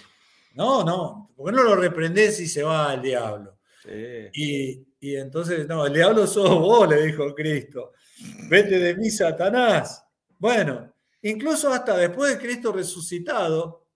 no, 0.53 0.83
no, 0.83 1.31
¿por 1.35 1.45
qué 1.45 1.55
no 1.55 1.63
lo 1.63 1.75
reprendes 1.75 2.39
y 2.39 2.47
se 2.47 2.63
va 2.63 2.91
al 2.91 3.01
diablo? 3.01 3.56
Y, 4.33 4.85
entonces, 5.15 5.67
no, 5.67 5.85
el 5.85 5.93
diablo 5.93 6.27
sos 6.27 6.49
vos, 6.49 6.89
le 6.89 7.03
dijo 7.07 7.33
Cristo. 7.33 7.93
Vete 8.49 8.79
de 8.79 8.95
mí, 8.95 9.09
Satanás. 9.09 10.03
Bueno, 10.37 10.93
incluso 11.21 11.71
hasta 11.71 11.97
después 11.97 12.33
de 12.33 12.39
Cristo 12.39 12.71
resucitado, 12.71 13.87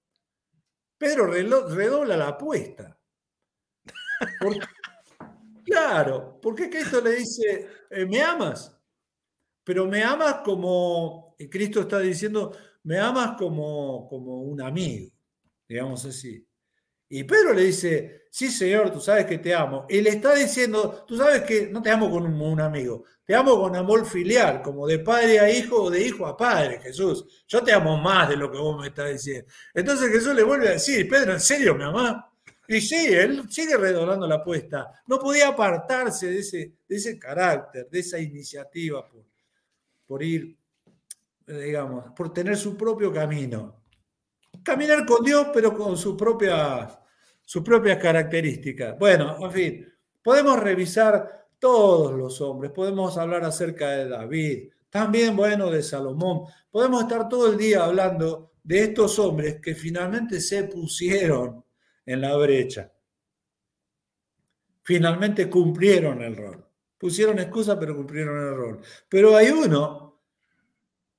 Pedro 0.98 1.28
redobla 1.28 2.16
la 2.16 2.30
apuesta. 2.30 3.00
claro, 5.66 6.40
porque 6.42 6.70
Cristo 6.70 7.02
le 7.02 7.16
dice, 7.16 7.68
eh, 7.90 8.06
¿me 8.06 8.22
amas? 8.22 8.78
Pero 9.64 9.88
me 9.88 10.04
amas 10.04 10.42
como, 10.44 11.36
Cristo 11.50 11.82
está 11.82 12.00
diciendo, 12.00 12.56
me 12.84 13.00
amas 13.00 13.36
como, 13.38 14.08
como 14.08 14.42
un 14.44 14.62
amigo, 14.62 15.12
digamos 15.68 16.06
así. 16.06 16.46
Y 17.14 17.26
Pedro 17.26 17.54
le 17.54 17.64
dice, 17.64 18.28
sí 18.30 18.50
Señor, 18.50 18.90
tú 18.90 19.02
sabes 19.02 19.26
que 19.26 19.38
te 19.38 19.54
amo. 19.54 19.86
Y 19.90 20.00
le 20.00 20.12
está 20.12 20.34
diciendo, 20.34 21.04
tú 21.06 21.18
sabes 21.18 21.42
que 21.42 21.68
no 21.68 21.82
te 21.82 21.92
amo 21.92 22.10
con 22.10 22.24
un, 22.26 22.62
amigo, 22.62 23.04
te 23.26 23.36
amo 23.36 23.60
con 23.60 23.76
amor 23.76 24.06
filial, 24.06 24.62
como 24.62 24.88
de 24.88 25.00
padre 25.00 25.38
a 25.42 25.52
hijo 25.52 25.84
o 25.84 25.90
de 25.90 26.02
hijo 26.02 26.26
a 26.26 26.38
padre, 26.38 26.80
Jesús. 26.80 27.44
Yo 27.50 27.62
te 27.62 27.74
amo 27.74 27.98
más 27.98 28.30
de 28.30 28.38
lo 28.38 28.50
que 28.50 28.58
vos 28.58 28.80
me 28.80 28.88
estás 28.88 29.12
diciendo. 29.12 29.46
Entonces 29.74 30.10
Jesús 30.10 30.34
le 30.34 30.44
vuelve 30.44 30.70
a 30.70 30.72
decir, 30.72 31.06
Pedro, 31.10 31.34
¿en 31.34 31.42
serio 31.42 31.76
me 31.76 31.84
amás? 31.84 32.16
Y 32.66 32.80
sí, 32.80 33.08
él 33.08 33.44
sigue 33.50 33.76
redoblando 33.76 34.26
la 34.26 34.36
apuesta. 34.36 35.04
No 35.08 35.20
podía 35.20 35.50
apartarse 35.50 36.28
de 36.28 36.40
ese, 36.40 36.76
de 36.88 36.96
ese 36.96 37.20
carácter, 37.20 37.90
de 37.90 38.00
esa 38.00 38.18
iniciativa 38.20 39.06
por, 39.06 39.26
por 40.06 40.24
ir, 40.24 40.58
digamos, 41.46 42.06
por 42.16 42.32
tener 42.32 42.56
su 42.56 42.78
propio 42.78 43.12
camino. 43.12 43.84
Caminar 44.64 45.06
con 45.06 45.26
Dios, 45.26 45.48
pero 45.54 45.76
con 45.76 45.98
su 45.98 46.16
propia 46.16 47.01
sus 47.52 47.64
propias 47.64 47.98
características. 47.98 48.98
Bueno, 48.98 49.36
en 49.44 49.52
fin, 49.52 49.94
podemos 50.24 50.58
revisar 50.58 51.50
todos 51.60 52.14
los 52.14 52.40
hombres, 52.40 52.72
podemos 52.72 53.18
hablar 53.18 53.44
acerca 53.44 53.90
de 53.90 54.08
David, 54.08 54.70
también, 54.90 55.36
bueno, 55.36 55.70
de 55.70 55.84
Salomón. 55.84 56.46
Podemos 56.70 57.02
estar 57.02 57.28
todo 57.28 57.52
el 57.52 57.58
día 57.58 57.84
hablando 57.84 58.54
de 58.64 58.84
estos 58.84 59.20
hombres 59.20 59.60
que 59.60 59.76
finalmente 59.76 60.40
se 60.40 60.64
pusieron 60.64 61.66
en 62.06 62.22
la 62.22 62.38
brecha. 62.38 62.90
Finalmente 64.82 65.50
cumplieron 65.50 66.22
el 66.22 66.38
rol. 66.38 66.66
Pusieron 66.98 67.38
excusa, 67.40 67.78
pero 67.78 67.98
cumplieron 67.98 68.48
el 68.48 68.56
rol. 68.56 68.82
Pero 69.10 69.36
hay 69.36 69.50
uno 69.50 70.22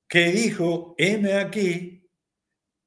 que 0.08 0.32
dijo, 0.32 0.94
heme 0.96 1.34
aquí, 1.34 2.08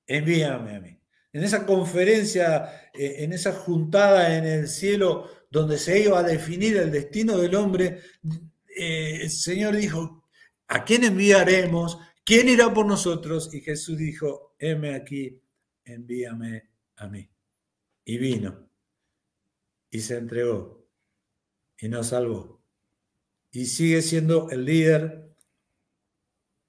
envíame 0.08 0.76
a 0.78 0.80
mí 0.80 0.95
en 1.36 1.44
esa 1.44 1.66
conferencia, 1.66 2.90
eh, 2.94 3.18
en 3.20 3.34
esa 3.34 3.52
juntada 3.52 4.38
en 4.38 4.46
el 4.46 4.68
cielo 4.68 5.30
donde 5.52 5.78
se 5.78 6.00
iba 6.00 6.20
a 6.20 6.24
definir 6.24 6.78
el 6.78 6.92
destino 6.92 7.38
del 7.38 7.56
hombre, 7.56 8.00
eh, 8.76 9.20
el 9.22 9.30
Señor 9.30 9.76
dijo, 9.76 10.24
¿a 10.68 10.84
quién 10.84 11.04
enviaremos? 11.04 12.00
¿quién 12.26 12.50
irá 12.50 12.74
por 12.74 12.86
nosotros? 12.86 13.54
Y 13.54 13.62
Jesús 13.62 13.98
dijo, 13.98 14.56
heme 14.60 14.96
aquí, 14.96 15.40
envíame 15.86 16.70
a 16.98 17.08
mí. 17.08 17.30
Y 18.04 18.18
vino, 18.18 18.70
y 19.90 20.00
se 20.00 20.18
entregó, 20.18 20.88
y 21.80 21.88
nos 21.88 22.08
salvó. 22.08 22.62
Y 23.52 23.66
sigue 23.66 24.02
siendo 24.02 24.50
el 24.50 24.66
líder 24.66 25.36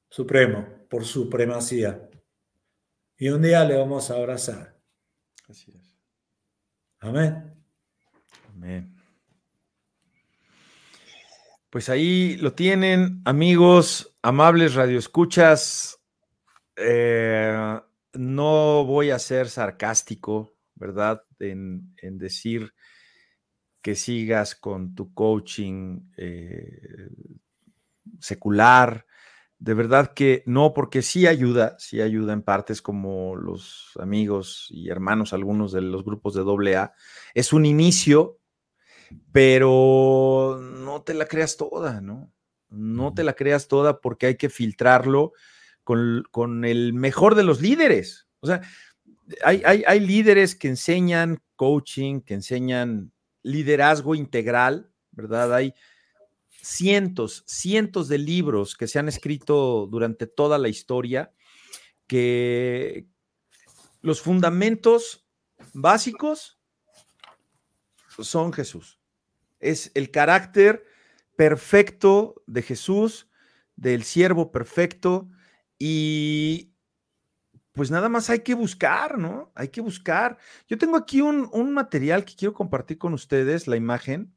supremo 0.09 0.67
por 0.89 1.05
supremacía. 1.05 2.06
Y 3.19 3.29
un 3.31 3.41
día 3.41 3.65
le 3.65 3.77
vamos 3.77 4.11
a 4.11 4.17
abrazar. 4.17 4.77
Así 5.49 5.73
es. 5.73 5.99
Amén. 7.01 7.55
Amén. 8.49 8.95
Pues 11.71 11.89
ahí 11.89 12.37
lo 12.37 12.53
tienen, 12.53 13.23
amigos, 13.25 14.17
amables 14.23 14.75
radioescuchas. 14.75 15.99
Eh, 16.77 17.81
no 18.13 18.85
voy 18.85 19.11
a 19.11 19.19
ser 19.19 19.49
sarcástico, 19.49 20.55
¿verdad? 20.75 21.23
En, 21.39 21.95
decir 22.19 22.73
que 23.81 23.95
sigas 23.95 24.55
con 24.55 24.95
tu 24.95 25.15
coaching 25.15 26.11
eh, 26.19 27.09
secular. 28.21 29.07
De 29.59 29.73
verdad 29.73 30.13
que 30.13 30.43
no, 30.47 30.75
porque 30.75 31.01
sí 31.01 31.27
ayuda, 31.27 31.77
sí 31.79 32.03
ayuda 32.03 32.35
en 32.35 32.43
partes 32.43 32.83
como 32.83 33.37
los 33.37 33.93
amigos 33.99 34.69
y 34.71 34.91
hermanos, 34.91 35.33
algunos 35.33 35.73
de 35.73 35.81
los 35.81 36.05
grupos 36.05 36.35
de 36.35 36.77
AA. 36.77 36.93
Es 37.33 37.55
un 37.55 37.65
inicio, 37.65 38.39
pero 39.33 40.61
no 40.61 41.03
te 41.03 41.15
la 41.15 41.27
creas 41.27 41.57
toda, 41.57 42.03
¿no? 42.03 42.31
No 42.69 43.15
te 43.15 43.25
la 43.25 43.33
creas 43.33 43.67
toda 43.69 44.01
porque 44.01 44.27
hay 44.27 44.37
que 44.37 44.51
filtrarlo 44.51 45.33
con, 45.85 46.65
el 46.65 46.93
mejor 46.93 47.35
de 47.35 47.45
los 47.45 47.63
líderes. 47.63 48.29
O 48.41 48.47
sea, 48.47 48.61
hay, 49.43 49.63
hay, 49.65 50.01
líderes 50.01 50.55
que 50.55 50.69
enseñan 50.69 51.39
coaching, 51.55 52.21
que 52.21 52.35
enseñan 52.35 53.13
liderazgo 53.43 54.15
integral, 54.15 54.91
¿verdad? 55.13 55.55
Hay 55.55 55.75
cientos, 56.67 57.45
cientos 57.47 58.09
de 58.09 58.19
libros 58.19 58.77
que 58.77 58.89
se 58.89 58.99
han 58.99 59.09
escrito 59.09 59.87
durante 59.87 60.27
toda 60.27 60.59
la 60.59 60.69
historia 60.69 61.33
que 62.07 63.07
los 64.03 64.21
fundamentos 64.21 65.27
básicos 65.73 66.61
son 68.19 68.53
Jesús. 68.53 69.01
Es 69.61 69.93
el 69.95 70.11
carácter 70.11 70.85
perfecto 71.37 72.43
de 72.47 72.63
Jesús, 72.63 73.29
del 73.77 74.03
siervo 74.03 74.51
perfecto, 74.51 75.29
y 75.79 76.73
pues 77.73 77.91
nada 77.91 78.09
más 78.09 78.31
hay 78.31 78.41
que 78.41 78.55
buscar, 78.55 79.19
¿no? 79.19 79.53
Hay 79.55 79.69
que 79.69 79.83
buscar. 79.83 80.39
Yo 80.67 80.79
tengo 80.79 80.97
aquí 80.97 81.21
un, 81.21 81.73
material 81.73 82.25
que 82.25 82.35
quiero 82.35 82.55
compartir 82.55 82.99
con 82.99 83.13
ustedes, 83.13 83.67
la 83.67 83.77
imagen. 83.77 84.35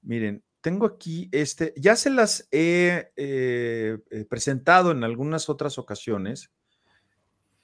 Miren, 0.00 0.42
tengo 0.62 0.86
aquí 0.86 1.28
este, 1.32 1.74
ya 1.76 1.94
se 1.96 2.08
las 2.08 2.48
he 2.50 3.12
eh, 3.16 3.98
eh, 4.10 4.24
presentado 4.24 4.90
en 4.92 5.04
algunas 5.04 5.50
otras 5.50 5.76
ocasiones. 5.76 6.50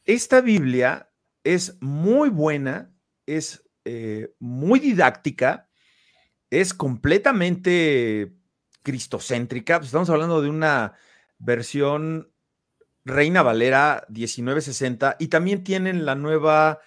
Esta 0.05 0.43
Biblia 0.43 1.11
es 1.45 1.79
muy 1.81 2.29
buena, 2.29 2.93
es 3.25 3.65
eh, 3.85 4.35
muy 4.39 4.81
didáctica 4.81 5.69
es 6.51 6.75
completamente 6.75 8.35
cristocéntrica. 8.83 9.77
Estamos 9.77 10.11
hablando 10.11 10.41
de 10.41 10.49
una 10.49 10.95
versión 11.39 12.33
Reina 13.05 13.43
Valera 13.43 14.07
1960 14.09 15.17
y 15.19 15.29
también 15.29 15.65
tienen 15.65 16.05
la 16.05 16.15
nueva 16.15 16.81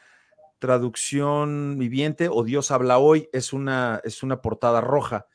traducción 0.60 1.78
viviente 1.80 2.28
o 2.30 2.44
Dios 2.44 2.70
habla 2.72 3.00
hoy, 3.00 3.30
es 3.34 3.54
una, 3.54 4.02
es 4.04 4.24
una 4.24 4.42
portada 4.42 4.82
roja. 4.82 5.28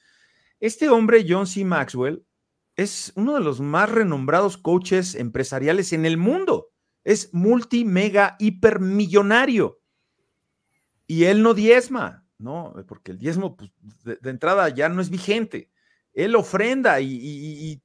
Este 0.61 0.89
hombre, 0.89 1.25
John 1.29 1.47
C. 1.47 1.65
Maxwell, 1.65 2.25
es 2.77 3.13
uno 3.17 3.35
de 3.35 3.41
los 3.41 3.61
más 3.61 3.91
renombrados 3.91 4.57
coaches 4.57 5.15
empresariales 5.15 5.93
en 5.93 6.07
el 6.07 6.17
mundo. 6.17 6.69
Es 7.05 7.33
multi, 7.33 7.85
mega, 7.85 8.37
hipermillonario. 8.39 9.81
Y 11.07 11.25
él 11.25 11.43
no 11.43 11.55
diezma. 11.55 12.27
¿no? 12.39 12.75
Porque 12.87 13.13
el 13.13 13.19
diezmo, 13.19 13.57
pues, 13.57 13.71
de, 14.05 14.31
entrada 14.31 14.69
ya 14.69 14.89
no 14.89 15.01
es 15.01 15.11
vigente. 15.11 15.71
Él 16.13 16.35
ofrenda 16.35 17.01
y, 17.01 17.73
eh, 17.73 17.81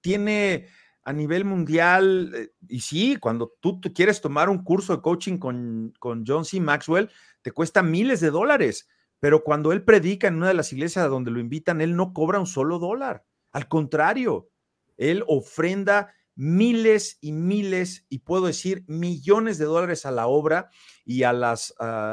tiene 0.00 0.66
a 1.04 1.12
nivel 1.12 1.44
mundial, 1.44 2.32
eh, 2.34 2.52
y 2.68 2.80
sí, 2.80 3.16
cuando 3.16 3.52
tú, 3.60 3.80
quieres 3.94 4.20
tomar 4.20 4.48
un 4.48 4.62
curso 4.62 4.96
de 4.96 5.02
coaching 5.02 5.38
con, 5.38 5.92
con 5.98 6.24
John 6.26 6.44
C. 6.44 6.60
Maxwell, 6.60 7.10
te 7.42 7.50
cuesta 7.50 7.82
miles 7.82 8.20
de 8.20 8.30
dólares, 8.30 8.88
pero 9.22 9.44
cuando 9.44 9.70
él 9.70 9.84
predica 9.84 10.26
en 10.26 10.34
una 10.34 10.48
de 10.48 10.54
las 10.54 10.72
iglesias 10.72 11.08
donde 11.08 11.30
lo 11.30 11.38
invitan, 11.38 11.80
él 11.80 11.94
no 11.94 12.12
cobra 12.12 12.40
un 12.40 12.46
solo 12.48 12.80
dólar. 12.80 13.24
Al 13.52 13.68
contrario, 13.68 14.50
él 14.96 15.22
ofrenda 15.28 16.12
miles 16.34 17.18
y 17.20 17.30
miles, 17.30 18.04
y 18.08 18.18
puedo 18.18 18.46
decir 18.46 18.82
millones 18.88 19.58
de 19.58 19.66
dólares 19.66 20.06
a 20.06 20.10
la 20.10 20.26
obra 20.26 20.70
y 21.04 21.22
a 21.22 21.32
las 21.32 21.72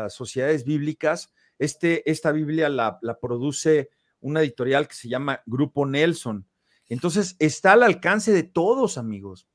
sociedades 0.10 0.66
bíblicas 0.66 1.34
este, 1.58 2.08
esta 2.08 2.32
Biblia 2.32 2.70
la, 2.70 3.00
produce 3.20 3.90
una 4.20 4.42
editorial 4.42 4.88
que 4.88 4.94
se 4.94 5.10
llama 5.10 5.42
Grupo 5.48 5.88
Nelson. 5.88 6.48
Entonces, 6.90 7.36
está 7.40 7.72
al 7.72 7.82
alcance 7.82 8.32
de 8.32 8.44
todos, 8.44 9.00
amigos. 9.00 9.48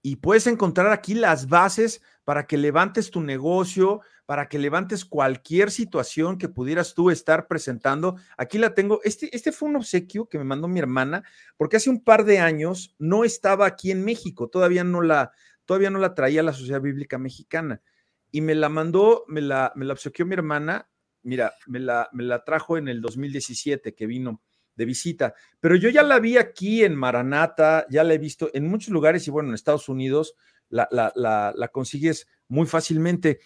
Y 0.00 0.16
puedes 0.16 0.46
encontrar 0.46 0.92
aquí 0.92 1.12
las 1.12 1.46
bases 1.46 2.00
para 2.24 2.46
que 2.46 2.56
levantes 2.56 3.10
tu 3.10 3.20
negocio, 3.20 4.00
para 4.30 4.48
que 4.48 4.60
levantes 4.60 5.04
cualquier 5.04 5.72
situación 5.72 6.38
que 6.38 6.48
pudieras 6.48 6.94
tú 6.94 7.10
estar 7.10 7.48
presentando. 7.48 8.14
Aquí 8.36 8.58
la 8.58 8.74
tengo. 8.74 9.00
Este, 9.02 9.34
este 9.34 9.50
fue 9.50 9.68
un 9.68 9.74
obsequio 9.74 10.28
que 10.28 10.38
me 10.38 10.44
mandó 10.44 10.68
mi 10.68 10.78
hermana, 10.78 11.24
porque 11.56 11.78
hace 11.78 11.90
un 11.90 12.04
par 12.04 12.24
de 12.24 12.38
años 12.38 12.94
no 13.00 13.24
estaba 13.24 13.66
aquí 13.66 13.90
en 13.90 14.04
México, 14.04 14.46
todavía 14.46 14.84
no 14.84 15.02
la, 15.02 15.32
todavía 15.64 15.90
no 15.90 15.98
la 15.98 16.14
traía 16.14 16.44
la 16.44 16.52
Sociedad 16.52 16.80
Bíblica 16.80 17.18
Mexicana. 17.18 17.82
Y 18.30 18.40
me 18.40 18.54
la 18.54 18.68
mandó, 18.68 19.24
me 19.26 19.40
la, 19.40 19.72
me 19.74 19.84
la 19.84 19.94
obsequió 19.94 20.24
mi 20.24 20.34
hermana 20.34 20.86
mira, 21.22 21.54
me 21.66 21.80
la, 21.80 22.08
me 22.12 22.22
la 22.22 22.44
trajo 22.44 22.78
en 22.78 22.86
el 22.86 23.00
2017 23.00 23.96
que 23.96 24.06
vino 24.06 24.40
de 24.76 24.84
visita, 24.84 25.34
pero 25.58 25.74
yo 25.74 25.88
ya 25.90 26.04
la 26.04 26.20
vi 26.20 26.38
aquí 26.38 26.84
en 26.84 26.94
Maranata, 26.94 27.84
ya 27.90 28.04
la 28.04 28.14
he 28.14 28.18
visto 28.18 28.48
en 28.54 28.68
muchos 28.68 28.90
lugares 28.90 29.26
y 29.26 29.30
bueno, 29.30 29.48
en 29.48 29.54
Estados 29.56 29.88
Unidos 29.88 30.36
la, 30.70 30.88
la, 30.90 31.68
consigues 31.72 32.28
muy 32.48 32.66
fácilmente 32.66 33.40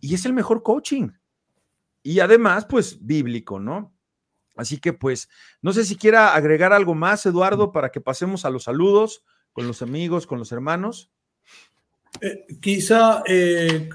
y 0.00 0.14
es 0.14 0.24
el 0.26 0.32
mejor 0.32 0.62
coaching. 0.62 1.10
Y 2.02 2.20
además, 2.20 2.66
pues 2.66 3.04
bíblico, 3.04 3.58
¿no? 3.58 3.96
Así 4.56 4.78
que 4.78 4.92
pues, 4.92 5.28
no 5.60 5.72
sé 5.72 5.84
si 5.84 5.96
quiera 5.96 6.34
agregar 6.34 6.72
algo 6.72 6.94
más, 6.94 7.26
Eduardo, 7.26 7.72
para 7.72 7.90
que 7.90 8.00
pasemos 8.00 8.44
a 8.44 8.50
los 8.50 8.64
saludos 8.64 9.24
con 9.52 9.66
los 9.66 9.82
amigos, 9.82 10.26
con 10.26 10.38
los 10.38 10.52
hermanos. 10.52 11.10
Eh, 12.20 12.46
quizá 12.60 13.22
eh, 13.26 13.88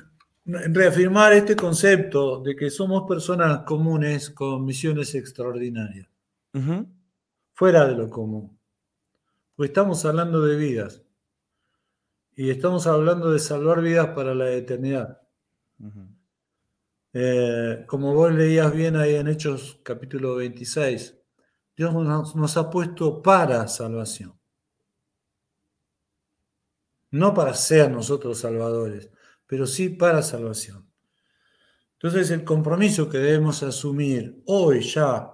reafirmar 0.45 1.33
este 1.33 1.55
concepto 1.55 2.41
de 2.41 2.55
que 2.55 2.69
somos 2.69 3.07
personas 3.07 3.59
comunes 3.59 4.29
con 4.29 4.65
misiones 4.65 5.15
extraordinarias, 5.15 6.07
fuera 7.53 7.87
de 7.87 7.95
lo 7.95 8.09
común. 8.09 8.57
Pues 9.55 9.69
estamos 9.69 10.03
hablando 10.05 10.41
de 10.41 10.55
vidas 10.55 11.03
y 12.35 12.49
estamos 12.49 12.87
hablando 12.87 13.31
de 13.31 13.39
salvar 13.39 13.81
vidas 13.81 14.07
para 14.09 14.33
la 14.33 14.51
eternidad. 14.51 15.20
Eh, 17.13 17.83
como 17.87 18.13
vos 18.13 18.33
leías 18.33 18.73
bien 18.73 18.95
ahí 18.95 19.15
en 19.15 19.27
Hechos 19.27 19.79
capítulo 19.83 20.35
26, 20.35 21.17
Dios 21.75 21.93
nos 21.93 22.57
ha 22.57 22.69
puesto 22.69 23.21
para 23.21 23.67
salvación. 23.67 24.39
No 27.11 27.33
para 27.33 27.53
ser 27.53 27.91
nosotros 27.91 28.39
salvadores, 28.39 29.09
pero 29.45 29.67
sí 29.67 29.89
para 29.89 30.21
salvación. 30.21 30.91
Entonces 31.93 32.31
el 32.31 32.43
compromiso 32.43 33.09
que 33.09 33.19
debemos 33.19 33.61
asumir 33.61 34.41
hoy 34.47 34.81
ya 34.81 35.29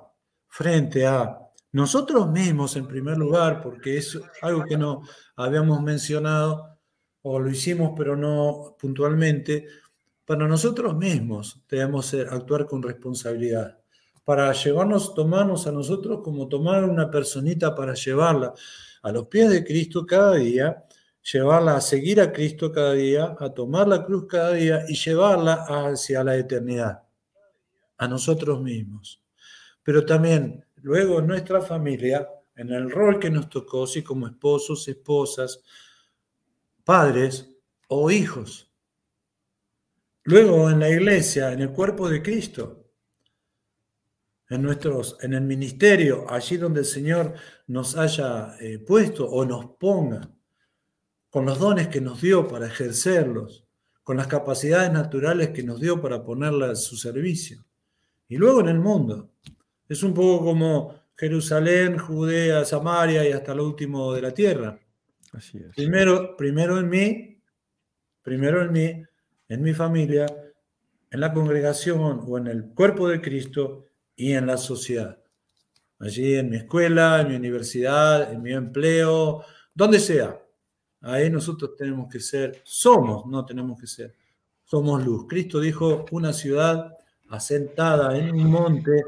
frente 0.48 1.06
a 1.06 1.40
nosotros 1.72 2.30
mismos 2.30 2.76
en 2.76 2.88
primer 2.88 3.18
lugar, 3.18 3.62
porque 3.62 3.98
es 3.98 4.20
algo 4.42 4.66
que 4.66 4.78
no 4.78 5.02
habíamos 5.36 5.82
mencionado 5.82 6.78
o 7.22 7.40
lo 7.40 7.50
hicimos 7.50 7.94
pero 7.96 8.18
no 8.18 8.76
puntualmente, 8.80 9.68
para 10.28 10.48
nosotros 10.48 10.96
mismos 10.96 11.60
debemos 11.68 12.14
actuar 12.14 12.68
con 12.68 12.84
responsabilidad, 12.84 13.80
para 14.24 14.52
llevarnos, 14.52 15.16
tomarnos 15.16 15.66
a 15.66 15.72
nosotros 15.72 16.20
como 16.24 16.48
tomar 16.48 16.84
una 16.84 17.10
personita 17.10 17.74
para 17.74 17.96
llevarla 17.96 18.54
a 19.02 19.12
los 19.12 19.28
pies 19.28 19.50
de 19.50 19.64
Cristo 19.64 20.06
cada 20.06 20.36
día 20.36 20.84
llevarla 21.32 21.76
a 21.76 21.82
seguir 21.82 22.22
a 22.22 22.32
Cristo 22.32 22.72
cada 22.72 22.94
día, 22.94 23.36
a 23.40 23.50
tomar 23.50 23.88
la 23.88 24.06
cruz 24.06 24.28
cada 24.28 24.54
día 24.54 24.84
y 24.88 24.96
llevarla 24.96 25.66
hacia 25.68 26.24
la 26.24 26.38
eternidad, 26.38 27.04
a 27.98 28.08
nosotros 28.08 28.62
mismos. 28.62 29.22
Pero 29.84 30.06
también 30.06 30.66
luego 30.78 31.20
en 31.20 31.28
nuestra 31.28 31.62
familia, 31.62 32.30
en 32.56 32.72
el 32.72 32.90
rol 32.90 33.20
que 33.20 33.30
nos 33.30 33.50
tocó, 33.50 33.86
sí 33.86 34.04
como 34.04 34.28
esposos, 34.28 34.88
esposas, 34.88 35.62
padres 36.84 37.50
o 37.88 38.10
hijos. 38.10 38.67
Luego 40.28 40.70
en 40.70 40.82
la 40.82 40.90
iglesia, 40.90 41.54
en 41.54 41.62
el 41.62 41.72
cuerpo 41.72 42.10
de 42.10 42.22
Cristo, 42.22 42.92
en, 44.50 44.62
nuestros, 44.62 45.18
en 45.22 45.34
el 45.34 45.44
ministerio, 45.44 46.30
allí 46.30 46.58
donde 46.58 46.82
el 46.82 46.86
Señor 46.86 47.34
nos 47.68 47.96
haya 47.96 48.58
eh, 48.60 48.78
puesto 48.80 49.26
o 49.26 49.46
nos 49.46 49.78
ponga, 49.78 50.30
con 51.30 51.46
los 51.46 51.60
dones 51.60 51.88
que 51.88 52.02
nos 52.02 52.20
dio 52.20 52.46
para 52.46 52.68
ejercerlos, 52.68 53.66
con 54.04 54.18
las 54.18 54.28
capacidades 54.28 54.92
naturales 54.92 55.52
que 55.52 55.64
nos 55.64 55.80
dio 55.80 56.02
para 56.02 56.26
ponerlas 56.26 56.72
a 56.72 56.76
su 56.76 56.98
servicio. 56.98 57.64
Y 58.28 58.36
luego 58.36 58.60
en 58.60 58.68
el 58.68 58.80
mundo. 58.80 59.32
Es 59.88 60.04
un 60.04 60.14
poco 60.14 60.44
como 60.44 61.04
Jerusalén, 61.16 61.98
Judea, 61.98 62.66
Samaria 62.66 63.26
y 63.26 63.32
hasta 63.32 63.56
lo 63.56 63.66
último 63.66 64.12
de 64.12 64.22
la 64.24 64.34
tierra. 64.34 64.78
Así 65.32 65.58
es. 65.58 65.74
Primero, 65.74 66.36
primero 66.36 66.78
en 66.78 66.90
mí, 66.90 67.42
primero 68.22 68.62
en 68.62 68.72
mí, 68.74 69.08
en 69.50 69.62
mi 69.62 69.74
familia, 69.74 70.26
en 71.10 71.20
la 71.20 71.34
congregación 71.34 72.24
o 72.28 72.38
en 72.38 72.48
el 72.48 72.66
cuerpo 72.74 73.08
de 73.08 73.22
Cristo 73.22 73.86
y 74.16 74.34
en 74.34 74.48
la 74.48 74.58
sociedad. 74.58 75.18
Allí 76.00 76.36
en 76.36 76.50
mi 76.50 76.58
escuela, 76.58 77.22
en 77.22 77.30
mi 77.30 77.36
universidad, 77.36 78.32
en 78.32 78.42
mi 78.42 78.54
empleo, 78.54 79.44
donde 79.74 80.00
sea. 80.00 80.40
Ahí 81.02 81.30
nosotros 81.30 81.76
tenemos 81.76 82.12
que 82.12 82.20
ser, 82.20 82.62
somos, 82.64 83.26
no 83.26 83.46
tenemos 83.46 83.80
que 83.80 83.88
ser, 83.88 84.16
somos 84.64 85.04
luz. 85.04 85.26
Cristo 85.28 85.60
dijo, 85.60 86.06
una 86.12 86.34
ciudad 86.34 86.94
asentada 87.30 88.18
en 88.18 88.36
un 88.36 88.52
monte 88.52 89.04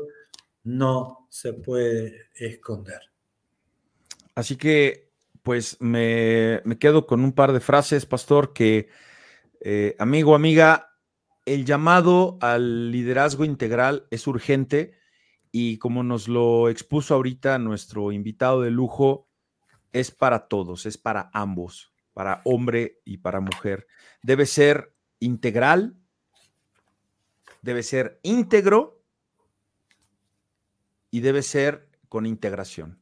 no 0.63 1.27
se 1.29 1.53
puede 1.53 2.29
esconder. 2.35 3.01
Así 4.35 4.55
que, 4.55 5.11
pues 5.43 5.77
me, 5.79 6.61
quedo 6.79 7.05
con 7.05 7.23
un 7.23 7.33
par 7.33 7.53
de 7.53 7.59
frases, 7.59 8.05
pastor, 8.05 8.53
que, 8.53 8.89
eh, 9.59 9.95
amigo, 9.99 10.35
amiga, 10.35 10.89
el 11.45 11.65
llamado 11.65 12.37
al 12.41 12.91
liderazgo 12.91 13.45
integral 13.45 14.07
es 14.11 14.27
urgente 14.27 14.93
y 15.51 15.77
como 15.77 16.03
nos 16.03 16.27
lo 16.27 16.69
expuso 16.69 17.15
ahorita 17.15 17.57
nuestro 17.57 18.11
invitado 18.11 18.61
de 18.61 18.71
lujo, 18.71 19.27
es 19.91 20.11
para 20.11 20.47
todos, 20.47 20.85
es 20.85 20.97
para 20.97 21.29
ambos, 21.33 21.91
para 22.13 22.41
hombre 22.45 23.01
y 23.05 23.17
para 23.17 23.39
mujer. 23.39 23.87
Debe 24.21 24.45
ser 24.45 24.93
integral, 25.19 25.95
debe 27.61 27.83
ser 27.83 28.19
íntegro 28.23 29.01
y 31.09 31.21
debe 31.21 31.41
ser 31.41 31.89
con 32.07 32.25
integración. 32.25 32.99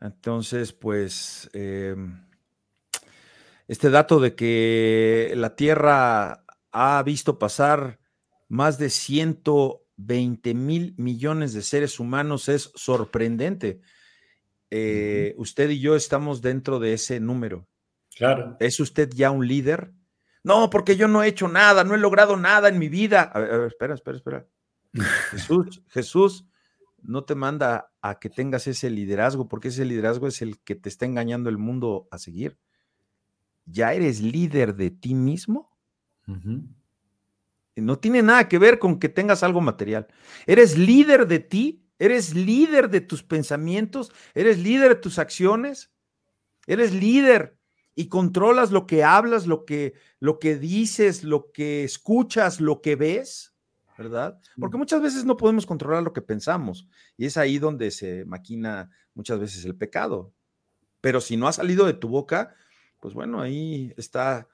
Entonces, 0.00 0.72
pues, 0.72 1.50
em, 1.52 2.24
este 3.72 3.88
dato 3.88 4.20
de 4.20 4.34
que 4.34 5.32
la 5.34 5.56
Tierra 5.56 6.44
ha 6.72 7.02
visto 7.04 7.38
pasar 7.38 8.00
más 8.50 8.76
de 8.76 8.90
120 8.90 10.52
mil 10.52 10.94
millones 10.98 11.54
de 11.54 11.62
seres 11.62 11.98
humanos 11.98 12.50
es 12.50 12.70
sorprendente. 12.74 13.80
Eh, 14.68 15.32
usted 15.38 15.70
y 15.70 15.80
yo 15.80 15.96
estamos 15.96 16.42
dentro 16.42 16.80
de 16.80 16.92
ese 16.92 17.18
número. 17.18 17.66
Claro. 18.14 18.58
¿Es 18.60 18.78
usted 18.78 19.08
ya 19.08 19.30
un 19.30 19.48
líder? 19.48 19.94
No, 20.44 20.68
porque 20.68 20.96
yo 20.96 21.08
no 21.08 21.22
he 21.22 21.28
hecho 21.28 21.48
nada, 21.48 21.82
no 21.82 21.94
he 21.94 21.98
logrado 21.98 22.36
nada 22.36 22.68
en 22.68 22.78
mi 22.78 22.90
vida. 22.90 23.22
A 23.22 23.38
ver, 23.38 23.68
espera, 23.68 23.94
espera, 23.94 24.18
espera. 24.18 24.46
Jesús, 25.30 25.80
Jesús 25.88 26.46
no 27.00 27.24
te 27.24 27.34
manda 27.34 27.90
a 28.02 28.18
que 28.18 28.28
tengas 28.28 28.66
ese 28.66 28.90
liderazgo, 28.90 29.48
porque 29.48 29.68
ese 29.68 29.86
liderazgo 29.86 30.26
es 30.28 30.42
el 30.42 30.60
que 30.60 30.74
te 30.74 30.90
está 30.90 31.06
engañando 31.06 31.48
el 31.48 31.56
mundo 31.56 32.06
a 32.10 32.18
seguir. 32.18 32.58
¿Ya 33.64 33.92
eres 33.92 34.20
líder 34.20 34.74
de 34.74 34.90
ti 34.90 35.14
mismo? 35.14 35.70
No 37.76 37.98
tiene 37.98 38.22
nada 38.22 38.48
que 38.48 38.58
ver 38.58 38.78
con 38.78 38.98
que 38.98 39.08
tengas 39.08 39.42
algo 39.42 39.60
material. 39.60 40.08
Eres 40.46 40.76
líder 40.76 41.26
de 41.26 41.38
ti 41.38 41.82
Eres 42.02 42.34
líder 42.34 42.90
de 42.90 43.00
tus 43.00 43.22
pensamientos, 43.22 44.12
eres 44.34 44.58
líder 44.58 44.88
de 44.88 44.94
tus 44.96 45.20
acciones, 45.20 45.92
eres 46.66 46.92
líder 46.92 47.56
y 47.94 48.08
controlas 48.08 48.72
lo 48.72 48.88
que 48.88 49.04
hablas, 49.04 49.46
lo 49.46 49.64
que, 49.64 49.94
lo 50.18 50.40
que 50.40 50.56
dices, 50.58 51.22
lo 51.22 51.52
que 51.52 51.84
escuchas, 51.84 52.60
lo 52.60 52.82
que 52.82 52.96
ves, 52.96 53.54
¿verdad? 53.96 54.40
Porque 54.58 54.78
muchas 54.78 55.00
veces 55.00 55.24
no 55.24 55.36
podemos 55.36 55.64
controlar 55.64 56.02
lo 56.02 56.12
que 56.12 56.22
pensamos 56.22 56.88
y 57.16 57.26
es 57.26 57.36
ahí 57.36 57.60
donde 57.60 57.92
se 57.92 58.24
maquina 58.24 58.90
muchas 59.14 59.38
veces 59.38 59.64
el 59.64 59.76
pecado. 59.76 60.34
Pero 61.00 61.20
si 61.20 61.36
no 61.36 61.46
ha 61.46 61.52
salido 61.52 61.86
de 61.86 61.92
tu 61.92 62.08
boca, 62.08 62.56
pues 63.02 63.12
bueno, 63.14 63.42
ahí 63.42 63.92
está 63.96 64.48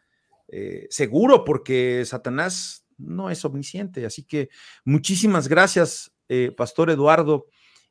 eh, 0.48 0.86
seguro 0.88 1.44
porque 1.44 2.02
Satanás 2.06 2.86
no 2.96 3.28
es 3.28 3.44
omnisciente. 3.44 4.06
Así 4.06 4.24
que 4.24 4.48
muchísimas 4.84 5.46
gracias 5.46 6.10
eh, 6.28 6.52
Pastor 6.56 6.90
Eduardo, 6.90 7.46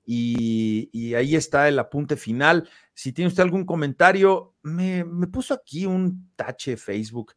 y, 0.10 1.14
ahí 1.16 1.36
está 1.36 1.68
el 1.68 1.78
apunte 1.80 2.16
final. 2.16 2.70
Si 2.94 3.12
tiene 3.12 3.28
usted 3.28 3.44
algún 3.44 3.66
comentario, 3.66 4.56
me, 4.64 5.04
puso 5.28 5.54
aquí 5.54 5.86
un 5.86 6.32
tache 6.36 6.78
Facebook 6.78 7.34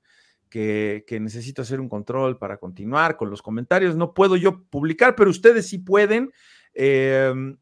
que, 0.49 1.05
necesito 1.21 1.63
hacer 1.63 1.81
un 1.81 1.89
control 1.89 2.39
para 2.39 2.59
continuar 2.59 3.17
con 3.17 3.29
los 3.29 3.43
comentarios. 3.43 3.97
No 3.97 4.15
puedo 4.15 4.37
yo 4.37 4.63
publicar, 4.65 5.17
pero 5.17 5.31
ustedes 5.31 5.67
sí 5.67 5.79
pueden. 5.79 6.31
Em, 6.73 7.57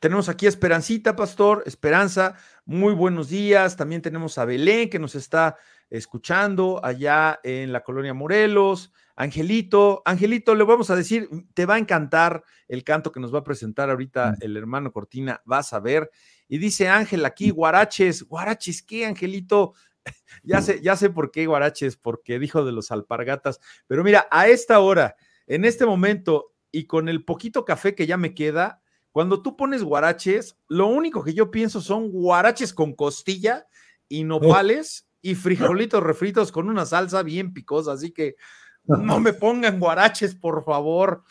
tenemos 0.00 0.28
aquí 0.28 0.46
a 0.46 0.48
Esperancita, 0.48 1.16
Pastor, 1.16 1.62
Esperanza, 1.66 2.36
muy 2.64 2.94
buenos 2.94 3.28
días. 3.28 3.76
También 3.76 4.02
tenemos 4.02 4.38
a 4.38 4.44
Belén 4.44 4.90
que 4.90 4.98
nos 4.98 5.14
está 5.14 5.56
escuchando 5.90 6.80
allá 6.84 7.40
en 7.42 7.72
la 7.72 7.82
colonia 7.82 8.14
Morelos. 8.14 8.92
Angelito, 9.16 10.02
Angelito, 10.04 10.54
le 10.54 10.64
vamos 10.64 10.90
a 10.90 10.96
decir, 10.96 11.28
te 11.54 11.66
va 11.66 11.74
a 11.74 11.78
encantar 11.78 12.44
el 12.68 12.84
canto 12.84 13.10
que 13.10 13.18
nos 13.18 13.34
va 13.34 13.40
a 13.40 13.44
presentar 13.44 13.90
ahorita 13.90 14.32
mm. 14.32 14.34
el 14.42 14.56
hermano 14.56 14.92
Cortina, 14.92 15.42
vas 15.44 15.72
a 15.72 15.80
ver. 15.80 16.10
Y 16.46 16.58
dice 16.58 16.88
Ángel 16.88 17.24
aquí, 17.24 17.50
guaraches, 17.50 18.22
guaraches, 18.22 18.82
¿qué, 18.82 19.06
Angelito? 19.06 19.74
ya 20.44 20.62
sé, 20.62 20.80
ya 20.80 20.96
sé 20.96 21.10
por 21.10 21.30
qué 21.30 21.46
guaraches, 21.46 21.96
porque 21.96 22.38
dijo 22.38 22.64
de 22.64 22.72
los 22.72 22.92
alpargatas. 22.92 23.58
Pero 23.86 24.04
mira, 24.04 24.28
a 24.30 24.46
esta 24.46 24.78
hora, 24.78 25.16
en 25.46 25.64
este 25.64 25.84
momento 25.84 26.52
y 26.70 26.86
con 26.86 27.08
el 27.08 27.24
poquito 27.24 27.64
café 27.64 27.94
que 27.94 28.06
ya 28.06 28.16
me 28.16 28.34
queda, 28.34 28.82
cuando 29.18 29.42
tú 29.42 29.56
pones 29.56 29.82
guaraches, 29.82 30.56
lo 30.68 30.86
único 30.86 31.24
que 31.24 31.34
yo 31.34 31.50
pienso 31.50 31.80
son 31.80 32.12
guaraches 32.12 32.72
con 32.72 32.92
costilla 32.92 33.66
y 34.08 34.22
nopales 34.22 35.08
y 35.20 35.34
frijolitos 35.34 36.00
refritos 36.00 36.52
con 36.52 36.68
una 36.68 36.86
salsa 36.86 37.24
bien 37.24 37.52
picosa. 37.52 37.94
Así 37.94 38.12
que 38.12 38.36
no 38.84 39.18
me 39.18 39.32
pongan 39.32 39.80
guaraches, 39.80 40.36
por 40.36 40.64
favor. 40.64 41.24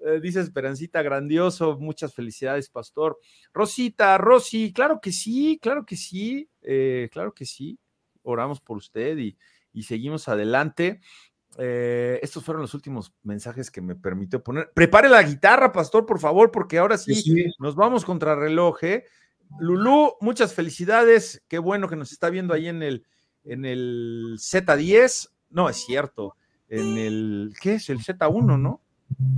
Eh, 0.00 0.20
dice 0.22 0.40
Esperancita, 0.40 1.02
grandioso. 1.02 1.78
Muchas 1.78 2.14
felicidades, 2.14 2.70
pastor. 2.70 3.20
Rosita, 3.52 4.16
Rosy, 4.16 4.72
claro 4.72 4.98
que 5.02 5.12
sí, 5.12 5.58
claro 5.60 5.84
que 5.84 5.96
sí, 5.96 6.48
eh, 6.62 7.10
claro 7.12 7.34
que 7.34 7.44
sí. 7.44 7.78
Oramos 8.22 8.62
por 8.62 8.78
usted 8.78 9.18
y, 9.18 9.36
seguimos 9.82 10.28
adelante. 10.28 11.02
Eh, 11.58 12.18
estos 12.22 12.44
fueron 12.44 12.62
los 12.62 12.74
últimos 12.74 13.12
mensajes 13.22 13.70
que 13.70 13.80
me 13.80 13.94
permitió 13.94 14.42
poner. 14.42 14.70
Prepare 14.74 15.08
la 15.08 15.22
guitarra, 15.22 15.72
pastor, 15.72 16.06
por 16.06 16.18
favor, 16.18 16.50
porque 16.50 16.78
ahora 16.78 16.98
sí, 16.98 17.52
nos 17.58 17.74
vamos 17.76 18.04
contra 18.04 18.34
reloj. 18.34 18.78
Lulú, 19.58 20.14
muchas 20.20 20.54
felicidades. 20.54 21.42
Qué 21.48 21.58
bueno 21.58 21.88
que 21.88 21.96
nos 21.96 22.12
está 22.12 22.30
viendo 22.30 22.54
ahí 22.54 22.68
en 22.68 22.82
el, 22.82 23.04
en 23.44 23.64
el 23.64 24.36
Z10. 24.38 25.30
No, 25.50 25.68
es 25.68 25.76
cierto 25.76 26.36
en 26.68 26.98
el, 26.98 27.54
¿qué 27.60 27.74
es? 27.74 27.88
El 27.90 28.00
Z1, 28.00 28.60
¿no? 28.60 28.80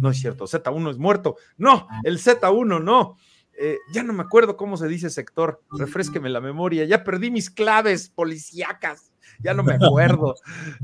No 0.01 0.11
es 0.11 0.19
cierto, 0.19 0.47
Z1 0.47 0.91
es 0.91 0.99
muerto. 0.99 1.37
No, 1.57 1.87
el 2.03 2.19
Z1 2.19 2.83
no. 2.83 3.17
Eh, 3.59 3.79
ya 3.93 4.03
no 4.03 4.13
me 4.13 4.23
acuerdo 4.23 4.57
cómo 4.57 4.77
se 4.77 4.89
dice 4.89 5.11
sector. 5.11 5.63
Refresqueme 5.71 6.29
la 6.29 6.41
memoria. 6.41 6.85
Ya 6.85 7.05
perdí 7.05 7.31
mis 7.31 7.51
claves 7.51 8.09
policíacas. 8.09 9.13
Ya 9.43 9.55
no 9.55 9.63
me 9.63 9.75
acuerdo. 9.75 10.35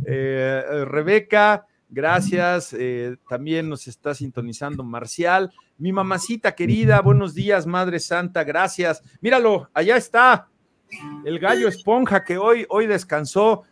Eh, 0.06 0.62
eh, 0.70 0.84
Rebeca, 0.84 1.66
gracias. 1.88 2.74
también 3.28 3.68
nos 3.68 3.86
está 3.86 4.14
sintonizando 4.14 4.84
Marcial. 4.84 5.52
Mi 5.78 5.92
mamacita 5.92 6.54
querida, 6.54 7.00
buenos 7.00 7.34
días, 7.34 7.66
Madre 7.66 7.98
Santa, 7.98 8.44
gracias. 8.44 9.02
Míralo, 9.20 9.68
allá 9.74 9.96
está. 9.96 10.48
El 11.24 11.38
gallo 11.38 11.68
esponja 11.68 12.22
que 12.24 12.38
hoy, 12.38 12.66
hoy 12.68 12.86
descansó. 12.86 13.64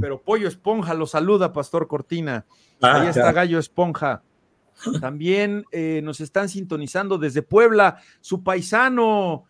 Pero 0.00 0.20
Pollo 0.20 0.48
Esponja 0.48 0.94
lo 0.94 1.06
saluda, 1.06 1.52
Pastor 1.52 1.88
Cortina. 1.88 2.44
Ah, 2.80 3.00
Ahí 3.00 3.08
está 3.08 3.32
Gallo 3.32 3.58
Esponja. 3.58 4.22
También 5.00 5.64
eh, 5.70 6.00
nos 6.02 6.20
están 6.20 6.48
sintonizando 6.48 7.16
desde 7.18 7.42
Puebla, 7.42 7.98
su 8.20 8.42
paisano, 8.42 9.44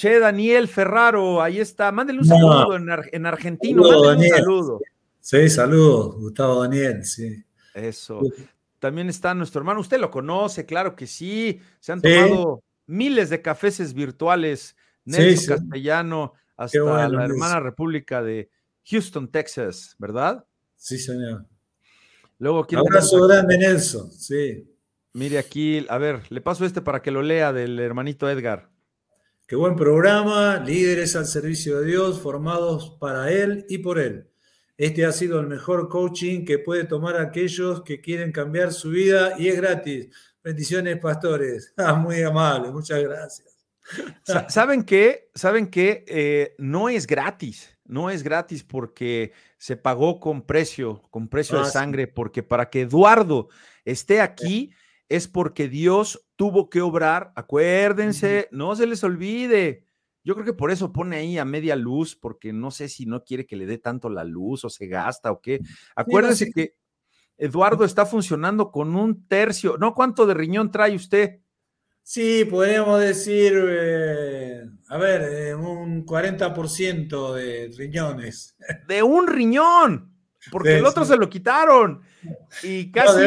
Che 0.00 0.18
Daniel 0.18 0.66
Ferraro, 0.66 1.42
ahí 1.42 1.60
está. 1.60 1.92
Mándele 1.92 2.20
un 2.20 2.24
saludo 2.24 2.74
en, 2.74 2.88
en 3.12 3.26
argentino. 3.26 3.82
un 3.82 4.28
saludo. 4.28 4.80
Sí, 5.20 5.50
saludos, 5.50 6.16
Gustavo 6.16 6.62
Daniel, 6.62 7.04
sí. 7.04 7.44
Eso. 7.74 8.22
También 8.78 9.10
está 9.10 9.34
nuestro 9.34 9.60
hermano, 9.60 9.78
usted 9.80 10.00
lo 10.00 10.10
conoce, 10.10 10.64
claro 10.64 10.96
que 10.96 11.06
sí. 11.06 11.60
Se 11.80 11.92
han 11.92 12.00
tomado 12.00 12.62
miles 12.86 13.28
de 13.28 13.42
cafés 13.42 13.92
virtuales. 13.92 14.74
Nelson 15.04 15.58
Castellano, 15.58 16.32
hasta 16.56 17.06
la 17.06 17.24
hermana 17.26 17.60
república 17.60 18.22
de 18.22 18.48
Houston, 18.86 19.30
Texas, 19.30 19.96
¿verdad? 19.98 20.46
Sí, 20.76 20.96
señor. 20.96 21.44
Luego, 22.38 22.64
¿quién 22.64 22.80
Abrazo 22.80 23.26
grande, 23.26 23.58
Nelson, 23.58 24.10
sí. 24.10 24.66
Mire 25.12 25.36
aquí, 25.36 25.84
a 25.90 25.98
ver, 25.98 26.22
le 26.30 26.40
paso 26.40 26.64
este 26.64 26.80
para 26.80 27.02
que 27.02 27.10
lo 27.10 27.20
lea 27.20 27.52
del 27.52 27.78
hermanito 27.78 28.30
Edgar. 28.30 28.69
Qué 29.50 29.56
buen 29.56 29.74
programa, 29.74 30.62
líderes 30.64 31.16
al 31.16 31.26
servicio 31.26 31.80
de 31.80 31.86
Dios, 31.86 32.20
formados 32.20 32.96
para 33.00 33.32
Él 33.32 33.66
y 33.68 33.78
por 33.78 33.98
Él. 33.98 34.30
Este 34.78 35.04
ha 35.04 35.10
sido 35.10 35.40
el 35.40 35.48
mejor 35.48 35.88
coaching 35.88 36.44
que 36.44 36.60
puede 36.60 36.84
tomar 36.84 37.16
aquellos 37.16 37.82
que 37.82 38.00
quieren 38.00 38.30
cambiar 38.30 38.72
su 38.72 38.90
vida 38.90 39.34
y 39.40 39.48
es 39.48 39.56
gratis. 39.56 40.08
Bendiciones, 40.44 41.00
pastores. 41.00 41.74
Ah, 41.76 41.94
muy 41.94 42.22
amable, 42.22 42.70
muchas 42.70 43.02
gracias. 43.02 43.48
¿Saben 44.48 44.84
qué? 44.84 45.30
¿Saben 45.34 45.66
qué? 45.66 46.04
Eh, 46.06 46.54
no 46.58 46.88
es 46.88 47.08
gratis, 47.08 47.76
no 47.84 48.08
es 48.08 48.22
gratis 48.22 48.62
porque 48.62 49.32
se 49.58 49.76
pagó 49.76 50.20
con 50.20 50.42
precio, 50.42 51.02
con 51.10 51.26
precio 51.26 51.56
de 51.56 51.64
ah, 51.64 51.70
sangre, 51.70 52.06
porque 52.06 52.44
para 52.44 52.70
que 52.70 52.82
Eduardo 52.82 53.48
esté 53.84 54.20
aquí 54.20 54.70
es 55.10 55.26
porque 55.26 55.68
Dios 55.68 56.24
tuvo 56.36 56.70
que 56.70 56.80
obrar. 56.80 57.32
Acuérdense, 57.34 58.48
no 58.52 58.74
se 58.76 58.86
les 58.86 59.02
olvide. 59.04 59.84
Yo 60.22 60.34
creo 60.34 60.46
que 60.46 60.52
por 60.52 60.70
eso 60.70 60.92
pone 60.92 61.16
ahí 61.16 61.36
a 61.36 61.44
media 61.44 61.74
luz, 61.74 62.14
porque 62.14 62.52
no 62.52 62.70
sé 62.70 62.88
si 62.88 63.06
no 63.06 63.24
quiere 63.24 63.44
que 63.44 63.56
le 63.56 63.66
dé 63.66 63.76
tanto 63.76 64.08
la 64.08 64.22
luz 64.22 64.64
o 64.64 64.70
se 64.70 64.86
gasta 64.86 65.32
o 65.32 65.40
qué. 65.40 65.60
Acuérdense 65.96 66.52
que 66.52 66.76
Eduardo 67.36 67.84
está 67.84 68.06
funcionando 68.06 68.70
con 68.70 68.94
un 68.94 69.26
tercio. 69.26 69.76
¿No? 69.78 69.94
¿Cuánto 69.94 70.26
de 70.26 70.34
riñón 70.34 70.70
trae 70.70 70.94
usted? 70.94 71.40
Sí, 72.02 72.44
podríamos 72.44 73.00
decir, 73.00 73.52
eh, 73.56 74.62
a 74.88 74.96
ver, 74.96 75.22
eh, 75.22 75.54
un 75.54 76.06
40% 76.06 77.34
de 77.34 77.72
riñones. 77.76 78.56
De 78.86 79.02
un 79.02 79.26
riñón, 79.26 80.09
porque 80.50 80.78
el 80.78 80.86
otro 80.86 81.04
se 81.04 81.16
lo 81.16 81.28
quitaron. 81.28 82.02
Y 82.62 82.90
casi. 82.90 83.20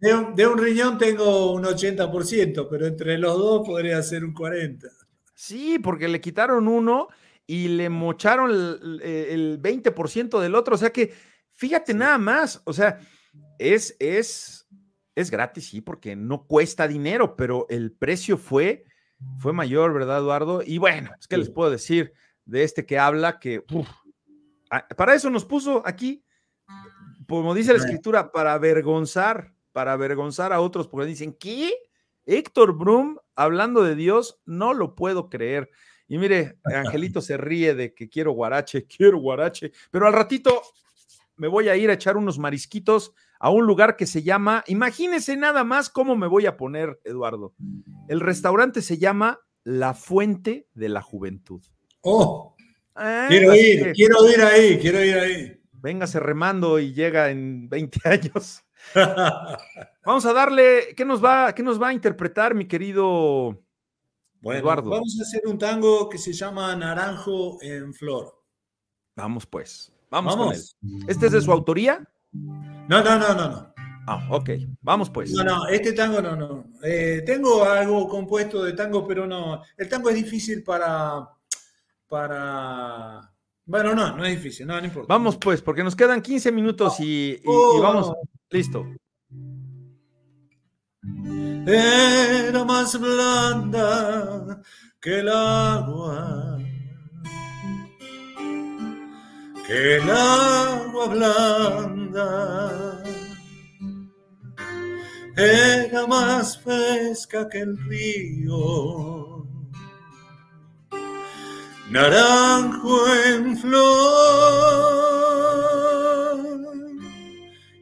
de, 0.00 0.46
un, 0.46 0.58
riñón 0.58 0.98
tengo 0.98 1.52
un 1.52 1.64
80%, 1.64 2.66
pero 2.68 2.86
entre 2.86 3.18
los 3.18 3.36
dos 3.36 3.66
podría 3.66 4.02
ser 4.02 4.24
un 4.24 4.34
40%. 4.34 4.90
Sí, 5.34 5.78
porque 5.78 6.08
le 6.08 6.20
quitaron 6.20 6.66
uno 6.66 7.08
y 7.46 7.68
le 7.68 7.88
mocharon 7.88 8.50
el, 8.50 9.60
20% 9.62 10.40
del 10.40 10.54
otro. 10.54 10.74
O 10.74 10.78
sea 10.78 10.90
que, 10.90 11.14
fíjate 11.52 11.94
nada 11.94 12.18
más, 12.18 12.60
o 12.64 12.72
sea, 12.72 12.98
es, 13.58 13.96
es, 13.98 14.68
es 15.14 15.30
gratis, 15.30 15.68
sí, 15.68 15.80
porque 15.80 16.16
no 16.16 16.46
cuesta 16.46 16.88
dinero, 16.88 17.36
pero 17.36 17.66
el 17.70 17.92
precio 17.92 18.36
fue, 18.36 18.84
fue 19.38 19.52
mayor, 19.52 19.94
¿verdad, 19.94 20.18
Eduardo? 20.18 20.62
Y 20.64 20.78
bueno, 20.78 21.10
es 21.18 21.26
que 21.28 21.38
les 21.38 21.50
puedo 21.50 21.70
decir 21.70 22.12
de 22.44 22.64
este 22.64 22.84
que 22.84 22.98
habla 22.98 23.38
que 23.38 23.62
para 24.96 25.14
eso 25.14 25.30
nos 25.30 25.44
puso 25.44 25.82
aquí, 25.86 26.24
como 27.28 27.54
dice 27.54 27.72
la 27.72 27.78
escritura, 27.78 28.32
para 28.32 28.54
avergonzar, 28.54 29.52
para 29.72 29.92
avergonzar 29.92 30.52
a 30.52 30.60
otros, 30.60 30.88
porque 30.88 31.06
dicen, 31.06 31.32
¿qué? 31.38 31.72
Héctor 32.24 32.74
Brum 32.76 33.18
hablando 33.36 33.82
de 33.82 33.94
Dios, 33.94 34.40
no 34.44 34.74
lo 34.74 34.94
puedo 34.94 35.28
creer. 35.28 35.70
Y 36.08 36.18
mire, 36.18 36.58
Angelito 36.64 37.20
se 37.20 37.36
ríe 37.36 37.74
de 37.74 37.94
que 37.94 38.08
quiero 38.08 38.32
guarache, 38.32 38.86
quiero 38.96 39.18
guarache, 39.18 39.72
pero 39.90 40.06
al 40.06 40.12
ratito 40.14 40.62
me 41.36 41.48
voy 41.48 41.68
a 41.68 41.76
ir 41.76 41.90
a 41.90 41.94
echar 41.94 42.16
unos 42.16 42.38
marisquitos 42.38 43.14
a 43.38 43.50
un 43.50 43.66
lugar 43.66 43.96
que 43.96 44.06
se 44.06 44.22
llama, 44.22 44.64
imagínese 44.66 45.36
nada 45.36 45.62
más 45.64 45.90
cómo 45.90 46.16
me 46.16 46.26
voy 46.26 46.46
a 46.46 46.56
poner, 46.56 47.00
Eduardo. 47.04 47.54
El 48.08 48.20
restaurante 48.20 48.82
se 48.82 48.98
llama 48.98 49.40
La 49.62 49.94
Fuente 49.94 50.66
de 50.74 50.88
la 50.88 51.02
Juventud. 51.02 51.62
Oh, 52.00 52.56
ah, 52.96 53.26
quiero 53.28 53.54
ir, 53.54 53.92
quiero 53.92 54.28
ir 54.28 54.40
ahí, 54.40 54.78
quiero 54.78 55.04
ir 55.04 55.18
ahí. 55.18 55.57
Véngase 55.80 56.20
remando 56.20 56.78
y 56.78 56.92
llega 56.92 57.30
en 57.30 57.68
20 57.68 58.00
años. 58.08 58.62
vamos 60.04 60.26
a 60.26 60.32
darle, 60.32 60.94
¿qué 60.96 61.04
nos 61.04 61.22
va, 61.24 61.54
qué 61.54 61.62
nos 61.62 61.80
va 61.80 61.88
a 61.88 61.92
interpretar, 61.92 62.54
mi 62.54 62.66
querido 62.66 63.60
Eduardo? 64.42 64.90
Vamos 64.90 65.16
a 65.20 65.22
hacer 65.22 65.42
un 65.46 65.58
tango 65.58 66.08
que 66.08 66.18
se 66.18 66.32
llama 66.32 66.74
Naranjo 66.76 67.58
en 67.60 67.92
Flor. 67.92 68.34
Vamos 69.16 69.46
pues, 69.46 69.92
vamos, 70.10 70.36
con 70.36 70.54
él. 70.54 70.62
¿Este 71.08 71.26
es 71.26 71.32
de 71.32 71.40
su 71.40 71.50
autoría? 71.50 72.08
No, 72.32 73.02
no, 73.02 73.18
no, 73.18 73.34
no, 73.34 73.48
no. 73.50 73.74
Ah, 74.10 74.26
ok, 74.30 74.50
vamos 74.80 75.10
pues. 75.10 75.32
No, 75.32 75.44
no, 75.44 75.66
este 75.68 75.92
tango 75.92 76.22
no, 76.22 76.34
no. 76.34 76.64
Eh, 76.82 77.22
tengo 77.26 77.62
algo 77.64 78.08
compuesto 78.08 78.64
de 78.64 78.72
tango, 78.72 79.06
pero 79.06 79.26
no. 79.26 79.62
El 79.76 79.88
tango 79.88 80.08
es 80.08 80.16
difícil 80.16 80.62
para. 80.62 81.28
para. 82.08 83.30
Bueno, 83.68 83.94
no, 83.94 84.16
no 84.16 84.24
es 84.24 84.34
difícil, 84.36 84.66
no, 84.66 84.80
no 84.80 84.86
importa. 84.86 85.12
Vamos 85.12 85.36
pues, 85.36 85.60
porque 85.60 85.84
nos 85.84 85.94
quedan 85.94 86.22
15 86.22 86.50
minutos 86.52 86.98
y, 87.00 87.40
oh. 87.44 87.80
vamos. 87.82 88.12
Listo. 88.50 88.86
Era 91.66 92.64
más 92.64 92.98
blanda 92.98 94.62
que 95.00 95.20
el 95.20 95.28
agua 95.28 96.58
que 99.66 99.96
el 99.96 100.10
agua 100.10 101.06
blanda 101.08 103.02
era 105.36 106.06
más 106.06 106.58
fresca 106.58 107.46
que 107.50 107.58
el 107.60 107.76
río, 107.86 109.37
naranjo 111.90 113.14
en 113.24 113.56
flor, 113.56 113.78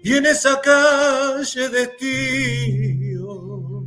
y 0.02 0.14
en 0.14 0.26
esa 0.26 0.60
calle 0.60 1.68
de 1.68 1.86
tío, 1.98 3.84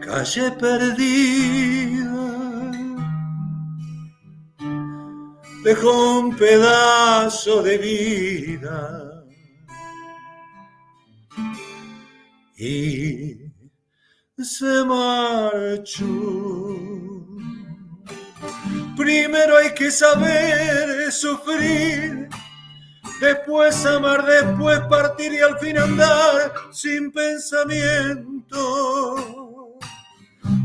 calle 0.00 0.50
perdida. 0.52 2.06
Dejó 5.66 6.20
un 6.20 6.36
pedazo 6.36 7.60
de 7.60 7.76
vida. 7.76 9.24
Y 12.56 13.45
se 14.44 14.84
marchó. 14.84 16.06
Primero 18.96 19.56
hay 19.56 19.72
que 19.74 19.90
saber 19.90 21.10
sufrir, 21.12 22.28
después 23.20 23.84
amar, 23.86 24.24
después 24.26 24.80
partir 24.88 25.32
y 25.32 25.38
al 25.38 25.58
fin 25.58 25.78
andar 25.78 26.52
sin 26.70 27.10
pensamiento. 27.12 28.46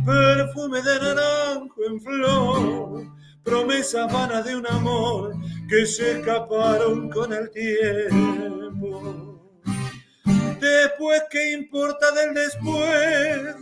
Perfume 0.06 0.82
de 0.82 1.00
naranjo 1.00 1.84
en 1.86 2.02
flor 2.02 3.22
promesas 3.44 4.12
vanas 4.12 4.46
de 4.46 4.56
un 4.56 4.68
amor 4.68 5.36
que 5.68 5.86
se 5.86 6.20
escaparon 6.20 7.10
con 7.10 7.34
el 7.34 7.50
tiempo. 7.52 9.21
Después, 10.62 11.24
¿qué 11.32 11.54
importa 11.54 12.12
del 12.12 12.36
después? 12.36 13.56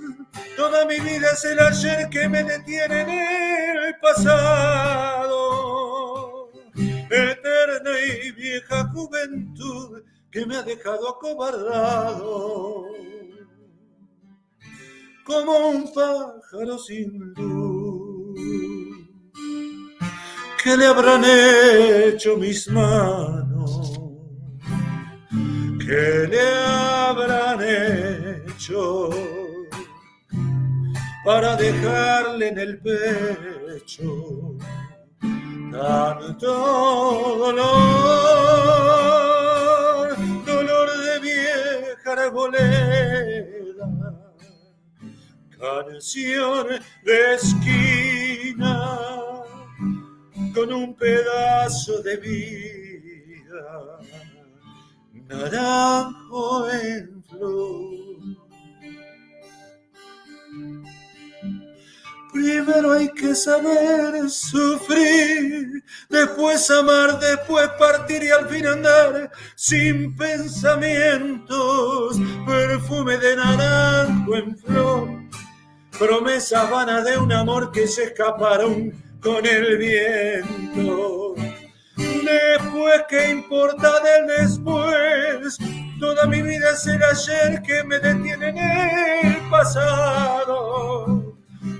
Toda 0.58 0.86
mi 0.86 1.00
vida 1.00 1.32
es 1.32 1.46
el 1.46 1.58
ayer 1.58 2.10
que 2.10 2.28
me 2.28 2.44
detiene 2.44 3.02
en 3.04 3.10
el 3.10 3.96
pasado. 4.02 5.40
Eterna 6.76 7.92
y 8.06 8.32
vieja 8.34 8.90
juventud 8.90 10.04
que 10.30 10.46
me 10.46 10.58
ha 10.58 10.64
dejado 10.64 11.08
acobardado. 11.10 12.86
Como 15.24 15.70
un 15.70 15.94
pájaro 15.94 16.78
sin 16.80 17.34
luz. 17.36 18.38
¿Qué 20.62 20.76
le 20.76 20.86
habrán 20.86 21.24
hecho 21.24 22.36
mis 22.36 22.68
manos? 22.68 23.49
¿Qué 25.90 26.28
le 26.30 26.48
habrán 26.68 27.60
hecho 27.64 29.10
para 31.26 31.56
dejarle 31.56 32.50
en 32.50 32.60
el 32.60 32.80
pecho 32.80 34.56
tanto 35.72 36.54
dolor? 37.40 37.66
Dolor 40.46 40.90
de 41.06 41.20
vieja 41.22 42.12
arboleda, 42.12 43.90
canción 45.58 46.68
de 47.04 47.34
esquina 47.34 48.76
con 50.54 50.72
un 50.72 50.96
pedazo 50.96 52.04
de 52.04 52.18
vida, 52.18 53.99
naranjo 55.30 56.70
en 56.72 57.24
flor. 57.24 58.00
Primero 62.34 62.94
hay 62.94 63.10
que 63.10 63.34
saber 63.34 64.30
sufrir, 64.30 65.84
después 66.10 66.70
amar, 66.70 67.20
después 67.20 67.68
partir 67.80 68.24
y 68.24 68.30
al 68.30 68.48
fin 68.48 68.68
andar 68.68 69.32
sin 69.56 70.16
pensamientos, 70.16 72.18
perfume 72.46 73.18
de 73.18 73.36
naranjo 73.36 74.36
en 74.36 74.58
flor, 74.58 75.10
promesas 75.98 76.70
vanas 76.70 77.04
de 77.04 77.18
un 77.18 77.34
amor 77.34 77.72
que 77.72 77.88
se 77.88 78.04
escaparon 78.06 78.94
con 79.22 79.46
el 79.46 79.78
viento. 79.78 81.29
Después, 82.30 83.04
¿qué 83.10 83.30
importa 83.30 84.00
del 84.02 84.28
después? 84.28 85.58
Toda 86.00 86.28
mi 86.28 86.42
vida 86.44 86.72
es 86.72 86.86
el 86.86 87.04
ayer 87.04 87.62
que 87.64 87.84
me 87.84 88.00
detiene 88.00 88.50
en 88.50 88.58
el 88.58 89.50
pasado 89.50 91.36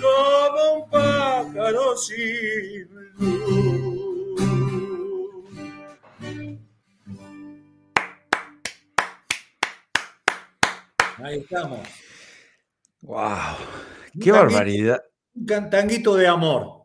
como 0.00 0.74
un 0.74 0.90
pájaro 0.90 1.96
sin 1.96 2.88
luz. 3.18 3.78
Ahí 11.22 11.38
estamos. 11.38 12.07
¡Wow! 13.02 13.56
¡Qué 14.20 14.32
barbaridad! 14.32 15.02
Un 15.34 15.46
cantanguito 15.46 16.16
de 16.16 16.26
amor. 16.26 16.78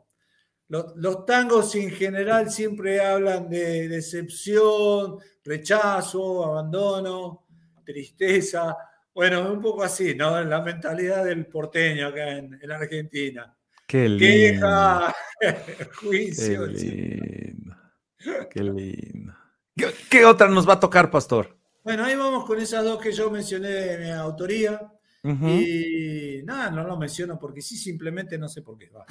Los, 0.68 1.26
tangos 1.26 1.76
en 1.76 1.92
general 1.92 2.50
siempre 2.50 3.00
hablan 3.00 3.48
de 3.48 3.88
decepción, 3.88 5.20
rechazo, 5.44 6.44
abandono, 6.46 7.46
tristeza. 7.86 8.76
Bueno, 9.14 9.52
un 9.52 9.62
poco 9.62 9.84
así, 9.84 10.16
¿no? 10.16 10.44
La 10.44 10.62
mentalidad 10.62 11.26
del 11.26 11.46
porteño 11.46 12.08
acá 12.08 12.38
en, 12.38 12.72
Argentina. 12.72 13.56
Qué 13.86 14.10
lindo. 14.10 14.66
Queja, 14.66 15.16
juicio. 16.00 16.66
Qué 16.66 16.72
lindo. 16.72 17.76
Qué 18.50 18.64
lindo. 18.64 19.34
¿Qué, 20.10 20.26
otra 20.26 20.48
nos 20.48 20.68
va 20.68 20.74
a 20.74 20.80
tocar, 20.80 21.12
pastor? 21.12 21.56
Bueno, 21.84 22.06
ahí 22.06 22.16
vamos 22.16 22.46
con 22.46 22.60
esas 22.60 22.84
dos 22.84 23.00
que 23.00 23.12
yo 23.12 23.30
mencioné 23.30 23.70
de 23.70 23.98
mi 24.00 24.10
autoría. 24.10 24.92
Y 25.26 26.42
nada, 26.44 26.70
no 26.70 26.84
lo 26.84 26.98
menciono 26.98 27.40
porque 27.40 27.62
sí, 27.62 27.78
simplemente 27.78 28.38
no 28.38 28.50
sé 28.50 28.62
por 28.62 28.78
qué. 28.78 28.90
Va. 28.90 29.06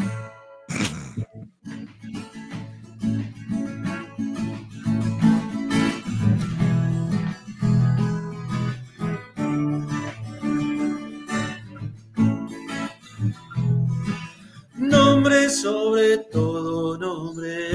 Nombre 14.76 15.48
sobre 15.48 16.18
todo 16.30 16.98
nombre 16.98 17.70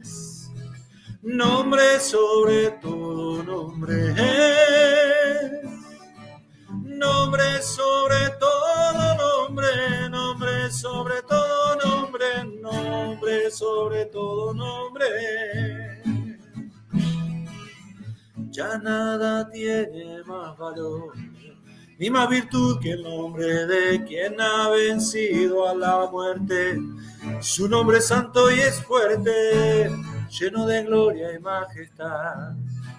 es. 0.00 0.50
Nombre 1.22 2.00
sobre 2.00 2.70
todo 2.80 3.42
nombre 3.42 4.12
es. 4.16 5.25
Nombre 6.96 7.62
sobre 7.62 8.30
todo 8.40 9.14
nombre, 9.16 10.08
nombre 10.10 10.70
sobre 10.70 11.22
todo 11.22 11.76
nombre, 11.76 12.44
nombre 12.60 13.50
sobre 13.50 14.06
todo 14.06 14.54
nombre. 14.54 15.06
Ya 18.50 18.78
nada 18.78 19.48
tiene 19.50 20.22
más 20.24 20.56
valor 20.56 21.12
ni 21.98 22.10
más 22.10 22.28
virtud 22.28 22.78
que 22.80 22.92
el 22.92 23.02
nombre 23.02 23.66
de 23.66 24.04
quien 24.04 24.40
ha 24.40 24.68
vencido 24.68 25.68
a 25.68 25.74
la 25.74 26.08
muerte. 26.10 26.78
Su 27.40 27.68
nombre 27.68 27.98
es 27.98 28.06
santo 28.06 28.50
y 28.50 28.60
es 28.60 28.82
fuerte, 28.82 29.90
lleno 30.38 30.66
de 30.66 30.84
gloria 30.84 31.32
y 31.32 31.38
majestad. 31.38 32.54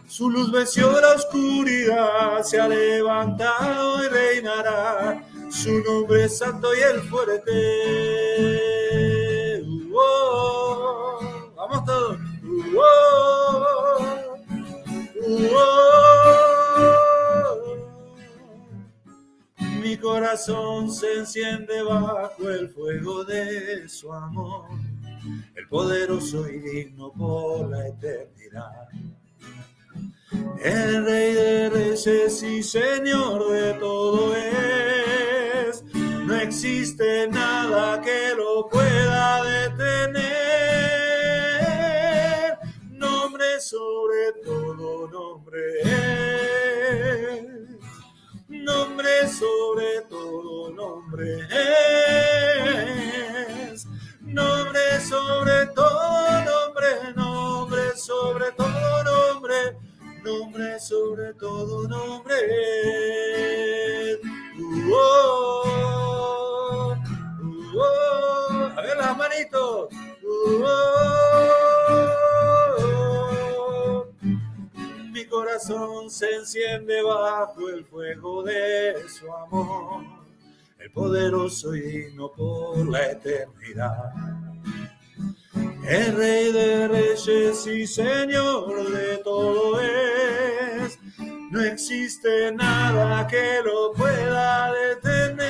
Su 0.07 0.29
luz 0.29 0.51
venció 0.51 0.89
la 1.01 1.15
oscuridad, 1.15 2.41
se 2.41 2.59
ha 2.59 2.67
levantado 2.67 4.03
y 4.05 4.07
reinará. 4.07 5.21
Su 5.49 5.84
nombre 5.84 6.23
es 6.23 6.38
santo 6.38 6.69
y 6.73 6.79
el 6.79 7.01
fuerte. 7.01 7.51
vamos 11.55 11.85
todos. 11.85 12.17
mi 19.81 19.97
corazón 19.97 20.89
se 20.89 21.19
enciende 21.19 21.81
bajo 21.84 22.49
el 22.49 22.69
fuego 22.69 23.25
de 23.25 23.88
su 23.89 24.13
amor, 24.13 24.69
el 25.55 25.67
poderoso 25.67 26.47
y 26.49 26.59
digno 26.59 27.11
por 27.11 27.69
la 27.69 27.88
eternidad. 27.88 28.89
El 30.32 31.06
rey 31.06 31.34
de 31.34 31.70
reyes 31.70 32.44
y 32.44 32.62
señor 32.62 33.49
de 33.49 33.74
todo 33.76 34.36
es, 34.36 35.84
no 35.94 36.36
existe 36.36 37.28
nada 37.30 38.02
que 38.02 38.34
lo 38.36 38.68
pueda 38.68 39.44
detener. 39.44 40.28
Nombre 42.91 43.60
sobre 43.62 44.34
todo 44.44 45.08
nombre 45.08 45.62
es 45.82 46.18
nombre 48.68 49.28
sobre 49.30 50.02
todo 50.10 50.70
nombre 50.72 51.48
es. 53.72 53.88
Nombre 54.22 54.99
sobre 55.02 55.68
todo 55.68 56.44
nombre, 56.44 57.14
nombre 57.16 57.95
sobre 57.95 58.52
todo 58.52 58.86
nombre, 60.28 60.80
sobre 60.80 61.34
todo 61.36 61.88
nombre. 61.88 62.36
A 68.76 68.82
ver 68.82 68.98
las 68.98 69.18
manitos 69.18 69.90
mi 75.12 75.26
corazón 75.26 76.10
se 76.10 76.36
enciende 76.36 77.02
bajo 77.02 77.70
el 77.70 77.86
fuego 77.86 78.44
de 78.44 78.95
su 79.08 79.32
amor, 79.32 80.04
el 80.80 80.91
poderoso 80.91 81.74
y 81.74 81.82
digno 81.82 82.32
por 82.34 82.88
la 82.88 83.12
eternidad. 83.12 84.47
El 85.88 86.15
rey 86.18 86.51
de 86.51 86.88
reyes 86.89 87.65
y 87.65 87.88
señor 87.88 88.91
de 88.91 89.18
todo 89.19 89.80
es, 89.80 90.99
no 91.49 91.64
existe 91.64 92.51
nada 92.51 93.26
que 93.26 93.61
lo 93.64 93.93
pueda 93.93 94.73
detener, 94.73 95.47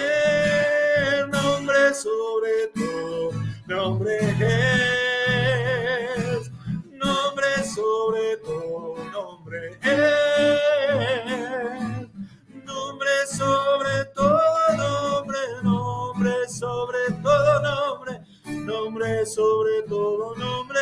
nombre 1.29 1.91
sobre 1.95 2.67
todo, 2.75 3.31
nombre 3.65 4.19
es, 6.19 6.51
nombre 6.91 7.63
sobre 7.63 8.37
todo 8.37 8.95
nombre 9.11 9.79
es, 9.81 11.01
nombre 12.63 13.09
sobre 13.27 14.05
todo 14.13 14.39
nombre, 14.77 15.39
nombre 15.63 16.47
sobre 16.47 17.11
todo 17.23 17.61
nombre, 17.63 18.16
nombre 18.67 19.25
sobre 19.25 19.81
todo 19.87 20.35
nombre 20.35 20.79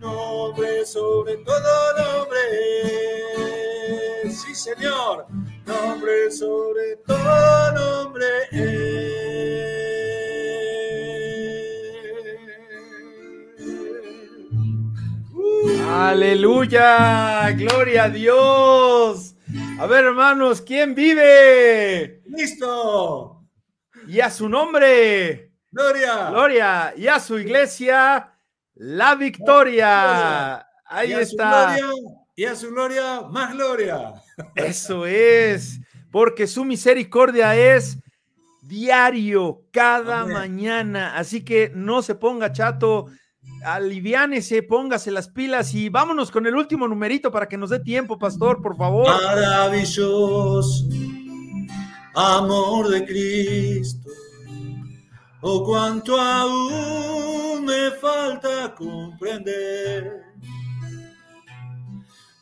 nombre 0.00 0.86
sobre 0.86 1.36
todo 1.36 1.96
nombre, 1.98 2.40
sí 4.30 4.54
Señor, 4.54 5.26
nombre 5.66 6.30
sobre 6.30 6.96
todo 7.06 7.72
nombre 7.72 8.24
Aleluya, 15.86 17.50
gloria 17.52 18.04
a 18.04 18.08
Dios. 18.08 19.36
A 19.78 19.86
ver, 19.86 20.04
hermanos, 20.04 20.60
¿quién 20.60 20.94
vive? 20.94 22.22
Listo. 22.26 23.43
Y 24.06 24.20
a 24.20 24.30
su 24.30 24.48
nombre. 24.48 25.52
Gloria. 25.70 26.30
Gloria. 26.30 26.94
Y 26.96 27.06
a 27.06 27.18
su 27.20 27.38
iglesia, 27.38 28.32
la 28.74 29.14
victoria. 29.14 30.66
Ahí 30.86 31.12
está. 31.12 31.76
y 32.36 32.44
a 32.44 32.54
su 32.54 32.70
gloria, 32.70 33.22
más 33.22 33.52
gloria. 33.54 34.14
Eso 34.54 35.06
es, 35.06 35.80
porque 36.10 36.46
su 36.46 36.64
misericordia 36.64 37.56
es 37.56 37.98
diario, 38.62 39.62
cada 39.72 40.24
mañana. 40.26 41.16
Así 41.16 41.44
que 41.44 41.70
no 41.74 42.02
se 42.02 42.14
ponga 42.14 42.52
chato 42.52 43.06
aliviánese, 43.64 44.62
póngase 44.62 45.10
las 45.10 45.28
pilas 45.28 45.74
y 45.74 45.88
vámonos 45.88 46.30
con 46.30 46.46
el 46.46 46.54
último 46.54 46.86
numerito 46.86 47.32
para 47.32 47.48
que 47.48 47.56
nos 47.56 47.70
dé 47.70 47.80
tiempo, 47.80 48.18
pastor, 48.18 48.60
por 48.62 48.76
favor. 48.76 49.06
Maravilloso 49.06 50.62
amor 52.14 52.88
de 52.88 53.04
Cristo, 53.04 54.10
oh 55.40 55.64
cuánto 55.64 56.20
aún 56.20 57.64
me 57.64 57.90
falta 58.00 58.74
comprender 58.74 60.22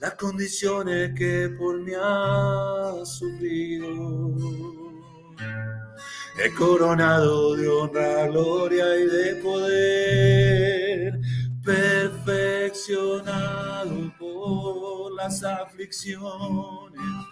las 0.01 0.15
condiciones 0.15 1.13
que 1.17 1.55
por 1.59 1.81
mí 1.81 1.93
ha 1.97 2.93
sufrido. 3.05 3.89
He 6.43 6.51
coronado 6.55 7.55
de 7.55 7.69
honra, 7.69 8.27
gloria 8.27 8.97
y 8.97 9.07
de 9.07 9.37
poder, 9.37 11.21
perfeccionado 11.63 14.13
por 14.19 15.13
las 15.13 15.45
aflicciones, 15.45 17.32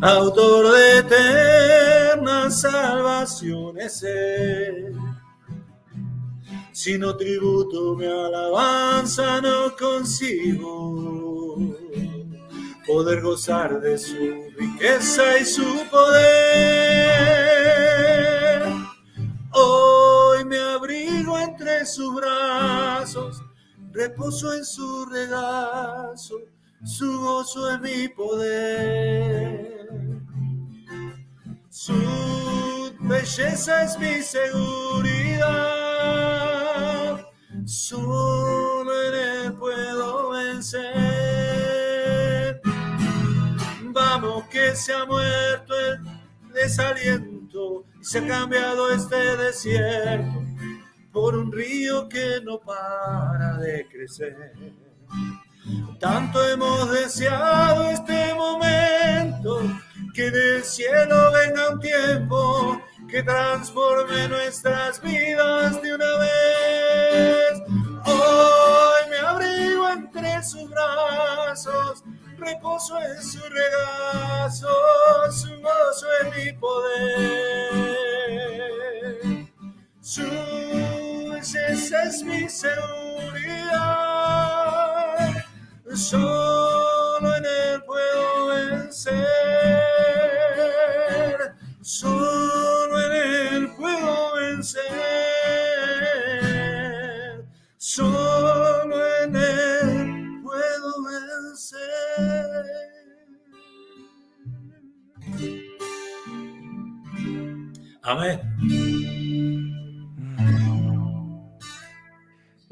autor 0.00 0.72
de 0.72 0.98
eternas 0.98 2.60
salvaciones. 2.60 4.04
Si 6.72 6.98
no 6.98 7.16
tributo 7.16 7.94
mi 7.94 8.06
alabanza, 8.06 9.40
no 9.40 9.76
consigo 9.76 11.74
poder 12.86 13.22
gozar 13.22 13.80
de 13.80 13.96
su 13.96 14.50
riqueza 14.56 15.38
y 15.38 15.44
su 15.44 15.64
poder. 15.90 17.44
Hoy 19.52 20.44
me 20.44 20.58
abrigo 20.58 21.38
entre 21.38 21.86
sus 21.86 22.14
brazos, 22.14 23.40
reposo 23.92 24.52
en 24.52 24.64
su 24.64 25.06
regazo, 25.06 26.40
su 26.84 27.20
gozo 27.20 27.70
es 27.70 27.80
mi 27.80 28.08
poder. 28.08 29.74
Su 31.68 32.94
belleza 33.00 33.82
es 33.84 33.98
mi 33.98 34.22
seguridad, 34.22 35.50
solo 37.64 38.84
puedo 39.58 40.30
vencer. 40.30 40.90
Vamos 43.92 44.44
que 44.48 44.74
se 44.76 44.92
ha 44.92 45.04
muerto 45.04 45.74
el 45.78 45.98
desaliento 46.52 47.84
y 48.00 48.04
se 48.04 48.18
ha 48.18 48.26
cambiado 48.26 48.90
este 48.90 49.36
desierto 49.36 50.42
por 51.12 51.36
un 51.36 51.50
río 51.52 52.08
que 52.08 52.40
no 52.42 52.60
para 52.60 53.58
de 53.58 53.86
crecer. 53.88 54.52
Tanto 55.98 56.44
hemos 56.48 56.90
deseado 56.90 57.90
este 57.90 58.34
momento 58.34 59.62
que 60.14 60.30
del 60.30 60.62
cielo 60.64 61.32
venga 61.32 61.70
un 61.70 61.80
tiempo 61.80 62.80
que 63.08 63.22
transforme 63.22 64.28
nuestras 64.28 65.00
vidas 65.00 65.80
de 65.80 65.94
una 65.94 66.18
vez. 66.18 67.62
Hoy 68.06 69.10
me 69.10 69.18
abrigo 69.18 69.88
entre 69.88 70.42
sus 70.42 70.68
brazos, 70.68 72.04
reposo 72.38 72.98
en 73.00 73.22
su 73.22 73.40
regazo, 73.40 74.68
su 75.30 75.48
gozo 75.60 76.06
en 76.22 76.30
mi 76.36 76.52
poder. 76.58 77.94
Su 80.00 80.22
es 82.02 82.22
mi 82.22 82.48
seguridad, 82.48 83.74
solo 85.94 87.36
en 87.36 87.44
él 87.44 87.82
puedo 87.86 88.46
vencer. 88.48 89.64
Solo 91.84 92.98
en 92.98 93.12
Él 93.12 93.70
puedo 93.76 94.34
vencer. 94.36 94.82
Solo 97.76 98.96
en 99.22 99.36
Él 99.36 100.40
puedo 100.42 101.04
vencer. 101.04 102.64
Amén. 108.02 108.83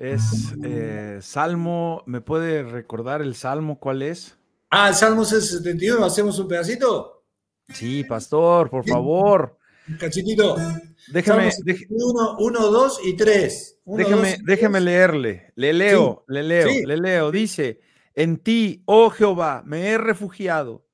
Es 0.02 0.52
eh, 0.64 1.20
Salmo, 1.22 2.02
¿me 2.06 2.20
puede 2.20 2.64
recordar 2.64 3.22
el 3.22 3.36
Salmo 3.36 3.78
cuál 3.78 4.02
es? 4.02 4.36
Ah, 4.68 4.88
el 4.88 4.96
Salmo 4.96 5.24
71, 5.24 6.04
¿hacemos 6.04 6.36
un 6.40 6.48
pedacito? 6.48 7.22
Sí, 7.72 8.02
pastor, 8.02 8.68
por 8.68 8.84
favor. 8.84 9.56
Un 9.88 9.96
cachitito. 9.98 10.56
Déjame. 11.12 11.52
Uno, 12.36 12.70
dos 12.72 12.98
y 13.04 13.14
tres. 13.14 13.78
déjeme 14.44 14.80
leerle. 14.80 15.52
Le 15.54 15.72
leo, 15.72 16.24
le 16.26 16.42
leo, 16.42 16.68
le 16.84 16.96
leo. 16.96 17.30
Dice: 17.30 17.80
En 18.16 18.38
ti, 18.38 18.82
oh 18.86 19.08
Jehová, 19.08 19.62
me 19.64 19.86
he 19.86 19.98
refugiado. 19.98 20.84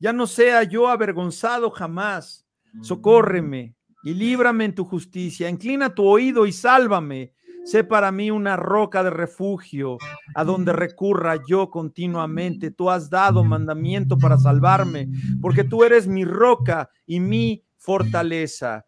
Ya 0.00 0.12
no 0.12 0.26
sea 0.26 0.64
yo 0.64 0.88
avergonzado 0.88 1.70
jamás. 1.70 2.44
Socórreme 2.82 3.76
y 4.02 4.14
líbrame 4.14 4.64
en 4.64 4.74
tu 4.74 4.84
justicia. 4.84 5.48
Inclina 5.48 5.94
tu 5.94 6.04
oído 6.04 6.44
y 6.44 6.50
sálvame. 6.50 7.34
Sé 7.70 7.84
para 7.84 8.10
mí 8.10 8.30
una 8.30 8.56
roca 8.56 9.02
de 9.02 9.10
refugio 9.10 9.98
a 10.34 10.42
donde 10.42 10.72
recurra 10.72 11.36
yo 11.46 11.68
continuamente. 11.68 12.70
Tú 12.70 12.88
has 12.88 13.10
dado 13.10 13.44
mandamiento 13.44 14.16
para 14.16 14.38
salvarme, 14.38 15.10
porque 15.42 15.64
tú 15.64 15.84
eres 15.84 16.08
mi 16.08 16.24
roca 16.24 16.88
y 17.04 17.20
mi 17.20 17.62
fortaleza. 17.76 18.86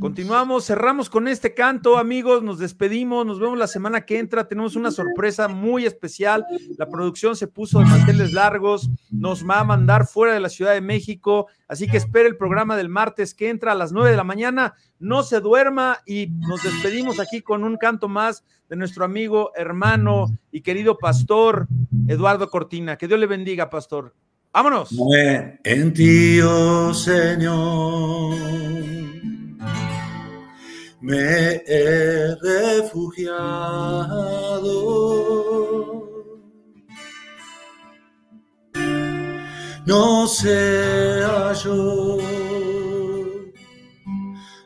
Continuamos, 0.00 0.64
cerramos 0.64 1.10
con 1.10 1.28
este 1.28 1.52
canto, 1.52 1.98
amigos, 1.98 2.42
nos 2.42 2.58
despedimos, 2.58 3.26
nos 3.26 3.38
vemos 3.38 3.58
la 3.58 3.66
semana 3.66 4.00
que 4.06 4.18
entra, 4.18 4.48
tenemos 4.48 4.74
una 4.74 4.90
sorpresa 4.90 5.46
muy 5.46 5.84
especial, 5.84 6.46
la 6.78 6.88
producción 6.88 7.36
se 7.36 7.46
puso 7.46 7.80
de 7.80 7.84
manteles 7.84 8.32
largos, 8.32 8.88
nos 9.10 9.46
va 9.46 9.60
a 9.60 9.64
mandar 9.64 10.06
fuera 10.06 10.32
de 10.32 10.40
la 10.40 10.48
Ciudad 10.48 10.72
de 10.72 10.80
México, 10.80 11.48
así 11.68 11.86
que 11.86 11.98
espere 11.98 12.28
el 12.28 12.38
programa 12.38 12.78
del 12.78 12.88
martes 12.88 13.34
que 13.34 13.50
entra 13.50 13.72
a 13.72 13.74
las 13.74 13.92
9 13.92 14.10
de 14.10 14.16
la 14.16 14.24
mañana, 14.24 14.72
no 14.98 15.22
se 15.22 15.40
duerma 15.40 15.98
y 16.06 16.28
nos 16.30 16.62
despedimos 16.62 17.20
aquí 17.20 17.42
con 17.42 17.62
un 17.62 17.76
canto 17.76 18.08
más 18.08 18.42
de 18.70 18.76
nuestro 18.76 19.04
amigo, 19.04 19.52
hermano 19.54 20.28
y 20.50 20.62
querido 20.62 20.96
pastor 20.96 21.68
Eduardo 22.08 22.48
Cortina, 22.48 22.96
que 22.96 23.06
Dios 23.06 23.20
le 23.20 23.26
bendiga, 23.26 23.68
pastor. 23.68 24.14
Vámonos. 24.50 24.96
En 25.62 25.92
ti, 25.92 26.40
oh 26.40 26.94
Señor 26.94 28.34
me 31.00 31.62
he 31.66 32.34
refugiado. 32.42 33.50
No 39.86 40.26
sea 40.26 41.52
yo 41.54 42.18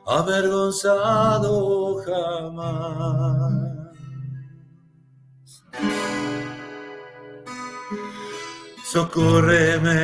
avergonzado 0.07 1.97
jamás. 2.05 3.75
Socórreme 8.85 9.95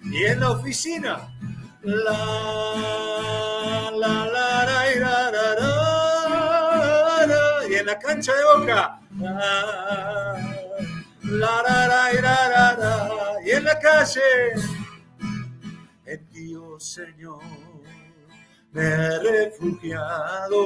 y 0.02 0.24
en 0.24 0.40
la 0.40 0.50
oficina, 0.50 1.18
la, 1.82 2.12
la, 3.92 4.26
la, 4.26 4.64
la, 4.66 4.94
la, 4.96 5.30
la, 5.30 5.54
la, 7.26 7.68
y 7.68 7.74
en 7.74 7.86
la 7.86 7.98
cancha 7.98 8.32
de 8.34 8.44
boca, 8.44 8.98
la, 9.18 9.30
la, 11.22 11.62
la, 11.62 11.86
la, 11.86 12.12
la, 12.12 12.48
la, 12.48 12.76
la, 12.76 13.10
y 13.46 13.50
en 13.50 13.64
la 13.64 13.78
calle, 13.78 14.20
Señor 16.80 17.42
me 18.72 18.82
he 18.82 19.18
refugiado. 19.18 20.64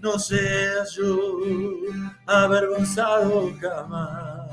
No 0.00 0.18
seas 0.18 0.96
yo 0.96 1.38
avergonzado 2.26 3.52
jamás. 3.60 4.50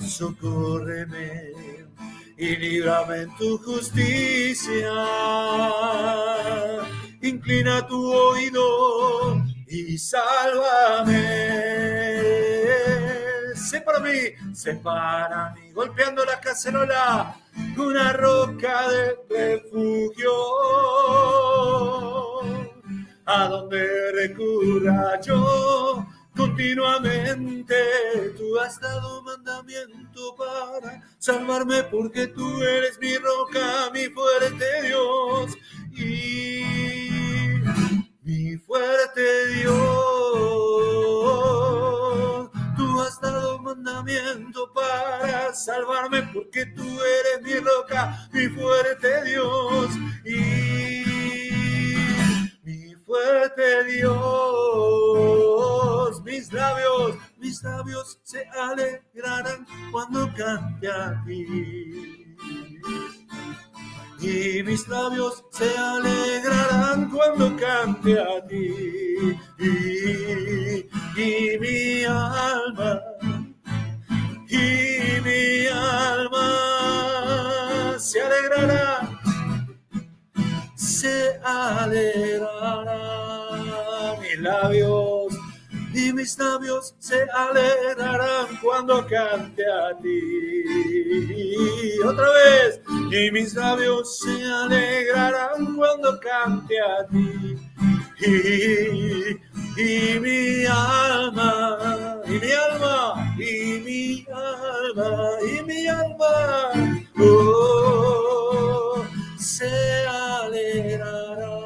Socórreme 0.00 1.52
y 2.36 2.56
líbrame 2.56 3.22
en 3.22 3.36
tu 3.36 3.58
justicia. 3.58 4.92
Inclina 7.22 7.86
tu 7.86 8.12
oído 8.12 9.40
y 9.68 9.96
sálvame 9.96 11.91
sé 13.72 13.80
para 13.80 14.00
mí, 14.00 14.18
sé 14.52 14.74
para 14.74 15.54
mí, 15.54 15.72
golpeando 15.72 16.22
la 16.26 16.38
cacerola, 16.38 17.34
una 17.78 18.12
roca 18.12 18.86
de 18.90 19.16
refugio, 19.30 20.30
a 23.24 23.48
donde 23.48 24.12
recurra 24.12 25.18
yo 25.22 26.06
continuamente. 26.36 27.74
Tú 28.36 28.58
has 28.58 28.78
dado 28.78 29.22
mandamiento 29.22 30.36
para 30.36 31.08
salvarme 31.18 31.82
porque 31.84 32.26
tú 32.26 32.62
eres 32.62 32.98
mi 33.00 33.16
roca, 33.16 33.90
mi 33.94 34.04
fuerte 34.10 34.82
Dios 34.82 35.56
y 35.92 36.62
mi 38.22 38.54
fuerte 38.58 39.46
Dios 39.54 40.71
mandamiento 43.74 44.72
para 44.72 45.54
salvarme, 45.54 46.22
porque 46.34 46.66
tú 46.66 46.82
eres 46.82 47.42
mi 47.42 47.54
roca, 47.54 48.28
mi 48.32 48.48
fuerte 48.48 49.24
Dios. 49.24 49.90
Y 50.24 51.04
mi 52.62 52.94
fuerte 53.04 53.84
Dios, 53.84 54.12
mis 56.22 56.52
labios, 56.52 57.16
mis 57.38 57.62
labios 57.62 58.20
se 58.22 58.44
alegrarán 58.48 59.66
cuando 59.90 60.30
cante 60.34 60.88
a 60.90 61.22
ti 61.24 62.22
y 64.22 64.62
mis 64.62 64.86
labios 64.88 65.44
se 65.50 65.76
alegrarán 65.76 67.10
cuando 67.10 67.56
cante 67.56 68.20
a 68.20 68.46
ti. 68.46 69.36
Y, 71.16 71.58
mi 71.58 72.04
alma, 72.04 73.00
y 74.52 75.20
mi 75.22 75.66
alma 75.66 76.48
se 77.98 78.20
alegrará, 78.20 79.08
se 80.76 81.40
alegrará. 81.42 82.98
Mis 84.20 84.38
labios 84.40 85.34
y 85.94 86.12
mis 86.12 86.38
labios 86.38 86.94
se 86.98 87.26
alegrarán 87.30 88.58
cuando 88.60 89.06
cante 89.06 89.64
a 89.66 89.96
ti. 90.02 90.64
Otra 92.04 92.26
vez, 92.30 92.80
y 93.10 93.30
mis 93.30 93.54
labios 93.54 94.18
se 94.18 94.44
alegrarán 94.44 95.74
cuando 95.76 96.20
cante 96.20 96.78
a 96.78 97.06
ti. 97.06 97.56
Y, 99.76 100.20
mi 100.20 100.66
alma, 100.66 102.20
y 102.26 102.32
mi 102.32 102.52
alma, 102.52 103.34
y 103.38 103.80
mi 103.80 104.26
alma, 104.30 105.30
y 105.42 105.62
mi 105.64 105.86
alma, 105.86 106.72
oh, 107.18 109.04
se 109.38 110.06
alegrará. 110.06 111.58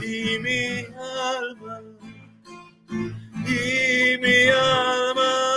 Y 0.00 0.38
mi 0.38 0.86
alma, 0.94 1.82
y 3.44 4.18
mi 4.18 4.48
alma 4.48 5.55